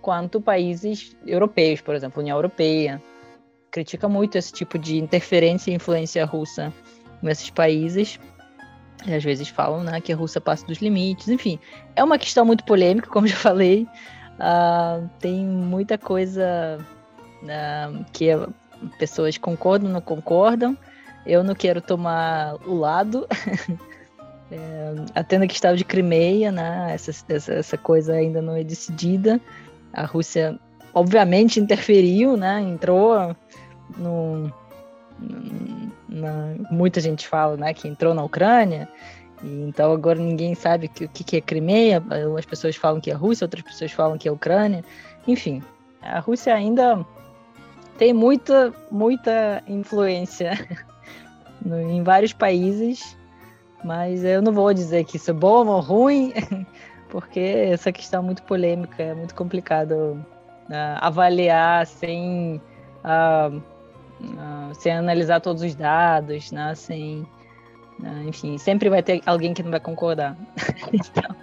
quanto 0.00 0.40
países 0.40 1.16
europeus, 1.26 1.80
por 1.80 1.94
exemplo, 1.94 2.20
União 2.20 2.36
Europeia. 2.36 3.02
Critica 3.70 4.08
muito 4.08 4.36
esse 4.36 4.52
tipo 4.52 4.78
de 4.78 4.96
interferência 4.96 5.70
e 5.70 5.74
influência 5.74 6.24
russa 6.24 6.72
nesses 7.22 7.50
países. 7.50 8.18
E 9.06 9.14
às 9.14 9.22
vezes 9.22 9.48
falam 9.48 9.84
né, 9.84 10.00
que 10.00 10.12
a 10.12 10.16
Rússia 10.16 10.40
passa 10.40 10.66
dos 10.66 10.78
limites. 10.78 11.28
Enfim, 11.28 11.58
é 11.94 12.02
uma 12.02 12.18
questão 12.18 12.44
muito 12.44 12.64
polêmica, 12.64 13.08
como 13.08 13.26
já 13.28 13.36
falei. 13.36 13.86
Uh, 14.38 15.08
tem 15.18 15.44
muita 15.44 15.98
coisa 15.98 16.78
uh, 17.42 18.04
que 18.12 18.28
pessoas 18.98 19.36
concordam, 19.36 19.90
não 19.90 20.00
concordam. 20.00 20.76
Eu 21.28 21.44
não 21.44 21.54
quero 21.54 21.80
tomar 21.80 22.56
o 22.66 22.74
lado. 22.74 23.26
é, 24.50 24.94
atendo 25.14 25.46
que 25.46 25.54
estava 25.54 25.76
de 25.76 25.84
Crimeia, 25.84 26.50
né? 26.50 26.92
Essa, 26.94 27.10
essa, 27.28 27.52
essa, 27.52 27.78
coisa 27.78 28.14
ainda 28.14 28.42
não 28.42 28.56
é 28.56 28.64
decidida. 28.64 29.40
A 29.92 30.04
Rússia, 30.04 30.58
obviamente, 30.92 31.60
interferiu, 31.60 32.36
né? 32.36 32.60
Entrou 32.62 33.36
no, 33.96 34.52
na, 36.08 36.54
muita 36.70 37.00
gente 37.00 37.28
fala, 37.28 37.56
né? 37.56 37.74
Que 37.74 37.86
entrou 37.86 38.14
na 38.14 38.24
Ucrânia 38.24 38.88
e 39.42 39.62
então 39.62 39.92
agora 39.92 40.18
ninguém 40.18 40.54
sabe 40.54 40.86
o 40.86 41.08
que, 41.08 41.24
que 41.24 41.36
é 41.36 41.40
Crimeia, 41.40 42.02
as 42.36 42.44
pessoas 42.44 42.76
falam 42.76 43.00
que 43.00 43.10
é 43.10 43.14
Rússia, 43.14 43.44
outras 43.44 43.62
pessoas 43.62 43.92
falam 43.92 44.18
que 44.18 44.28
é 44.28 44.32
Ucrânia. 44.32 44.84
Enfim, 45.26 45.62
a 46.02 46.18
Rússia 46.18 46.54
ainda 46.54 47.04
tem 47.96 48.12
muita, 48.12 48.72
muita 48.90 49.62
influência 49.66 50.52
em 51.66 52.02
vários 52.02 52.32
países, 52.32 53.16
mas 53.84 54.24
eu 54.24 54.42
não 54.42 54.52
vou 54.52 54.72
dizer 54.72 55.04
que 55.04 55.16
isso 55.16 55.30
é 55.30 55.34
bom 55.34 55.66
ou 55.66 55.80
ruim, 55.80 56.32
porque 57.08 57.40
essa 57.40 57.92
questão 57.92 58.22
é 58.22 58.26
muito 58.26 58.42
polêmica, 58.42 59.02
é 59.02 59.14
muito 59.14 59.34
complicado 59.34 59.92
uh, 60.68 60.98
avaliar 61.00 61.86
sem, 61.86 62.60
uh, 63.04 63.56
uh, 63.56 64.74
sem 64.74 64.92
analisar 64.92 65.40
todos 65.40 65.62
os 65.62 65.74
dados, 65.74 66.52
né, 66.52 66.74
sem 66.74 67.26
né? 67.98 68.24
Enfim, 68.26 68.56
sempre 68.58 68.88
vai 68.88 69.02
ter 69.02 69.20
alguém 69.26 69.52
que 69.52 69.62
não 69.62 69.70
vai 69.70 69.80
concordar. 69.80 70.36
então, 70.92 71.34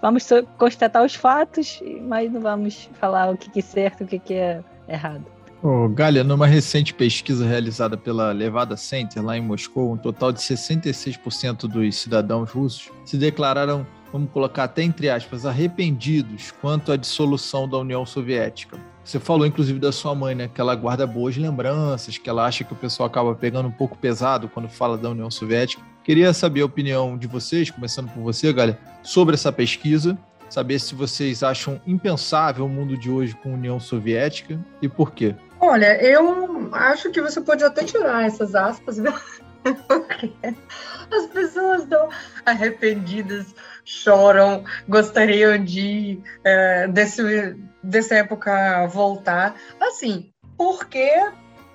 vamos 0.00 0.28
constatar 0.56 1.04
os 1.04 1.14
fatos, 1.14 1.82
mas 2.02 2.30
não 2.32 2.40
vamos 2.40 2.88
falar 2.94 3.30
o 3.30 3.36
que 3.36 3.58
é 3.58 3.62
certo 3.62 4.02
e 4.02 4.04
o 4.04 4.20
que 4.20 4.34
é 4.34 4.62
errado. 4.88 5.24
Oh, 5.62 5.90
Galia, 5.90 6.24
numa 6.24 6.46
recente 6.46 6.94
pesquisa 6.94 7.46
realizada 7.46 7.94
pela 7.94 8.32
Levada 8.32 8.78
Center, 8.78 9.22
lá 9.22 9.36
em 9.36 9.42
Moscou, 9.42 9.92
um 9.92 9.96
total 9.96 10.32
de 10.32 10.40
66% 10.40 11.68
dos 11.68 11.96
cidadãos 11.96 12.50
russos 12.50 12.90
se 13.04 13.18
declararam, 13.18 13.86
vamos 14.10 14.30
colocar 14.30 14.64
até 14.64 14.82
entre 14.82 15.10
aspas, 15.10 15.44
arrependidos 15.44 16.50
quanto 16.62 16.90
à 16.90 16.96
dissolução 16.96 17.68
da 17.68 17.76
União 17.76 18.06
Soviética. 18.06 18.78
Você 19.04 19.20
falou, 19.20 19.46
inclusive, 19.46 19.78
da 19.78 19.92
sua 19.92 20.14
mãe, 20.14 20.34
né? 20.34 20.48
Que 20.48 20.62
ela 20.62 20.74
guarda 20.74 21.06
boas 21.06 21.36
lembranças, 21.36 22.16
que 22.16 22.30
ela 22.30 22.46
acha 22.46 22.64
que 22.64 22.72
o 22.72 22.76
pessoal 22.76 23.06
acaba 23.06 23.34
pegando 23.34 23.68
um 23.68 23.72
pouco 23.72 23.98
pesado 23.98 24.48
quando 24.48 24.68
fala 24.68 24.96
da 24.96 25.10
União 25.10 25.30
Soviética. 25.30 25.82
Queria 26.02 26.32
saber 26.32 26.62
a 26.62 26.66
opinião 26.66 27.18
de 27.18 27.26
vocês, 27.26 27.70
começando 27.70 28.08
por 28.08 28.22
você, 28.22 28.50
galera, 28.50 28.80
sobre 29.02 29.34
essa 29.34 29.52
pesquisa. 29.52 30.18
Saber 30.48 30.78
se 30.78 30.94
vocês 30.94 31.42
acham 31.42 31.80
impensável 31.86 32.64
o 32.64 32.68
mundo 32.68 32.96
de 32.96 33.10
hoje 33.10 33.36
com 33.36 33.50
a 33.50 33.54
União 33.54 33.78
Soviética 33.78 34.58
e 34.80 34.88
por 34.88 35.12
quê. 35.12 35.34
Olha, 35.60 36.02
eu 36.02 36.70
acho 36.72 37.10
que 37.10 37.20
você 37.20 37.40
pode 37.40 37.62
até 37.62 37.84
tirar 37.84 38.24
essas 38.24 38.54
aspas? 38.54 38.96
Porque 39.86 40.32
as 41.12 41.26
pessoas 41.26 41.82
estão 41.82 42.08
arrependidas, 42.46 43.54
choram, 43.84 44.64
gostariam 44.88 45.62
de 45.62 46.18
é, 46.42 46.88
desse, 46.88 47.56
dessa 47.82 48.14
época 48.14 48.86
voltar. 48.86 49.54
Assim, 49.78 50.32
porque 50.56 51.10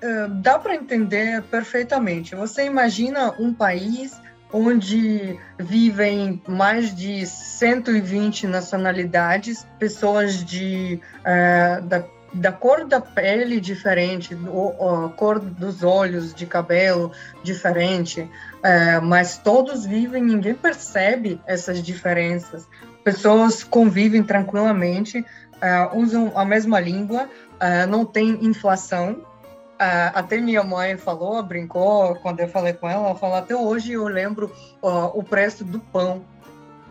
é, 0.02 0.28
dá 0.42 0.58
para 0.58 0.74
entender 0.74 1.42
perfeitamente. 1.44 2.34
Você 2.34 2.64
imagina 2.64 3.34
um 3.38 3.54
país 3.54 4.20
onde 4.52 5.38
vivem 5.58 6.42
mais 6.46 6.94
de 6.94 7.26
120 7.26 8.46
nacionalidades, 8.46 9.66
pessoas 9.78 10.44
de, 10.44 11.00
uh, 11.20 11.82
da, 11.82 12.04
da 12.32 12.52
cor 12.52 12.84
da 12.84 13.00
pele 13.00 13.60
diferente, 13.60 14.34
a 14.34 15.08
cor 15.10 15.38
dos 15.38 15.82
olhos, 15.82 16.34
de 16.34 16.46
cabelo 16.46 17.12
diferente, 17.42 18.20
uh, 18.20 19.02
mas 19.02 19.38
todos 19.38 19.86
vivem, 19.86 20.22
ninguém 20.22 20.54
percebe 20.54 21.40
essas 21.46 21.82
diferenças. 21.82 22.66
Pessoas 23.02 23.62
convivem 23.62 24.22
tranquilamente, 24.22 25.20
uh, 25.20 25.98
usam 25.98 26.32
a 26.34 26.44
mesma 26.44 26.80
língua, 26.80 27.28
não 27.88 28.04
tem 28.04 28.44
inflação, 28.44 29.24
Uh, 29.76 30.08
até 30.14 30.38
minha 30.38 30.62
mãe 30.62 30.96
falou, 30.96 31.42
brincou 31.42 32.16
quando 32.16 32.40
eu 32.40 32.48
falei 32.48 32.72
com 32.72 32.88
ela, 32.88 33.08
ela 33.08 33.14
falou, 33.14 33.36
até 33.36 33.54
hoje 33.54 33.92
eu 33.92 34.08
lembro 34.08 34.50
uh, 34.82 35.10
o 35.12 35.22
preço 35.22 35.64
do 35.66 35.78
pão. 35.78 36.24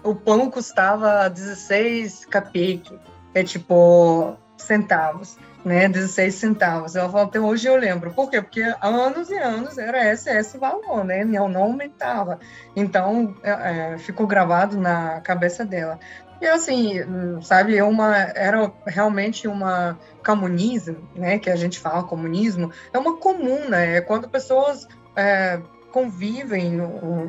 O 0.04 0.14
pão 0.14 0.52
custava 0.52 1.28
16 1.28 2.26
capique, 2.26 2.96
é 3.34 3.44
tipo 3.44 4.38
centavos, 4.58 5.38
né? 5.64 5.88
16 5.88 6.36
centavos. 6.36 6.94
Falou, 6.94 7.22
até 7.22 7.40
hoje 7.40 7.68
eu 7.68 7.76
lembro. 7.76 8.12
Por 8.12 8.30
quê? 8.30 8.42
Porque 8.42 8.62
anos 8.82 9.30
e 9.30 9.38
anos 9.38 9.78
era 9.78 10.12
esse, 10.12 10.30
esse 10.30 10.58
valor, 10.58 11.04
né? 11.04 11.24
Não, 11.24 11.48
não 11.50 11.64
aumentava. 11.64 12.40
Então, 12.76 13.36
é, 13.44 13.94
é 13.94 13.98
ficou 13.98 14.28
gravado 14.28 14.78
na 14.78 15.22
cabeça 15.22 15.66
dela. 15.66 16.00
E 16.42 16.48
assim, 16.48 16.96
sabe, 17.42 17.78
é 17.78 17.84
uma, 17.84 18.16
era 18.18 18.72
realmente 18.86 19.48
uma 19.48 19.98
comunismo, 20.24 20.98
né, 21.16 21.40
que 21.40 21.50
a 21.50 21.56
gente 21.56 21.80
fala 21.80 22.04
comunismo, 22.04 22.72
é 22.92 22.98
uma 22.98 23.18
comuna, 23.18 23.80
é 23.80 24.02
quando 24.02 24.28
pessoas 24.28 24.86
é, 25.16 25.62
convivem 25.96 26.82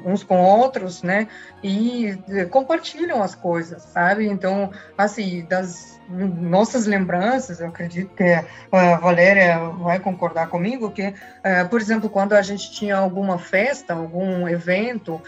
uns 0.05 0.25
com 0.25 0.43
outros, 0.43 1.01
né, 1.01 1.29
e 1.62 2.19
compartilham 2.51 3.23
as 3.23 3.33
coisas, 3.33 3.81
sabe? 3.85 4.27
Então, 4.27 4.73
assim, 4.99 5.47
das 5.49 6.01
nossas 6.09 6.85
lembranças, 6.85 7.61
eu 7.61 7.69
acredito 7.69 8.12
que 8.17 8.25
a 8.73 8.97
Valéria 8.97 9.61
vai 9.79 10.01
concordar 10.01 10.49
comigo, 10.49 10.91
que, 10.91 11.14
é, 11.45 11.62
por 11.62 11.81
exemplo, 11.81 12.11
quando 12.11 12.33
a 12.33 12.43
gente 12.43 12.73
tinha 12.73 12.97
alguma 12.97 13.39
festa, 13.39 13.95
algum 13.95 14.49
evento 14.49 15.23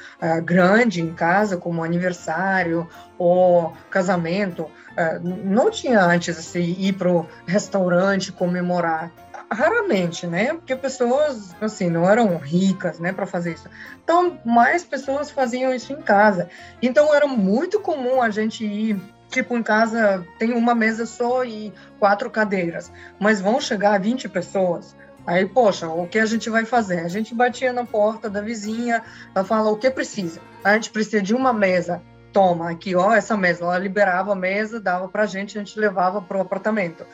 grande 0.45 1.01
em 1.01 1.15
casa, 1.15 1.57
como 1.57 1.85
aniversário 1.85 2.89
ou 3.17 3.73
casamento, 3.89 4.69
não 5.23 5.71
tinha 5.71 6.01
antes 6.01 6.37
assim, 6.37 6.75
ir 6.77 6.95
para 6.95 7.09
o 7.09 7.25
restaurante 7.47 8.33
comemorar 8.33 9.13
raramente, 9.51 10.27
né? 10.27 10.55
Porque 10.55 10.77
pessoas 10.77 11.55
assim 11.61 11.89
não 11.89 12.09
eram 12.09 12.37
ricas, 12.37 12.99
né, 12.99 13.13
para 13.13 13.27
fazer 13.27 13.55
isso. 13.55 13.69
Então, 14.03 14.39
mais 14.45 14.85
pessoas 14.85 15.31
faziam 15.31 15.75
isso 15.75 15.93
em 15.93 16.03
casa. 16.03 16.49
Então, 16.83 17.15
era 17.15 17.27
muito 17.27 17.81
comum 17.81 18.21
a 18.21 18.31
gente 18.31 18.65
ir 18.65 19.01
tipo, 19.29 19.57
em 19.57 19.63
casa 19.63 20.27
tem 20.39 20.53
uma 20.55 20.75
mesa 20.75 21.05
só 21.05 21.45
e 21.45 21.73
quatro 21.99 22.31
cadeiras, 22.31 22.91
mas 23.21 23.41
vão 23.41 23.61
chegar 23.61 24.01
20 24.01 24.29
pessoas. 24.29 24.97
Aí, 25.27 25.45
poxa, 25.45 25.87
o 25.89 26.07
que 26.09 26.19
a 26.19 26.25
gente 26.25 26.49
vai 26.49 26.65
fazer? 26.65 27.01
A 27.01 27.09
gente 27.09 27.35
batia 27.35 27.71
na 27.71 27.85
porta 27.85 28.31
da 28.31 28.41
vizinha, 28.41 29.03
ela 29.35 29.45
fala 29.45 29.71
o 29.71 29.77
que 29.77 29.91
precisa. 29.91 30.41
A 30.65 30.73
gente 30.73 30.91
precisa 30.91 31.21
de 31.21 31.35
uma 31.35 31.53
mesa. 31.53 32.01
Toma, 32.33 32.71
aqui, 32.71 32.97
ó, 32.97 33.13
essa 33.13 33.37
mesa. 33.37 33.65
Ela 33.65 33.79
liberava 33.79 34.33
a 34.33 34.37
mesa, 34.37 34.81
dava 34.81 35.07
pra 35.07 35.27
gente, 35.27 35.59
a 35.59 35.61
gente 35.63 35.79
levava 35.79 36.23
pro 36.23 36.41
apartamento. 36.41 37.05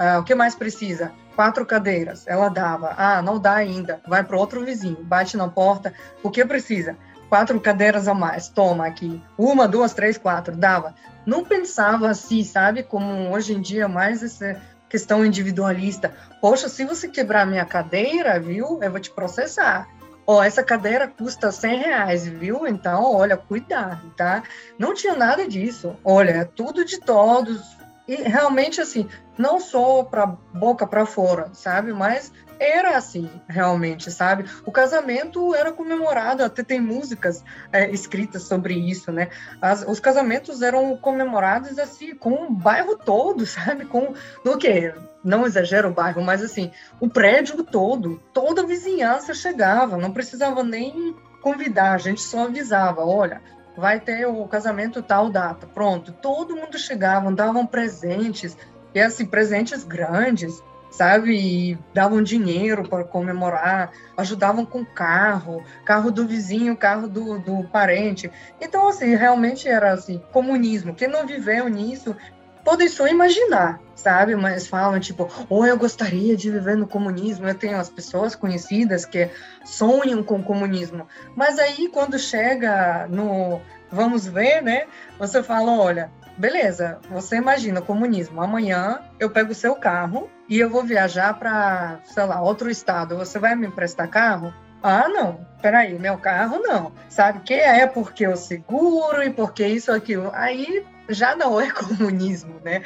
Ah, 0.00 0.18
o 0.18 0.24
que 0.24 0.34
mais 0.34 0.54
precisa? 0.54 1.12
Quatro 1.36 1.66
cadeiras. 1.66 2.26
Ela 2.26 2.48
dava. 2.48 2.94
Ah, 2.96 3.20
não 3.20 3.38
dá 3.38 3.54
ainda. 3.54 4.00
Vai 4.08 4.24
para 4.24 4.38
outro 4.38 4.64
vizinho, 4.64 5.04
bate 5.04 5.36
na 5.36 5.46
porta. 5.46 5.92
O 6.22 6.30
que 6.30 6.42
precisa? 6.44 6.96
quatro 7.30 7.60
cadeiras 7.60 8.08
a 8.08 8.12
mais, 8.12 8.48
toma 8.48 8.84
aqui, 8.88 9.22
uma, 9.38 9.68
duas, 9.68 9.94
três, 9.94 10.18
quatro, 10.18 10.56
dava. 10.56 10.96
Não 11.24 11.44
pensava 11.44 12.10
assim, 12.10 12.42
sabe, 12.42 12.82
como 12.82 13.30
hoje 13.30 13.54
em 13.54 13.60
dia 13.60 13.86
mais 13.86 14.20
essa 14.20 14.60
questão 14.88 15.24
individualista. 15.24 16.12
Poxa, 16.40 16.68
se 16.68 16.84
você 16.84 17.06
quebrar 17.06 17.46
minha 17.46 17.64
cadeira, 17.64 18.40
viu, 18.40 18.80
eu 18.82 18.90
vou 18.90 18.98
te 18.98 19.12
processar. 19.12 19.86
Ó, 20.26 20.38
oh, 20.38 20.42
essa 20.42 20.62
cadeira 20.62 21.06
custa 21.06 21.52
100 21.52 21.78
reais, 21.78 22.26
viu? 22.26 22.66
Então, 22.66 23.14
olha, 23.14 23.36
cuidado, 23.36 24.10
tá? 24.16 24.42
Não 24.78 24.92
tinha 24.92 25.14
nada 25.14 25.46
disso. 25.46 25.96
Olha, 26.04 26.30
é 26.30 26.44
tudo 26.44 26.84
de 26.84 26.98
todos. 26.98 27.79
E 28.10 28.16
realmente, 28.16 28.80
assim, 28.80 29.08
não 29.38 29.60
só 29.60 30.02
para 30.02 30.26
boca 30.26 30.84
para 30.84 31.06
fora, 31.06 31.48
sabe? 31.52 31.92
Mas 31.92 32.32
era 32.58 32.96
assim, 32.96 33.30
realmente, 33.48 34.10
sabe? 34.10 34.50
O 34.66 34.72
casamento 34.72 35.54
era 35.54 35.70
comemorado, 35.70 36.42
até 36.42 36.64
tem 36.64 36.80
músicas 36.80 37.44
é, 37.72 37.88
escritas 37.88 38.42
sobre 38.42 38.74
isso, 38.74 39.12
né? 39.12 39.28
As, 39.62 39.86
os 39.86 40.00
casamentos 40.00 40.60
eram 40.60 40.96
comemorados 40.96 41.78
assim, 41.78 42.12
com 42.16 42.48
o 42.48 42.50
bairro 42.50 42.96
todo, 42.96 43.46
sabe? 43.46 43.84
Com 43.84 44.12
do 44.44 44.58
que? 44.58 44.92
Não 45.22 45.46
exagero 45.46 45.90
o 45.90 45.94
bairro, 45.94 46.20
mas 46.20 46.42
assim, 46.42 46.72
o 46.98 47.08
prédio 47.08 47.62
todo, 47.62 48.20
toda 48.34 48.62
a 48.62 48.66
vizinhança 48.66 49.32
chegava, 49.34 49.96
não 49.96 50.12
precisava 50.12 50.64
nem 50.64 51.14
convidar, 51.40 51.92
a 51.92 51.98
gente 51.98 52.20
só 52.20 52.46
avisava, 52.46 53.04
olha, 53.04 53.40
vai 53.76 54.00
ter 54.00 54.26
o 54.26 54.46
casamento 54.46 55.02
tal 55.02 55.30
data, 55.30 55.66
pronto, 55.66 56.12
todo 56.12 56.56
mundo 56.56 56.78
chegava, 56.78 57.30
davam 57.32 57.66
presentes, 57.66 58.56
e 58.94 59.00
assim, 59.00 59.24
presentes 59.24 59.84
grandes, 59.84 60.62
sabe? 60.90 61.36
E 61.36 61.78
davam 61.94 62.22
dinheiro 62.22 62.88
para 62.88 63.04
comemorar, 63.04 63.92
ajudavam 64.16 64.66
com 64.66 64.84
carro, 64.84 65.62
carro 65.84 66.10
do 66.10 66.26
vizinho, 66.26 66.76
carro 66.76 67.08
do, 67.08 67.38
do 67.38 67.64
parente. 67.68 68.30
Então, 68.60 68.88
assim, 68.88 69.14
realmente 69.14 69.68
era 69.68 69.92
assim, 69.92 70.20
comunismo. 70.32 70.94
Quem 70.94 71.08
não 71.08 71.26
viveu 71.26 71.68
nisso 71.68 72.16
pode 72.70 72.88
só 72.88 73.08
imaginar, 73.08 73.80
sabe? 73.96 74.36
Mas 74.36 74.68
falam 74.68 75.00
tipo, 75.00 75.28
ou 75.48 75.62
oh, 75.62 75.66
eu 75.66 75.76
gostaria 75.76 76.36
de 76.36 76.52
viver 76.52 76.76
no 76.76 76.86
comunismo. 76.86 77.48
Eu 77.48 77.54
tenho 77.54 77.76
as 77.76 77.90
pessoas 77.90 78.36
conhecidas 78.36 79.04
que 79.04 79.28
sonham 79.64 80.22
com 80.22 80.38
o 80.38 80.42
comunismo. 80.44 81.04
Mas 81.34 81.58
aí 81.58 81.88
quando 81.88 82.16
chega 82.16 83.08
no 83.08 83.60
vamos 83.90 84.24
ver, 84.24 84.62
né? 84.62 84.84
Você 85.18 85.42
fala, 85.42 85.72
olha, 85.72 86.12
beleza, 86.38 87.00
você 87.10 87.38
imagina 87.38 87.80
o 87.80 87.84
comunismo. 87.84 88.40
Amanhã 88.40 89.00
eu 89.18 89.28
pego 89.28 89.50
o 89.50 89.54
seu 89.54 89.74
carro 89.74 90.30
e 90.48 90.60
eu 90.60 90.70
vou 90.70 90.84
viajar 90.84 91.36
para, 91.40 91.98
sei 92.04 92.24
lá, 92.24 92.40
outro 92.40 92.70
estado. 92.70 93.16
Você 93.16 93.40
vai 93.40 93.56
me 93.56 93.66
emprestar 93.66 94.08
carro? 94.08 94.54
Ah, 94.80 95.08
não, 95.08 95.44
peraí, 95.60 95.98
meu 95.98 96.16
carro 96.18 96.60
não. 96.60 96.92
Sabe 97.08 97.40
que 97.40 97.54
é 97.54 97.84
porque 97.84 98.24
eu 98.24 98.36
seguro 98.36 99.24
e 99.24 99.30
porque 99.30 99.66
isso, 99.66 99.90
aquilo. 99.90 100.30
Aí 100.32 100.86
já 101.10 101.36
não 101.36 101.60
é 101.60 101.70
comunismo, 101.72 102.60
né? 102.64 102.82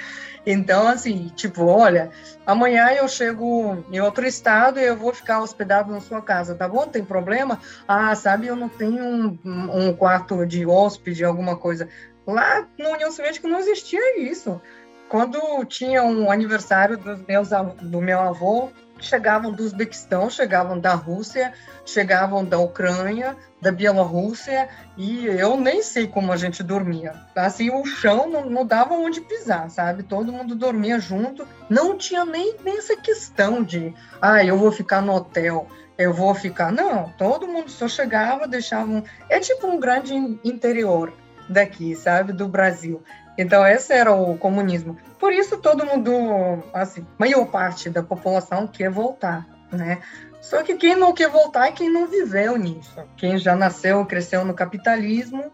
Então, 0.46 0.86
assim, 0.86 1.32
tipo, 1.34 1.64
olha, 1.64 2.10
amanhã 2.46 2.90
eu 2.90 3.08
chego 3.08 3.84
em 3.90 4.00
outro 4.00 4.26
estado 4.26 4.78
e 4.78 4.84
eu 4.84 4.96
vou 4.96 5.14
ficar 5.14 5.40
hospedado 5.40 5.90
na 5.90 6.00
sua 6.00 6.20
casa, 6.20 6.54
tá 6.54 6.68
bom? 6.68 6.86
Tem 6.86 7.04
problema? 7.04 7.58
Ah, 7.88 8.14
sabe, 8.14 8.46
eu 8.46 8.56
não 8.56 8.68
tenho 8.68 9.04
um, 9.04 9.38
um 9.44 9.92
quarto 9.94 10.44
de 10.46 10.66
hóspede, 10.66 11.24
alguma 11.24 11.56
coisa. 11.56 11.88
Lá 12.26 12.66
na 12.78 12.90
União 12.90 13.10
Soviética 13.10 13.48
não 13.48 13.58
existia 13.58 14.20
isso. 14.20 14.60
Quando 15.08 15.64
tinha 15.66 16.02
um 16.02 16.30
aniversário 16.30 16.96
dos 16.96 17.20
meus, 17.22 17.48
do 17.82 18.00
meu 18.00 18.20
avô, 18.20 18.70
chegavam 19.00 19.52
do 19.52 19.62
Uzbequistão, 19.62 20.30
chegavam 20.30 20.78
da 20.78 20.94
Rússia, 20.94 21.52
chegavam 21.84 22.44
da 22.44 22.58
Ucrânia, 22.58 23.36
da 23.60 23.70
Bielorrússia, 23.70 24.68
e 24.96 25.26
eu 25.26 25.56
nem 25.56 25.82
sei 25.82 26.06
como 26.06 26.32
a 26.32 26.36
gente 26.36 26.62
dormia. 26.62 27.14
Assim, 27.34 27.70
o 27.70 27.84
chão 27.84 28.28
não, 28.28 28.48
não 28.48 28.66
dava 28.66 28.94
onde 28.94 29.20
pisar, 29.20 29.70
sabe? 29.70 30.02
Todo 30.02 30.32
mundo 30.32 30.54
dormia 30.54 30.98
junto. 30.98 31.46
Não 31.68 31.96
tinha 31.96 32.24
nem, 32.24 32.56
nem 32.64 32.78
essa 32.78 32.96
questão 32.96 33.62
de, 33.62 33.94
ah, 34.20 34.44
eu 34.44 34.58
vou 34.58 34.72
ficar 34.72 35.00
no 35.00 35.14
hotel, 35.14 35.68
eu 35.98 36.12
vou 36.12 36.34
ficar. 36.34 36.72
Não, 36.72 37.12
todo 37.16 37.48
mundo 37.48 37.70
só 37.70 37.88
chegava, 37.88 38.46
deixava. 38.46 39.02
É 39.28 39.40
tipo 39.40 39.66
um 39.66 39.78
grande 39.78 40.14
interior 40.44 41.12
daqui, 41.48 41.94
sabe, 41.94 42.32
do 42.32 42.48
Brasil. 42.48 43.02
Então 43.36 43.66
esse 43.66 43.92
era 43.92 44.12
o 44.12 44.36
comunismo. 44.38 44.96
Por 45.18 45.32
isso 45.32 45.58
todo 45.58 45.86
mundo, 45.86 46.62
assim, 46.72 47.06
maior 47.18 47.46
parte 47.46 47.90
da 47.90 48.02
população 48.02 48.66
quer 48.66 48.90
voltar, 48.90 49.46
né? 49.72 50.00
Só 50.40 50.62
que 50.62 50.76
quem 50.76 50.94
não 50.94 51.12
quer 51.12 51.30
voltar 51.30 51.68
é 51.68 51.72
quem 51.72 51.90
não 51.90 52.06
viveu 52.06 52.56
nisso. 52.56 53.02
Quem 53.16 53.38
já 53.38 53.56
nasceu, 53.56 54.04
cresceu 54.04 54.44
no 54.44 54.52
capitalismo, 54.52 55.50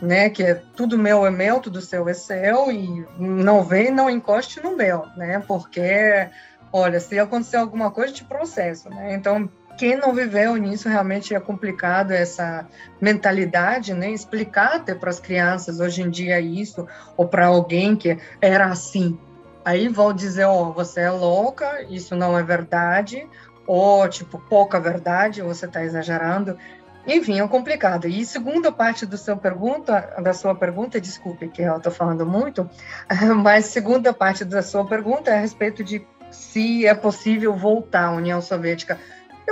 né? 0.00 0.28
Que 0.28 0.42
é 0.42 0.54
tudo 0.54 0.98
meu 0.98 1.26
é 1.26 1.30
meu, 1.30 1.60
tudo 1.60 1.80
seu 1.80 2.08
é 2.08 2.14
seu 2.14 2.70
e 2.70 3.06
não 3.18 3.64
vem, 3.64 3.90
não 3.90 4.10
encoste 4.10 4.62
no 4.62 4.76
meu, 4.76 5.06
né? 5.16 5.42
Porque, 5.48 6.28
olha, 6.70 7.00
se 7.00 7.18
acontecer 7.18 7.56
alguma 7.56 7.90
coisa, 7.90 8.12
te 8.12 8.24
processo, 8.24 8.90
né? 8.90 9.14
Então 9.14 9.48
quem 9.76 9.96
não 9.96 10.14
viveu 10.14 10.56
nisso 10.56 10.88
realmente 10.88 11.34
é 11.34 11.40
complicado 11.40 12.12
essa 12.12 12.66
mentalidade, 13.00 13.92
né? 13.94 14.10
Explicar 14.10 14.76
até 14.76 14.94
para 14.94 15.10
as 15.10 15.20
crianças 15.20 15.80
hoje 15.80 16.02
em 16.02 16.10
dia 16.10 16.40
isso 16.40 16.86
ou 17.16 17.26
para 17.26 17.46
alguém 17.46 17.96
que 17.96 18.18
era 18.40 18.66
assim. 18.66 19.18
Aí 19.64 19.88
vão 19.88 20.12
dizer, 20.12 20.44
ó, 20.44 20.68
oh, 20.68 20.72
você 20.72 21.00
é 21.00 21.10
louca, 21.10 21.82
isso 21.88 22.14
não 22.14 22.38
é 22.38 22.42
verdade, 22.42 23.26
ou 23.66 24.06
tipo 24.08 24.38
pouca 24.38 24.78
verdade, 24.78 25.42
você 25.42 25.66
está 25.66 25.82
exagerando. 25.82 26.56
Enfim, 27.06 27.40
é 27.40 27.48
complicado. 27.48 28.06
E 28.06 28.24
segunda 28.24 28.72
parte 28.72 29.04
do 29.04 29.16
seu 29.18 29.36
pergunta, 29.36 30.14
da 30.22 30.32
sua 30.32 30.54
pergunta, 30.54 31.00
desculpe 31.00 31.48
que 31.48 31.62
eu 31.62 31.76
estou 31.76 31.92
falando 31.92 32.24
muito, 32.26 32.68
mas 33.42 33.66
segunda 33.66 34.12
parte 34.12 34.44
da 34.44 34.62
sua 34.62 34.86
pergunta 34.86 35.30
é 35.30 35.36
a 35.36 35.40
respeito 35.40 35.82
de 35.82 36.06
se 36.30 36.86
é 36.86 36.94
possível 36.94 37.54
voltar 37.54 38.06
à 38.06 38.10
União 38.10 38.40
Soviética 38.40 38.98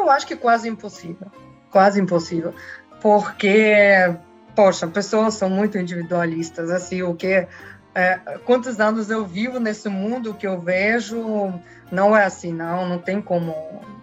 eu 0.03 0.11
acho 0.11 0.27
que 0.27 0.37
quase 0.37 0.69
impossível. 0.69 1.29
Quase 1.71 2.01
impossível. 2.01 2.55
Porque, 3.01 4.15
poxa, 4.55 4.87
pessoas 4.87 5.35
são 5.35 5.49
muito 5.51 5.79
individualistas. 5.79 6.71
Assim, 6.71 7.03
o 7.03 7.15
que. 7.15 7.47
É, 7.95 8.17
quantos 8.47 8.81
anos 8.81 9.11
eu 9.11 9.27
vivo 9.27 9.61
nesse 9.61 9.89
mundo 9.89 10.33
que 10.33 10.47
eu 10.47 10.59
vejo, 10.59 11.53
não 11.91 12.17
é 12.17 12.25
assim, 12.25 12.51
não, 12.51 12.89
não 12.89 12.99
tem 12.99 13.21
como 13.21 13.55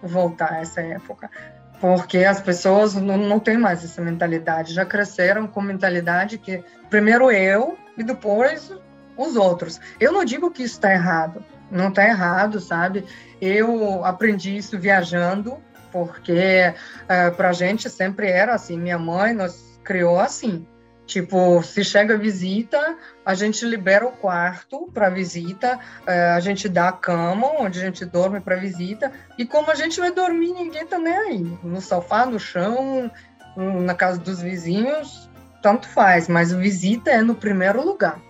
voltar 0.02 0.52
a 0.52 0.60
essa 0.60 0.80
época. 0.80 1.28
Porque 1.80 2.18
as 2.18 2.40
pessoas 2.40 2.94
não, 2.94 3.16
não 3.16 3.40
têm 3.40 3.56
mais 3.56 3.82
essa 3.82 4.02
mentalidade, 4.02 4.74
já 4.74 4.84
cresceram 4.84 5.46
com 5.46 5.60
mentalidade 5.62 6.38
que 6.38 6.62
primeiro 6.90 7.30
eu 7.30 7.76
e 7.96 8.04
depois 8.04 8.72
os 9.16 9.34
outros. 9.34 9.80
Eu 9.98 10.12
não 10.12 10.24
digo 10.24 10.50
que 10.50 10.62
isso 10.62 10.74
está 10.74 10.92
errado, 10.92 11.42
não 11.70 11.88
está 11.88 12.06
errado, 12.06 12.60
sabe? 12.60 13.04
Eu 13.40 14.04
aprendi 14.04 14.56
isso 14.56 14.78
viajando, 14.78 15.58
porque 15.92 16.74
é, 17.08 17.30
para 17.30 17.50
a 17.50 17.52
gente 17.52 17.88
sempre 17.88 18.28
era 18.28 18.54
assim. 18.54 18.78
Minha 18.78 18.98
mãe 18.98 19.32
nos 19.32 19.78
criou 19.84 20.18
assim. 20.18 20.66
Tipo, 21.10 21.60
se 21.64 21.82
chega 21.82 22.16
visita, 22.16 22.96
a 23.26 23.34
gente 23.34 23.66
libera 23.66 24.06
o 24.06 24.12
quarto 24.12 24.88
para 24.94 25.10
visita, 25.10 25.76
é, 26.06 26.30
a 26.30 26.38
gente 26.38 26.68
dá 26.68 26.90
a 26.90 26.92
cama 26.92 27.48
onde 27.58 27.80
a 27.80 27.84
gente 27.84 28.04
dorme 28.04 28.40
para 28.40 28.54
visita, 28.54 29.10
e 29.36 29.44
como 29.44 29.72
a 29.72 29.74
gente 29.74 29.98
vai 29.98 30.12
dormir, 30.12 30.52
ninguém 30.52 30.86
tá 30.86 31.00
nem 31.00 31.12
aí. 31.12 31.58
No 31.64 31.80
sofá, 31.80 32.24
no 32.24 32.38
chão, 32.38 33.10
na 33.56 33.92
casa 33.92 34.20
dos 34.20 34.40
vizinhos, 34.40 35.28
tanto 35.60 35.88
faz, 35.88 36.28
mas 36.28 36.52
visita 36.52 37.10
é 37.10 37.22
no 37.22 37.34
primeiro 37.34 37.84
lugar, 37.84 38.20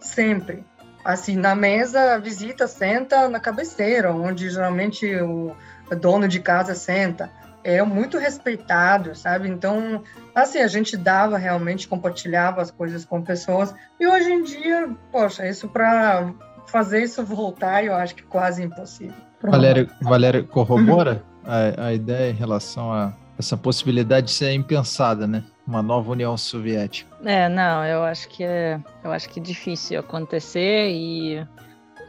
sempre. 0.00 0.64
Assim, 1.04 1.36
na 1.36 1.54
mesa, 1.54 2.18
visita 2.18 2.66
senta 2.66 3.28
na 3.28 3.38
cabeceira, 3.38 4.12
onde 4.12 4.50
geralmente 4.50 5.06
o 5.14 5.54
dono 5.94 6.26
de 6.26 6.40
casa 6.40 6.74
senta. 6.74 7.30
É 7.62 7.82
muito 7.82 8.16
respeitado, 8.16 9.14
sabe? 9.14 9.48
Então, 9.48 10.02
assim, 10.34 10.58
a 10.58 10.68
gente 10.68 10.96
dava 10.96 11.36
realmente, 11.36 11.88
compartilhava 11.88 12.62
as 12.62 12.70
coisas 12.70 13.04
com 13.04 13.22
pessoas. 13.22 13.74
E 13.98 14.06
hoje 14.06 14.32
em 14.32 14.42
dia, 14.44 14.90
poxa, 15.10 15.48
isso 15.48 15.68
para 15.68 16.32
fazer 16.68 17.02
isso 17.02 17.24
voltar, 17.24 17.84
eu 17.84 17.94
acho 17.94 18.14
que 18.14 18.22
quase 18.22 18.62
impossível. 18.62 19.16
Valéria, 19.42 19.88
Valéria 20.00 20.42
corrobora 20.42 21.22
a, 21.44 21.86
a 21.86 21.92
ideia 21.92 22.30
em 22.30 22.34
relação 22.34 22.92
a 22.92 23.12
essa 23.38 23.56
possibilidade 23.56 24.28
de 24.28 24.32
ser 24.32 24.52
impensada, 24.52 25.26
né? 25.26 25.44
Uma 25.66 25.82
nova 25.82 26.12
União 26.12 26.36
Soviética. 26.36 27.10
É, 27.24 27.48
não, 27.48 27.84
eu 27.84 28.02
acho 28.02 28.28
que 28.28 28.42
é, 28.42 28.80
eu 29.04 29.12
acho 29.12 29.28
que 29.28 29.40
é 29.40 29.42
difícil 29.42 30.00
acontecer 30.00 30.90
e 30.90 31.44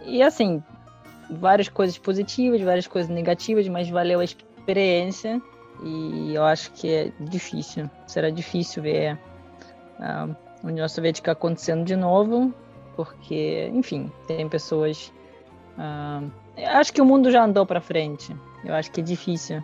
e 0.06 0.24
assim, 0.24 0.64
várias 1.30 1.70
coisas 1.70 1.98
positivas, 1.98 2.62
várias 2.62 2.88
coisas 2.88 3.10
negativas, 3.10 3.68
mas 3.68 3.90
valeu 3.90 4.20
a 4.20 4.24
experiência 4.24 5.42
e 5.84 6.34
eu 6.34 6.44
acho 6.44 6.72
que 6.72 6.90
é 6.90 7.12
difícil. 7.20 7.90
Será 8.06 8.30
difícil 8.30 8.84
ver 8.84 9.18
a 10.00 10.28
União 10.64 10.88
Soviética 10.88 11.32
acontecendo 11.32 11.84
de 11.84 11.96
novo, 11.96 12.54
porque, 12.96 13.70
enfim, 13.74 14.12
tem 14.28 14.48
pessoas. 14.50 15.12
Uh, 15.78 16.32
acho 16.66 16.92
que 16.92 17.02
o 17.02 17.06
mundo 17.06 17.32
já 17.32 17.44
andou 17.44 17.66
para 17.66 17.80
frente. 17.80 18.36
Eu 18.66 18.74
acho 18.74 18.92
que 18.92 19.02
é 19.02 19.04
difícil 19.04 19.64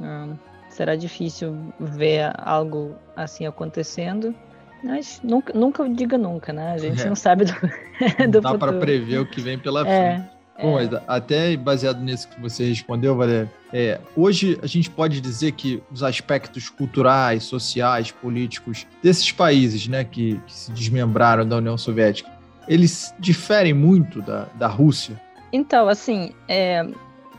uh, 0.00 0.38
será 0.68 0.96
difícil 0.96 1.56
ver 1.78 2.32
algo 2.38 2.94
assim 3.16 3.46
acontecendo. 3.46 4.34
Mas 4.82 5.20
nunca, 5.24 5.52
nunca 5.52 5.88
diga 5.88 6.16
nunca, 6.16 6.52
né? 6.52 6.72
A 6.72 6.78
gente 6.78 7.02
é. 7.02 7.06
não 7.06 7.16
sabe 7.16 7.44
do, 7.44 7.52
do 8.30 8.40
Dá 8.40 8.56
para 8.56 8.72
prever 8.74 9.18
o 9.18 9.26
que 9.26 9.40
vem 9.40 9.58
pela 9.58 9.80
é, 9.80 9.84
frente. 9.84 10.30
É. 10.34 10.37
Bom, 10.60 10.76
até 11.06 11.56
baseado 11.56 12.00
nisso 12.02 12.28
que 12.28 12.40
você 12.40 12.68
respondeu, 12.68 13.16
Valéria, 13.16 13.48
é, 13.72 14.00
hoje 14.16 14.58
a 14.60 14.66
gente 14.66 14.90
pode 14.90 15.20
dizer 15.20 15.52
que 15.52 15.80
os 15.92 16.02
aspectos 16.02 16.68
culturais, 16.68 17.44
sociais, 17.44 18.10
políticos 18.10 18.84
desses 19.00 19.30
países 19.30 19.86
né, 19.86 20.02
que, 20.02 20.40
que 20.46 20.52
se 20.52 20.72
desmembraram 20.72 21.46
da 21.46 21.56
União 21.56 21.78
Soviética, 21.78 22.28
eles 22.66 23.14
diferem 23.20 23.72
muito 23.72 24.20
da, 24.20 24.46
da 24.56 24.66
Rússia? 24.66 25.20
Então, 25.52 25.88
assim, 25.88 26.32
é, 26.48 26.84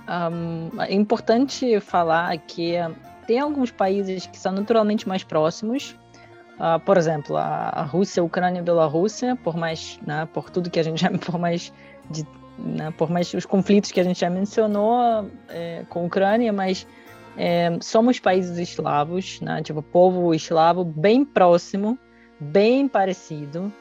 um, 0.10 0.82
é 0.82 0.94
importante 0.94 1.80
falar 1.82 2.36
que 2.38 2.76
tem 3.28 3.40
alguns 3.40 3.70
países 3.70 4.26
que 4.26 4.38
são 4.38 4.52
naturalmente 4.52 5.08
mais 5.08 5.24
próximos. 5.24 5.96
Uh, 6.56 6.80
por 6.84 6.98
exemplo, 6.98 7.38
a, 7.38 7.84
Rússia, 7.84 8.22
a 8.22 8.24
Ucrânia 8.26 8.60
e 8.60 8.62
a 8.62 8.64
Bielorrússia, 8.64 9.36
por 9.36 9.56
mais, 9.56 10.00
né, 10.06 10.28
por 10.34 10.50
tudo 10.50 10.70
que 10.70 10.80
a 10.80 10.84
gente 10.84 11.00
já, 11.00 11.10
por 11.18 11.38
mais 11.38 11.72
de, 12.10 12.26
né, 12.64 12.94
por 12.98 13.10
mais 13.10 13.34
os 13.34 13.46
conflitos 13.46 13.92
que 13.92 14.00
a 14.00 14.04
gente 14.04 14.20
já 14.20 14.30
mencionou 14.30 15.30
é, 15.50 15.84
com 15.90 16.02
a 16.02 16.04
Ucrânia, 16.04 16.52
mas 16.52 16.86
é, 17.38 17.78
somos 17.82 18.20
países 18.20 18.58
eslavos, 18.58 19.40
né, 19.42 19.62
tipo 19.64 19.82
povo 19.82 20.34
eslavo 20.34 20.84
bem 20.84 21.24
próximo, 21.24 21.98
bem 22.40 22.88
parecido. 22.88 23.72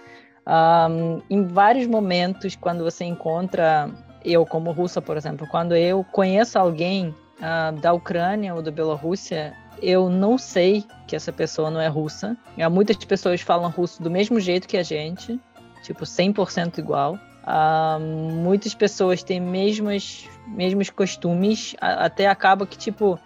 Um, 0.46 1.20
em 1.28 1.44
vários 1.44 1.86
momentos, 1.86 2.56
quando 2.56 2.82
você 2.82 3.04
encontra 3.04 3.90
eu 4.24 4.46
como 4.46 4.72
russa, 4.72 5.00
por 5.02 5.16
exemplo, 5.16 5.46
quando 5.46 5.76
eu 5.76 6.04
conheço 6.10 6.58
alguém 6.58 7.14
uh, 7.38 7.78
da 7.80 7.92
Ucrânia 7.92 8.54
ou 8.54 8.62
da 8.62 8.70
Bielorrússia, 8.70 9.54
eu 9.82 10.08
não 10.08 10.38
sei 10.38 10.84
que 11.06 11.14
essa 11.14 11.32
pessoa 11.32 11.70
não 11.70 11.80
é 11.80 11.86
russa. 11.86 12.36
Muitas 12.70 12.96
pessoas 12.96 13.40
falam 13.40 13.70
russo 13.70 14.02
do 14.02 14.10
mesmo 14.10 14.40
jeito 14.40 14.66
que 14.66 14.76
a 14.76 14.82
gente, 14.82 15.38
tipo 15.82 16.04
100% 16.04 16.78
igual. 16.78 17.18
Uh, 17.48 17.98
muitas 17.98 18.74
pessoas 18.74 19.22
têm 19.22 19.40
mesmos, 19.40 20.28
mesmos 20.46 20.90
costumes, 20.90 21.74
até 21.80 22.26
acaba 22.26 22.66
que, 22.66 22.76
tipo, 22.76 23.18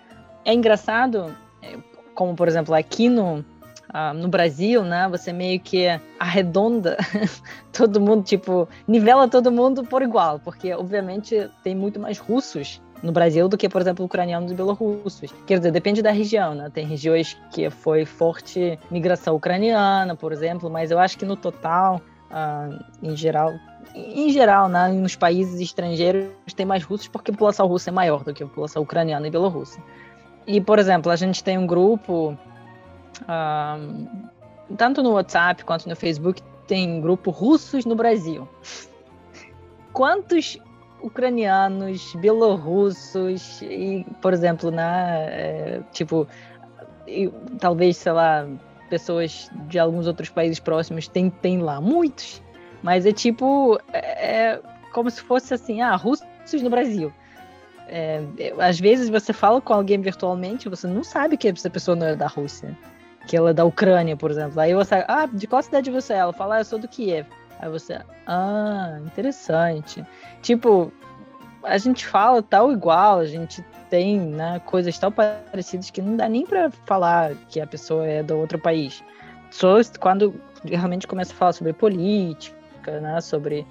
é 0.44 0.54
engraçado, 0.54 1.34
é, 1.60 1.76
como 2.14 2.36
por 2.36 2.46
exemplo 2.46 2.72
aqui 2.72 3.08
no, 3.08 3.44
ah, 3.92 4.14
no 4.14 4.28
Brasil, 4.28 4.84
né, 4.84 5.08
você 5.08 5.32
meio 5.32 5.58
que 5.58 5.86
arredonda 6.18 6.96
todo 7.72 8.00
mundo, 8.00 8.22
tipo, 8.22 8.68
nivela 8.86 9.28
todo 9.28 9.50
mundo 9.50 9.84
por 9.84 10.02
igual, 10.02 10.38
porque 10.38 10.72
obviamente 10.72 11.50
tem 11.64 11.74
muito 11.74 11.98
mais 11.98 12.18
russos 12.18 12.80
no 13.02 13.12
Brasil 13.12 13.48
do 13.48 13.58
que, 13.58 13.68
por 13.68 13.80
exemplo, 13.82 14.04
ucranianos 14.04 14.52
e 14.52 14.54
belorussos. 14.54 15.32
Quer 15.44 15.58
dizer, 15.58 15.72
depende 15.72 16.00
da 16.00 16.12
região, 16.12 16.54
né? 16.54 16.70
Tem 16.72 16.86
regiões 16.86 17.36
que 17.50 17.68
foi 17.68 18.04
forte 18.04 18.78
migração 18.90 19.34
ucraniana, 19.34 20.14
por 20.14 20.32
exemplo, 20.32 20.70
mas 20.70 20.92
eu 20.92 21.00
acho 21.00 21.18
que 21.18 21.24
no 21.24 21.36
total, 21.36 22.00
uh, 22.30 22.84
em 23.02 23.16
geral, 23.16 23.52
em 23.94 24.30
geral, 24.30 24.68
né, 24.68 24.88
nos 24.88 25.16
países 25.16 25.60
estrangeiros 25.60 26.30
tem 26.54 26.64
mais 26.64 26.82
russos 26.82 27.08
porque 27.08 27.30
a 27.30 27.34
população 27.34 27.66
russa 27.66 27.90
é 27.90 27.92
maior 27.92 28.24
do 28.24 28.32
que 28.32 28.42
a 28.42 28.46
população 28.46 28.82
ucraniana 28.82 29.26
e 29.26 29.30
belorrussa. 29.30 29.80
E, 30.46 30.60
por 30.60 30.78
exemplo, 30.78 31.10
a 31.10 31.16
gente 31.16 31.42
tem 31.44 31.58
um 31.58 31.66
grupo 31.66 32.36
tanto 34.76 35.02
no 35.02 35.12
WhatsApp 35.12 35.64
quanto 35.64 35.88
no 35.88 35.94
Facebook, 35.94 36.42
tem 36.66 37.00
grupo 37.00 37.30
russos 37.30 37.84
no 37.84 37.94
Brasil. 37.94 38.48
Quantos 39.92 40.58
ucranianos, 41.02 42.14
belorussos 42.14 43.60
e, 43.62 44.06
por 44.20 44.32
exemplo, 44.32 44.70
né, 44.70 45.26
é, 45.28 45.80
tipo, 45.92 46.26
e, 47.06 47.28
talvez, 47.58 47.96
sei 47.96 48.12
lá, 48.12 48.46
pessoas 48.88 49.50
de 49.68 49.78
alguns 49.78 50.06
outros 50.06 50.30
países 50.30 50.58
próximos 50.58 51.08
tem, 51.08 51.28
tem 51.28 51.58
lá, 51.58 51.80
muitos. 51.80 52.42
Mas 52.82 53.06
é 53.06 53.12
tipo, 53.12 53.78
é, 53.92 54.52
é 54.52 54.60
como 54.92 55.10
se 55.10 55.20
fosse 55.20 55.54
assim, 55.54 55.80
ah, 55.80 55.94
russos 55.96 56.24
no 56.62 56.70
Brasil. 56.70 57.12
É, 57.88 58.22
às 58.58 58.80
vezes 58.80 59.08
você 59.08 59.32
fala 59.32 59.60
com 59.60 59.72
alguém 59.72 60.00
virtualmente, 60.00 60.68
você 60.68 60.86
não 60.86 61.04
sabe 61.04 61.36
que 61.36 61.48
essa 61.48 61.68
pessoa 61.68 61.96
não 61.96 62.06
é 62.06 62.16
da 62.16 62.26
Rússia 62.26 62.76
que 63.26 63.36
ela 63.36 63.50
é 63.50 63.52
da 63.54 63.64
Ucrânia, 63.64 64.16
por 64.16 64.30
exemplo. 64.30 64.60
Aí 64.60 64.74
você, 64.74 65.04
ah, 65.06 65.26
de 65.26 65.46
qual 65.46 65.62
cidade 65.62 65.90
você 65.90 66.14
é? 66.14 66.18
Ela 66.18 66.32
fala, 66.32 66.56
ah, 66.56 66.60
eu 66.60 66.64
sou 66.64 66.78
do 66.78 66.88
Kiev. 66.88 67.26
Aí 67.58 67.68
você, 67.68 68.00
ah, 68.26 68.98
interessante. 69.04 70.04
Tipo, 70.40 70.92
a 71.62 71.78
gente 71.78 72.06
fala 72.06 72.42
tal 72.42 72.72
igual, 72.72 73.20
a 73.20 73.26
gente 73.26 73.64
tem 73.88 74.18
né, 74.18 74.60
coisas 74.64 74.98
tão 74.98 75.12
parecidas 75.12 75.90
que 75.90 76.02
não 76.02 76.16
dá 76.16 76.28
nem 76.28 76.44
para 76.44 76.70
falar 76.86 77.34
que 77.48 77.60
a 77.60 77.66
pessoa 77.66 78.06
é 78.06 78.22
do 78.22 78.36
outro 78.36 78.58
país. 78.58 79.02
Só 79.50 79.76
quando 80.00 80.34
realmente 80.64 81.06
começa 81.06 81.32
a 81.32 81.36
falar 81.36 81.52
sobre 81.52 81.72
política, 81.72 82.56
né, 82.90 83.20
sobre, 83.20 83.66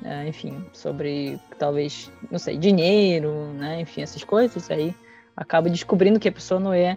né, 0.00 0.28
enfim, 0.28 0.64
sobre 0.72 1.38
talvez, 1.58 2.10
não 2.30 2.38
sei, 2.38 2.56
dinheiro, 2.56 3.52
né, 3.54 3.80
enfim, 3.80 4.02
essas 4.02 4.24
coisas, 4.24 4.70
aí 4.70 4.94
acaba 5.36 5.68
descobrindo 5.70 6.20
que 6.20 6.28
a 6.28 6.32
pessoa 6.32 6.60
não 6.60 6.72
é 6.72 6.96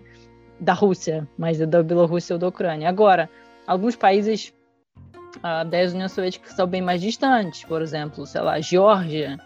da 0.59 0.73
Rússia, 0.73 1.27
mas 1.37 1.57
da 1.59 1.83
Bielorrússia 1.83 2.33
ou 2.33 2.39
da 2.39 2.47
Ucrânia. 2.47 2.89
Agora, 2.89 3.29
alguns 3.65 3.95
países 3.95 4.53
uh, 5.37 5.65
da 5.65 5.77
União 5.93 6.09
Soviética 6.09 6.49
são 6.49 6.67
bem 6.67 6.81
mais 6.81 7.01
distantes, 7.01 7.63
por 7.63 7.81
exemplo, 7.81 8.25
sei 8.25 8.41
lá, 8.41 8.59
Geórgia, 8.59 9.37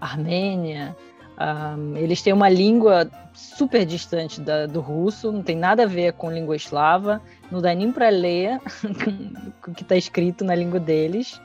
Armênia, 0.00 0.96
ah, 1.36 1.76
eles 1.96 2.22
têm 2.22 2.32
uma 2.32 2.48
língua 2.48 3.10
super 3.34 3.84
distante 3.86 4.40
da, 4.40 4.66
do 4.66 4.80
russo, 4.80 5.32
não 5.32 5.42
tem 5.42 5.56
nada 5.56 5.84
a 5.84 5.86
ver 5.86 6.12
com 6.12 6.30
língua 6.30 6.54
eslava, 6.54 7.20
não 7.50 7.60
dá 7.60 7.74
nem 7.74 7.90
para 7.90 8.10
ler 8.10 8.60
o 9.66 9.72
que 9.72 9.82
está 9.82 9.96
escrito 9.96 10.44
na 10.44 10.54
língua 10.54 10.78
deles, 10.78 11.40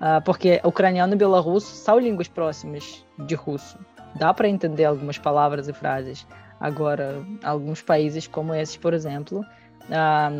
uh, 0.00 0.22
porque 0.24 0.60
ucraniano 0.64 1.14
e 1.14 1.16
bielorrusso 1.16 1.74
são 1.74 1.98
línguas 1.98 2.28
próximas 2.28 3.04
de 3.18 3.34
russo. 3.34 3.78
Dá 4.16 4.34
para 4.34 4.48
entender 4.48 4.84
algumas 4.84 5.18
palavras 5.18 5.68
e 5.68 5.72
frases. 5.72 6.26
Agora, 6.58 7.24
alguns 7.42 7.80
países 7.80 8.26
como 8.26 8.54
esses, 8.54 8.76
por 8.76 8.92
exemplo, 8.92 9.44
a 9.90 10.30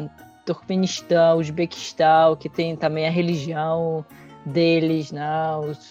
Turkmenistão, 0.45 1.39
Uzbequistão, 1.39 2.37
que 2.37 2.49
tem 2.49 2.77
também 2.77 3.07
a 3.07 3.11
religião 3.11 4.05
deles, 4.45 5.13
né? 5.13 5.29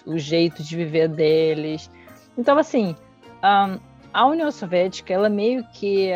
o, 0.05 0.13
o 0.13 0.17
jeito 0.17 0.63
de 0.63 0.75
viver 0.75 1.07
deles. 1.07 1.89
Então, 2.37 2.57
assim, 2.57 2.95
a, 3.41 3.77
a 4.13 4.25
União 4.25 4.51
Soviética, 4.51 5.13
ela 5.13 5.29
meio 5.29 5.63
que 5.73 6.11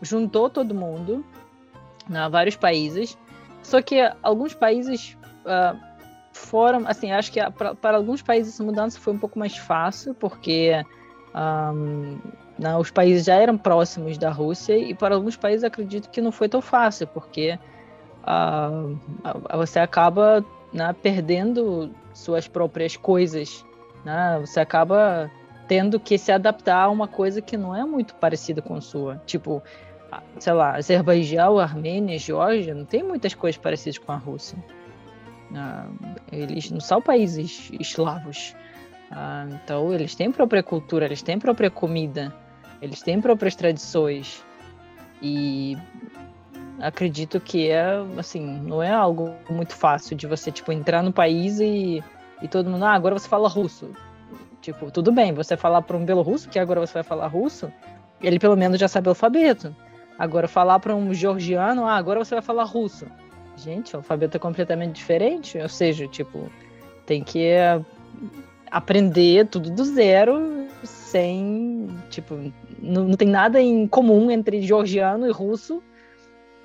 juntou 0.00 0.50
todo 0.50 0.74
mundo, 0.74 1.24
né? 2.08 2.28
vários 2.28 2.56
países, 2.56 3.16
só 3.62 3.80
que 3.80 4.00
alguns 4.22 4.54
países 4.54 5.16
uh, 5.46 5.78
foram, 6.32 6.86
assim, 6.86 7.12
acho 7.12 7.30
que 7.30 7.40
para 7.80 7.96
alguns 7.96 8.22
países 8.22 8.54
essa 8.54 8.64
mudança 8.64 8.98
foi 8.98 9.12
um 9.12 9.18
pouco 9.18 9.38
mais 9.38 9.56
fácil, 9.56 10.14
porque 10.14 10.84
um, 11.34 12.18
né, 12.58 12.76
os 12.76 12.90
países 12.90 13.24
já 13.24 13.34
eram 13.34 13.56
próximos 13.56 14.18
da 14.18 14.30
Rússia 14.30 14.76
e 14.76 14.94
para 14.94 15.14
alguns 15.14 15.36
países 15.36 15.64
acredito 15.64 16.10
que 16.10 16.20
não 16.20 16.32
foi 16.32 16.48
tão 16.48 16.60
fácil, 16.60 17.06
porque 17.06 17.58
uh, 18.22 18.98
você 19.56 19.78
acaba 19.78 20.44
né, 20.72 20.94
perdendo 21.02 21.90
suas 22.14 22.48
próprias 22.48 22.96
coisas, 22.96 23.64
né? 24.04 24.38
você 24.40 24.60
acaba 24.60 25.30
tendo 25.68 25.98
que 26.00 26.18
se 26.18 26.32
adaptar 26.32 26.84
a 26.84 26.90
uma 26.90 27.08
coisa 27.08 27.40
que 27.40 27.56
não 27.56 27.74
é 27.74 27.84
muito 27.84 28.14
parecida 28.14 28.60
com 28.60 28.80
sua. 28.80 29.22
Tipo, 29.24 29.62
sei 30.38 30.52
lá, 30.52 30.76
Azerbaijão, 30.76 31.58
Armênia, 31.58 32.18
Geórgia, 32.18 32.74
não 32.74 32.84
tem 32.84 33.02
muitas 33.02 33.34
coisas 33.34 33.60
parecidas 33.60 33.98
com 33.98 34.12
a 34.12 34.16
Rússia. 34.16 34.58
Uh, 35.52 36.16
eles 36.32 36.70
não 36.70 36.80
são 36.80 37.00
países 37.00 37.70
eslavos. 37.78 38.54
Ah, 39.10 39.46
então, 39.50 39.92
eles 39.92 40.14
têm 40.14 40.32
própria 40.32 40.62
cultura, 40.62 41.04
eles 41.04 41.20
têm 41.20 41.38
própria 41.38 41.70
comida, 41.70 42.34
eles 42.80 43.02
têm 43.02 43.20
próprias 43.20 43.54
tradições. 43.54 44.42
E 45.20 45.76
acredito 46.80 47.38
que 47.38 47.68
é, 47.68 47.84
assim, 48.16 48.44
não 48.62 48.82
é 48.82 48.90
algo 48.90 49.34
muito 49.50 49.74
fácil 49.74 50.16
de 50.16 50.26
você, 50.26 50.50
tipo, 50.50 50.72
entrar 50.72 51.02
no 51.02 51.12
país 51.12 51.60
e, 51.60 52.02
e 52.40 52.48
todo 52.48 52.70
mundo, 52.70 52.84
ah, 52.84 52.92
agora 52.92 53.18
você 53.18 53.28
fala 53.28 53.48
russo. 53.48 53.90
Tipo, 54.62 54.90
tudo 54.90 55.12
bem, 55.12 55.34
você 55.34 55.56
falar 55.56 55.82
para 55.82 55.96
um 55.96 56.04
belorrusso 56.04 56.48
que 56.48 56.58
agora 56.58 56.80
você 56.80 56.94
vai 56.94 57.02
falar 57.02 57.26
russo, 57.26 57.70
ele 58.22 58.38
pelo 58.38 58.56
menos 58.56 58.80
já 58.80 58.88
sabe 58.88 59.08
o 59.08 59.10
alfabeto. 59.10 59.74
Agora, 60.18 60.46
falar 60.46 60.78
para 60.78 60.94
um 60.94 61.12
georgiano, 61.12 61.84
ah, 61.84 61.96
agora 61.96 62.24
você 62.24 62.34
vai 62.34 62.42
falar 62.42 62.64
russo. 62.64 63.06
Gente, 63.62 63.94
o 63.94 63.98
alfabeto 63.98 64.36
é 64.36 64.40
completamente 64.40 64.96
diferente, 64.96 65.58
ou 65.58 65.68
seja, 65.68 66.06
tipo, 66.08 66.50
tem 67.06 67.22
que 67.22 67.52
aprender 68.70 69.46
tudo 69.46 69.70
do 69.70 69.84
zero, 69.84 70.66
sem, 70.82 71.88
tipo, 72.10 72.34
não, 72.80 73.08
não 73.08 73.16
tem 73.16 73.28
nada 73.28 73.60
em 73.60 73.86
comum 73.86 74.30
entre 74.30 74.62
georgiano 74.62 75.26
e 75.26 75.30
russo, 75.30 75.82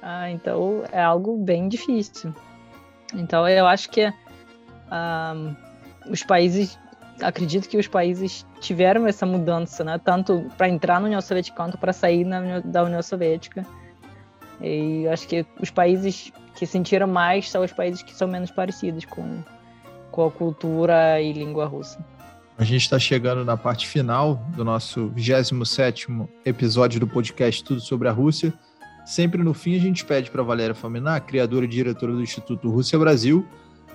ah, 0.02 0.32
então 0.32 0.84
é 0.92 1.02
algo 1.02 1.38
bem 1.38 1.68
difícil. 1.68 2.34
Então 3.14 3.48
eu 3.48 3.68
acho 3.68 3.90
que 3.90 4.12
ah, 4.90 5.36
os 6.10 6.24
países 6.24 6.80
acredito 7.22 7.68
que 7.68 7.78
os 7.78 7.88
países 7.88 8.46
tiveram 8.60 9.08
essa 9.08 9.26
mudança, 9.26 9.84
né? 9.84 10.00
Tanto 10.04 10.50
para 10.58 10.70
entrar 10.70 11.00
na 11.00 11.08
União 11.08 11.22
Soviética 11.22 11.58
quanto 11.58 11.78
para 11.78 11.94
sair 11.94 12.24
na, 12.24 12.60
da 12.60 12.84
União 12.84 13.02
Soviética. 13.02 13.66
E 14.62 15.08
acho 15.08 15.28
que 15.28 15.46
os 15.60 15.70
países 15.70 16.32
que 16.58 16.66
sentiram 16.66 17.08
mais 17.08 17.50
são 17.50 17.64
os 17.64 17.72
países 17.72 18.02
que 18.02 18.14
são 18.14 18.28
menos 18.28 18.50
parecidos 18.50 19.06
com, 19.06 19.44
com 20.12 20.26
a 20.26 20.32
cultura 20.32 21.22
e 21.22 21.32
língua 21.32 21.66
russa. 21.66 22.04
A 22.58 22.64
gente 22.64 22.82
está 22.82 22.98
chegando 22.98 23.46
na 23.46 23.56
parte 23.56 23.88
final 23.88 24.36
do 24.56 24.66
nosso 24.66 25.10
27 25.10 26.08
episódio 26.44 27.00
do 27.00 27.08
podcast 27.08 27.64
Tudo 27.64 27.80
sobre 27.80 28.08
a 28.08 28.12
Rússia. 28.12 28.52
Sempre 29.06 29.44
no 29.44 29.54
fim, 29.54 29.76
a 29.76 29.80
gente 29.80 30.04
pede 30.04 30.32
para 30.32 30.42
Valéria 30.42 30.74
Faminar, 30.74 31.22
criadora 31.22 31.66
e 31.66 31.68
diretora 31.68 32.12
do 32.12 32.22
Instituto 32.22 32.72
Rússia 32.72 32.98
Brasil, 32.98 33.46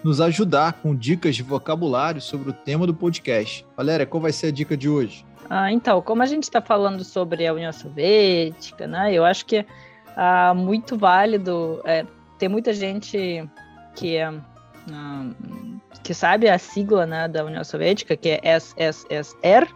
nos 0.04 0.20
ajudar 0.20 0.74
com 0.74 0.94
dicas 0.94 1.34
de 1.34 1.42
vocabulário 1.42 2.20
sobre 2.20 2.50
o 2.50 2.52
tema 2.52 2.86
do 2.86 2.94
podcast. 2.94 3.66
Valéria, 3.76 4.06
qual 4.06 4.20
vai 4.20 4.32
ser 4.32 4.46
a 4.46 4.52
dica 4.52 4.76
de 4.76 4.88
hoje? 4.88 5.26
Ah, 5.50 5.72
então, 5.72 6.00
como 6.00 6.22
a 6.22 6.26
gente 6.26 6.44
está 6.44 6.62
falando 6.62 7.02
sobre 7.02 7.44
a 7.44 7.52
União 7.52 7.72
Soviética, 7.72 8.86
né, 8.86 9.12
eu 9.12 9.24
acho 9.24 9.44
que 9.44 9.56
é 9.56 9.66
ah, 10.16 10.54
muito 10.54 10.96
válido. 10.96 11.82
É, 11.84 12.06
tem 12.42 12.48
muita 12.48 12.72
gente 12.72 13.48
que 13.94 14.16
é, 14.16 14.26
ah, 14.92 15.30
que 16.02 16.12
sabe 16.12 16.48
a 16.48 16.58
sigla 16.58 17.06
né, 17.06 17.28
da 17.28 17.44
União 17.44 17.62
Soviética, 17.62 18.16
que 18.16 18.30
é 18.30 18.40
SSSR, 18.58 19.72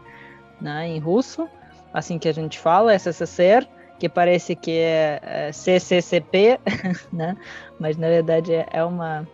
né, 0.60 0.88
em 0.88 0.98
russo, 0.98 1.48
assim 1.94 2.18
que 2.18 2.28
a 2.28 2.32
gente 2.32 2.58
fala, 2.58 2.92
SSSR, 2.92 3.68
que 4.00 4.08
parece 4.08 4.56
que 4.56 4.80
é, 4.80 5.20
é 5.22 5.52
CCCP, 5.52 6.58
né, 7.12 7.36
mas 7.78 7.96
na 7.96 8.08
verdade 8.08 8.52
é, 8.52 8.66
é 8.72 8.82
uma 8.82 9.24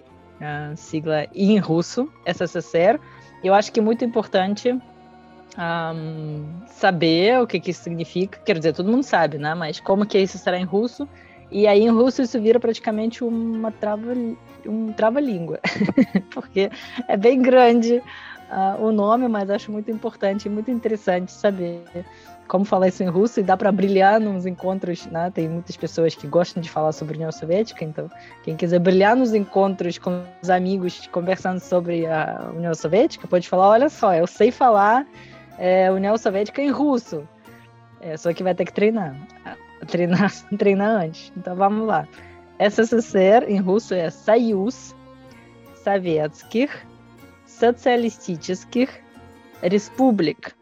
sigla 0.76 1.26
em 1.34 1.56
russo, 1.56 2.12
SSSR. 2.26 3.00
Eu 3.42 3.54
acho 3.54 3.72
que 3.72 3.80
é 3.80 3.82
muito 3.82 4.04
importante 4.04 4.78
um, 5.58 6.44
saber 6.66 7.40
o 7.40 7.46
que, 7.46 7.58
que 7.58 7.70
isso 7.70 7.82
significa. 7.82 8.38
Quer 8.40 8.58
dizer, 8.58 8.74
todo 8.74 8.90
mundo 8.90 9.04
sabe, 9.04 9.38
né? 9.38 9.54
Mas 9.54 9.80
como 9.80 10.04
que 10.04 10.18
isso 10.18 10.36
será 10.36 10.58
em 10.58 10.64
russo? 10.64 11.08
E 11.52 11.66
aí 11.66 11.82
em 11.82 11.90
russo 11.90 12.22
isso 12.22 12.40
vira 12.40 12.58
praticamente 12.58 13.22
uma 13.22 13.70
trava, 13.70 14.14
um 14.66 14.90
trava-língua, 14.92 15.60
porque 16.32 16.70
é 17.06 17.16
bem 17.16 17.42
grande 17.42 18.02
uh, 18.50 18.82
o 18.82 18.90
nome, 18.90 19.28
mas 19.28 19.50
acho 19.50 19.70
muito 19.70 19.90
importante 19.90 20.48
muito 20.48 20.70
interessante 20.70 21.30
saber 21.30 21.84
como 22.48 22.64
falar 22.64 22.88
isso 22.88 23.02
em 23.02 23.06
russo 23.06 23.40
e 23.40 23.42
dá 23.42 23.54
para 23.56 23.70
brilhar 23.70 24.18
nos 24.18 24.46
encontros, 24.46 25.06
né? 25.06 25.30
Tem 25.30 25.48
muitas 25.48 25.76
pessoas 25.76 26.14
que 26.14 26.26
gostam 26.26 26.62
de 26.62 26.70
falar 26.70 26.92
sobre 26.92 27.14
a 27.14 27.16
União 27.16 27.32
Soviética, 27.32 27.84
então 27.84 28.10
quem 28.42 28.56
quiser 28.56 28.78
brilhar 28.78 29.14
nos 29.14 29.34
encontros 29.34 29.98
com 29.98 30.22
os 30.42 30.50
amigos 30.50 31.06
conversando 31.08 31.60
sobre 31.60 32.06
a 32.06 32.50
União 32.54 32.74
Soviética, 32.74 33.28
pode 33.28 33.48
falar, 33.48 33.68
olha 33.68 33.88
só, 33.88 34.14
eu 34.14 34.26
sei 34.26 34.50
falar 34.50 35.06
é, 35.58 35.90
União 35.92 36.16
Soviética 36.16 36.62
em 36.62 36.70
russo. 36.70 37.26
É, 38.02 38.16
só 38.16 38.32
que 38.32 38.42
vai 38.42 38.54
ter 38.54 38.64
que 38.64 38.72
treinar 38.72 39.16
Treinar, 39.87 40.31
treinar 40.57 41.03
antes. 41.03 41.31
Então 41.35 41.55
vamos 41.55 41.87
lá. 41.87 42.07
SSSR 42.59 43.45
em 43.47 43.59
russo 43.59 43.93
é 43.93 44.09
Союз 44.09 44.95
Советских 45.83 46.71
Социалистических 47.45 48.89
Республик. 49.61 50.55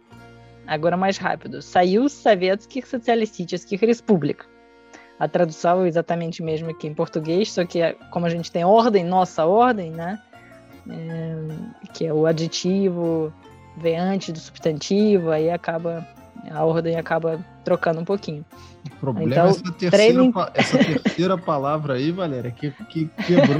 Agora 0.67 0.97
mais 0.97 1.17
rápido. 1.17 1.61
Союз 1.61 2.11
Советских 2.11 2.85
Социалистических 2.85 3.81
Республик. 3.81 4.45
A 5.17 5.27
tradução 5.27 5.85
é 5.85 5.87
exatamente 5.87 6.43
mesmo 6.43 6.69
aqui 6.69 6.87
em 6.87 6.93
português, 6.93 7.51
só 7.51 7.65
que 7.65 7.79
como 8.11 8.25
a 8.25 8.29
gente 8.29 8.51
tem 8.51 8.65
ordem, 8.65 9.03
nossa 9.03 9.45
ordem, 9.45 9.91
né? 9.91 10.21
É, 10.89 11.89
que 11.93 12.05
é 12.05 12.13
o 12.13 12.25
aditivo 12.25 13.33
vem 13.77 13.97
antes 13.97 14.31
do 14.31 14.39
substantivo, 14.39 15.31
aí 15.31 15.49
acaba 15.49 16.05
a 16.51 16.63
ordem 16.63 16.95
acaba 16.95 17.43
trocando 17.63 17.99
um 17.99 18.05
pouquinho. 18.05 18.45
O 18.85 18.99
problema 18.99 19.31
então, 19.31 19.45
é 19.45 19.49
essa 19.49 19.71
terceira, 19.71 20.13
training... 20.13 20.33
essa 20.53 20.77
terceira 20.77 21.37
palavra 21.37 21.95
aí, 21.95 22.11
Valéria, 22.11 22.51
que, 22.51 22.71
que 22.89 23.07
quebrou. 23.25 23.57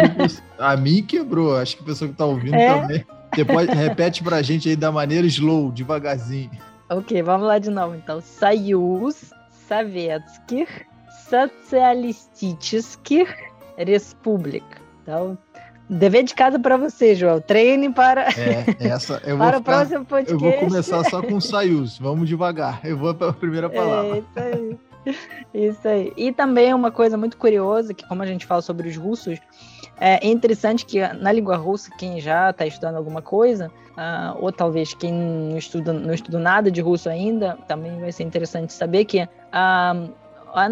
a 0.60 0.78
mim 0.78 1.04
quebrou. 1.04 1.58
Acho 1.58 1.78
que 1.78 1.84
a 1.84 1.86
pessoa 1.86 2.08
que 2.08 2.14
está 2.14 2.26
ouvindo 2.26 2.56
é? 2.56 2.82
também. 2.82 3.06
Você 3.34 3.44
pode, 3.44 3.72
repete 3.74 4.24
para 4.24 4.38
a 4.38 4.42
gente 4.42 4.70
aí 4.70 4.76
da 4.76 4.92
maneira 4.92 5.28
slow, 5.28 5.72
devagarzinho. 5.72 6.52
Ok, 6.90 7.22
vamos 7.24 7.48
lá 7.48 7.58
de 7.60 7.70
novo 7.70 7.96
então. 7.96 8.22
Союз 8.22 9.34
Советских 9.68 10.86
Социалистических 11.30 13.28
Республик. 13.78 14.64
Então, 15.02 15.38
dever 15.91 16.23
de 16.23 16.35
casa 16.35 16.59
para 16.59 16.77
você, 16.77 17.15
João. 17.15 17.41
Treine 17.41 17.93
para, 17.93 18.29
é, 18.29 18.65
essa, 18.79 19.21
eu 19.25 19.37
para 19.39 19.57
o 19.57 19.61
ficar, 19.61 19.73
próximo 19.73 20.05
podcast. 20.05 20.33
Eu 20.33 20.39
vou 20.39 20.53
começar 20.61 21.05
só 21.05 21.21
com 21.21 21.41
Soyuz. 21.41 21.99
Vamos 21.99 22.29
devagar. 22.29 22.81
Eu 22.85 22.97
vou 22.97 23.13
para 23.15 23.31
a 23.31 23.33
primeira 23.33 23.67
é, 23.67 23.71
palavra. 23.71 24.17
É, 24.17 24.19
isso 24.19 24.39
aí. 24.39 24.79
Isso 25.53 25.89
aí. 25.89 26.13
E 26.17 26.33
também 26.33 26.73
uma 26.73 26.91
coisa 26.91 27.17
muito 27.17 27.37
curiosa, 27.37 27.93
que 27.93 28.07
como 28.07 28.23
a 28.23 28.27
gente 28.27 28.47
fala 28.47 28.63
sobre 28.63 28.89
os 28.89 28.97
russos, 28.97 29.39
é 29.99 30.27
interessante 30.27 30.87
que 30.87 31.01
na 31.15 31.33
língua 31.33 31.57
russa, 31.57 31.91
quem 31.99 32.21
já 32.21 32.51
está 32.51 32.67
estudando 32.67 32.97
alguma 32.97 33.21
coisa, 33.21 33.71
uh, 33.91 34.37
ou 34.39 34.53
talvez 34.53 34.95
quem 34.95 35.13
não 35.13 35.59
estuda, 35.59 35.93
não 35.93 36.15
estuda 36.15 36.39
nada 36.39 36.71
de 36.71 36.81
russo 36.81 37.09
ainda, 37.09 37.59
também 37.67 37.99
vai 37.99 38.13
ser 38.13 38.23
interessante 38.23 38.73
saber 38.73 39.05
que 39.05 39.23
uh, 39.23 40.11
as 40.55 40.71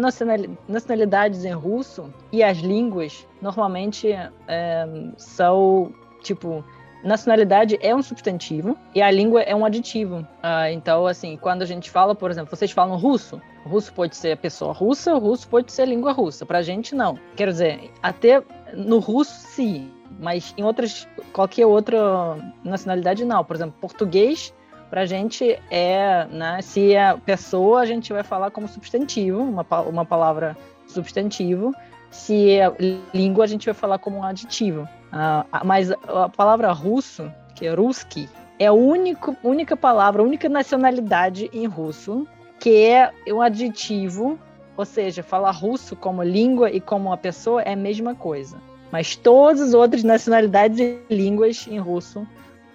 nacionalidades 0.67 1.45
em 1.45 1.53
russo 1.53 2.13
e 2.31 2.43
as 2.43 2.57
línguas 2.57 3.27
normalmente 3.41 4.09
é, 4.47 4.87
são 5.17 5.93
tipo 6.21 6.63
nacionalidade 7.03 7.77
é 7.81 7.95
um 7.95 8.01
substantivo 8.01 8.77
e 8.93 9.01
a 9.01 9.09
língua 9.09 9.41
é 9.41 9.55
um 9.55 9.65
aditivo. 9.65 10.25
Ah, 10.43 10.71
então, 10.71 11.07
assim, 11.07 11.37
quando 11.37 11.61
a 11.61 11.65
gente 11.65 11.89
fala, 11.89 12.13
por 12.13 12.29
exemplo, 12.29 12.55
vocês 12.55 12.71
falam 12.71 12.97
russo, 12.97 13.41
russo 13.65 13.93
pode 13.93 14.15
ser 14.15 14.33
a 14.33 14.37
pessoa 14.37 14.73
russa, 14.73 15.13
russo 15.15 15.47
pode 15.47 15.71
ser 15.71 15.87
língua 15.87 16.11
russa. 16.11 16.45
Pra 16.45 16.61
gente, 16.61 16.93
não. 16.93 17.17
Quero 17.35 17.51
dizer, 17.51 17.91
até 18.01 18.43
no 18.73 18.99
russo, 18.99 19.33
sim, 19.47 19.89
mas 20.19 20.53
em 20.57 20.63
outras, 20.63 21.07
qualquer 21.31 21.65
outra 21.65 22.37
nacionalidade, 22.63 23.23
não. 23.23 23.43
Por 23.43 23.55
exemplo, 23.55 23.75
português, 23.79 24.53
pra 24.89 25.05
gente 25.05 25.59
é, 25.69 26.25
né, 26.31 26.61
se 26.61 26.93
é 26.93 27.15
pessoa, 27.17 27.81
a 27.81 27.85
gente 27.85 28.11
vai 28.11 28.23
falar 28.23 28.51
como 28.51 28.67
substantivo, 28.67 29.41
uma, 29.41 29.65
uma 29.81 30.05
palavra 30.05 30.57
substantivo. 30.87 31.73
Se 32.09 32.51
é 32.51 32.71
língua, 33.13 33.43
a 33.43 33.47
gente 33.47 33.65
vai 33.65 33.73
falar 33.73 33.99
como 33.99 34.17
um 34.17 34.23
aditivo. 34.23 34.81
Uh, 35.13 35.65
mas 35.65 35.91
a 35.91 36.29
palavra 36.29 36.71
russo, 36.71 37.31
que 37.55 37.67
é 37.67 37.73
ruski, 37.73 38.27
é 38.57 38.65
a 38.65 38.73
única, 38.73 39.37
única 39.43 39.77
palavra, 39.77 40.21
a 40.21 40.25
única 40.25 40.49
nacionalidade 40.49 41.49
em 41.53 41.65
russo 41.65 42.27
que 42.59 42.83
é 42.83 43.11
um 43.27 43.41
adjetivo, 43.41 44.37
ou 44.75 44.85
seja, 44.85 45.23
falar 45.23 45.51
russo 45.51 45.95
como 45.95 46.21
língua 46.21 46.69
e 46.69 46.81
como 46.81 47.09
uma 47.09 47.17
pessoa 47.17 47.61
é 47.61 47.73
a 47.73 47.75
mesma 47.75 48.13
coisa. 48.13 48.57
Mas 48.91 49.15
todas 49.15 49.61
as 49.61 49.73
outras 49.73 50.03
nacionalidades 50.03 50.79
e 50.79 50.99
línguas 51.09 51.67
em 51.69 51.77
russo 51.77 52.27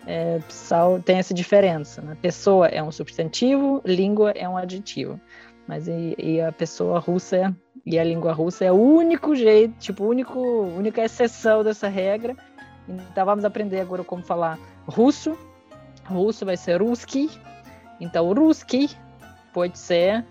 é, 0.07 0.41
são, 0.49 1.01
tem 1.01 1.19
essa 1.19 1.35
diferença. 1.35 2.03
Né? 2.03 2.17
Pessoa 2.21 2.69
é 2.69 2.83
um 2.83 2.93
substantivo, 2.93 3.81
língua 3.85 4.33
é 4.33 4.49
um 4.49 4.57
adjetivo. 4.57 5.21
Mas 5.67 5.89
e, 5.89 6.15
e 6.19 6.41
a 6.41 6.53
pessoa 6.53 6.99
russa 6.99 7.55
e 7.87 7.99
a 7.99 8.05
língua 8.05 8.33
russa 8.33 8.65
é 8.65 8.73
o 8.73 8.77
único 8.77 9.35
jeito, 9.35 9.75
tipo, 9.79 10.05
único, 10.05 10.41
única 10.41 11.03
exceção 11.03 11.63
dessa 11.63 11.89
regra. 11.89 12.37
Então 12.89 13.25
vamos 13.25 13.45
aprender 13.45 13.81
agora 13.81 14.05
como 14.05 14.23
falar 14.23 14.59
russo. 14.87 15.37
Russo 16.05 16.45
vai 16.45 16.57
ser 16.57 16.83
ruski. 16.83 17.31
Então 18.01 18.33
ruski 18.33 18.91
pode 19.53 19.79
ser 19.79 20.25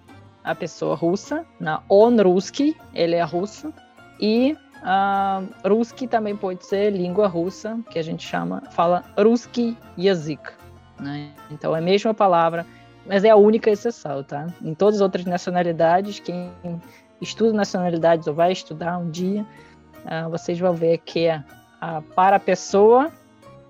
a 0.44 0.54
pessoa 0.54 0.96
russa, 0.96 1.46
na 1.60 1.82
on 1.90 2.16
ruski, 2.22 2.76
ele 2.94 3.16
é 3.16 3.24
russo. 3.24 3.74
E 4.20 4.56
uh, 4.84 5.68
ruski 5.68 6.08
também 6.08 6.36
pode 6.36 6.66
ser 6.66 6.92
língua 6.92 7.28
russa, 7.28 7.80
que 7.90 7.98
a 7.98 8.04
gente 8.04 8.26
chama, 8.28 8.62
fala 8.72 9.04
ruski 9.18 9.78
yazik. 9.98 10.52
Né? 11.00 11.32
Então 11.52 11.76
é 11.76 11.80
a 11.80 11.82
mesma 11.82 12.14
palavra, 12.14 12.66
mas 13.06 13.24
é 13.24 13.30
a 13.30 13.36
única 13.36 13.70
exceção, 13.70 14.24
tá? 14.24 14.48
Em 14.62 14.74
todas 14.74 14.96
as 14.96 15.02
outras 15.02 15.26
nacionalidades, 15.26 16.20
quem 16.20 16.52
estuda 17.20 17.54
nacionalidades 17.54 18.28
ou 18.28 18.34
vai 18.34 18.52
estudar 18.52 18.98
um 18.98 19.10
dia, 19.10 19.46
uh, 20.06 20.30
vocês 20.30 20.60
vão 20.60 20.74
ver 20.74 21.00
que 21.00 21.28
uh, 21.30 22.02
para 22.16 22.36
a 22.36 22.40
pessoa 22.40 23.12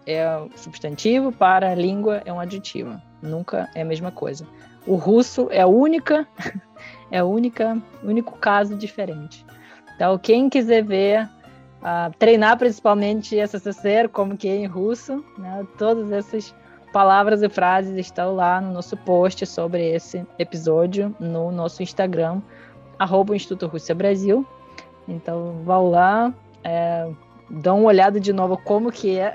é 0.05 0.25
substantivo, 0.55 1.31
para 1.31 1.71
a 1.71 1.75
língua 1.75 2.21
é 2.25 2.33
um 2.33 2.39
adjetivo. 2.39 2.99
Nunca 3.21 3.69
é 3.73 3.81
a 3.81 3.85
mesma 3.85 4.11
coisa. 4.11 4.45
O 4.85 4.95
russo 4.95 5.47
é 5.49 5.61
a 5.61 5.67
única, 5.67 6.27
é 7.09 7.19
a 7.19 7.25
única, 7.25 7.81
único 8.03 8.37
caso 8.37 8.75
diferente. 8.75 9.45
Então, 9.95 10.17
quem 10.17 10.49
quiser 10.49 10.83
ver, 10.83 11.23
uh, 11.81 12.11
treinar 12.17 12.57
principalmente 12.57 13.37
SSCR, 13.37 14.09
como 14.11 14.35
que 14.35 14.47
é 14.47 14.55
em 14.55 14.65
russo, 14.65 15.23
né? 15.37 15.65
todas 15.77 16.11
essas 16.11 16.53
palavras 16.91 17.41
e 17.41 17.49
frases 17.49 17.97
estão 17.97 18.35
lá 18.35 18.61
no 18.61 18.71
nosso 18.71 18.95
post 18.97 19.45
sobre 19.45 19.93
esse 19.93 20.25
episódio 20.37 21.15
no 21.19 21.51
nosso 21.51 21.81
Instagram, 21.81 22.41
arroba 22.99 23.35
Instituto 23.35 23.67
Rússia 23.67 23.95
Brasil. 23.95 24.45
Então, 25.07 25.61
vá 25.65 25.79
lá, 25.79 26.33
é, 26.63 27.09
dão 27.49 27.79
uma 27.79 27.87
olhada 27.87 28.19
de 28.19 28.31
novo 28.31 28.57
como 28.57 28.91
que 28.91 29.17
é, 29.17 29.33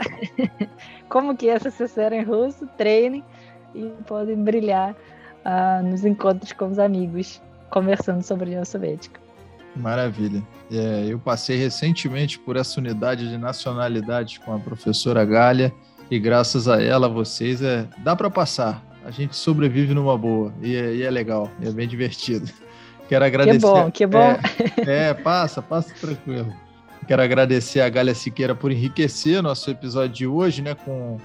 como 1.09 1.37
que 1.37 1.49
é 1.49 1.59
CCCR 1.59 2.15
em 2.15 2.23
russo, 2.23 2.67
treinem 2.79 3.25
e 3.75 3.93
podem 4.07 4.37
brilhar 4.37 4.93
uh, 4.93 5.83
nos 5.85 6.05
encontros 6.05 6.53
com 6.53 6.69
os 6.69 6.79
amigos, 6.79 7.43
conversando 7.71 8.23
sobre 8.23 8.47
a 8.47 8.49
União 8.49 8.65
Soviética. 8.65 9.28
Maravilha. 9.79 10.43
É, 10.71 11.07
eu 11.09 11.19
passei 11.19 11.57
recentemente 11.57 12.39
por 12.39 12.57
essa 12.57 12.81
unidade 12.81 13.29
de 13.29 13.39
nacionalidades 13.39 14.39
com 14.39 14.55
a 14.55 14.59
professora 14.59 15.25
Gália 15.25 15.73
e 16.11 16.19
graças 16.19 16.69
a 16.69 16.83
ela, 16.83 17.09
vocês, 17.09 17.63
é, 17.63 17.87
dá 17.99 18.17
para 18.17 18.31
passar. 18.31 18.83
A 19.05 19.11
gente 19.11 19.37
sobrevive 19.37 19.95
numa 19.95 20.19
boa 20.19 20.53
e 20.61 20.75
é, 20.75 20.95
e 20.95 21.03
é, 21.03 21.11
legal, 21.11 21.51
é 21.63 21.71
bem 21.71 21.87
divertido. 21.87 22.51
Quero 23.09 23.25
agradecer. 23.25 23.59
Que 23.59 23.67
bom, 23.67 23.91
que 23.91 24.07
bom. 24.07 24.39
É, 24.87 25.09
é 25.09 25.15
passa, 25.15 25.63
passa 25.63 25.95
tranquilo. 25.99 26.53
Quero 27.07 27.23
agradecer 27.23 27.81
a 27.81 27.89
Gália 27.89 28.15
Siqueira 28.15 28.55
por 28.55 28.71
enriquecer 28.71 29.43
nosso 29.43 29.71
episódio 29.71 30.15
de 30.15 30.27
hoje, 30.27 30.61
né, 30.61 30.75
com, 30.75 31.17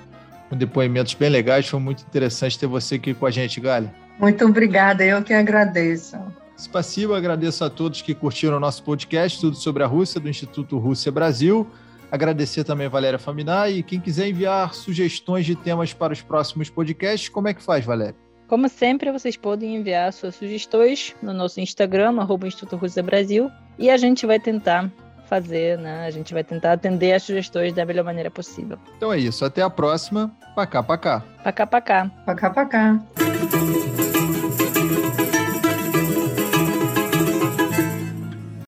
com 0.49 0.55
depoimentos 0.55 1.13
bem 1.13 1.29
legais. 1.29 1.67
Foi 1.67 1.79
muito 1.79 2.03
interessante 2.03 2.57
ter 2.57 2.67
você 2.67 2.95
aqui 2.95 3.13
com 3.13 3.25
a 3.25 3.31
gente, 3.31 3.59
Gália. 3.59 3.93
Muito 4.17 4.45
obrigada, 4.45 5.03
eu 5.03 5.21
que 5.21 5.33
agradeço. 5.33 6.17
Spassiba, 6.57 7.17
agradeço 7.17 7.63
a 7.63 7.69
todos 7.69 8.01
que 8.01 8.13
curtiram 8.13 8.57
o 8.57 8.59
nosso 8.59 8.83
podcast, 8.83 9.39
tudo 9.39 9.55
sobre 9.55 9.83
a 9.83 9.87
Rússia, 9.87 10.19
do 10.19 10.29
Instituto 10.29 10.77
Rússia 10.77 11.11
Brasil. 11.11 11.67
Agradecer 12.11 12.63
também 12.63 12.85
a 12.85 12.89
Valéria 12.89 13.17
Faminar 13.17 13.71
e 13.71 13.81
quem 13.81 13.99
quiser 13.99 14.27
enviar 14.27 14.73
sugestões 14.73 15.45
de 15.45 15.55
temas 15.55 15.93
para 15.93 16.13
os 16.13 16.21
próximos 16.21 16.69
podcasts, 16.69 17.27
como 17.27 17.47
é 17.47 17.53
que 17.53 17.61
faz, 17.61 17.83
Valéria? 17.83 18.15
Como 18.47 18.69
sempre, 18.69 19.11
vocês 19.11 19.35
podem 19.35 19.75
enviar 19.75 20.13
suas 20.13 20.35
sugestões 20.35 21.15
no 21.23 21.33
nosso 21.33 21.59
Instagram, 21.59 22.19
arroba 22.19 22.47
Instituto 22.47 22.75
Rússia 22.75 23.01
Brasil, 23.01 23.49
e 23.79 23.89
a 23.89 23.97
gente 23.97 24.27
vai 24.27 24.39
tentar 24.39 24.91
fazer, 25.27 25.79
né? 25.79 26.05
A 26.05 26.11
gente 26.11 26.33
vai 26.33 26.43
tentar 26.43 26.73
atender 26.73 27.13
as 27.13 27.23
sugestões 27.23 27.73
da 27.73 27.83
melhor 27.83 28.05
maneira 28.05 28.29
possível. 28.29 28.77
Então 28.95 29.11
é 29.11 29.17
isso, 29.17 29.43
até 29.43 29.63
a 29.63 29.69
próxima. 29.69 30.31
Pacá, 30.55 30.83
pacá. 30.83 31.23
Pacá, 31.43 31.65
pacá. 31.65 32.11
Pacá, 32.25 32.49
pacá. 32.51 33.03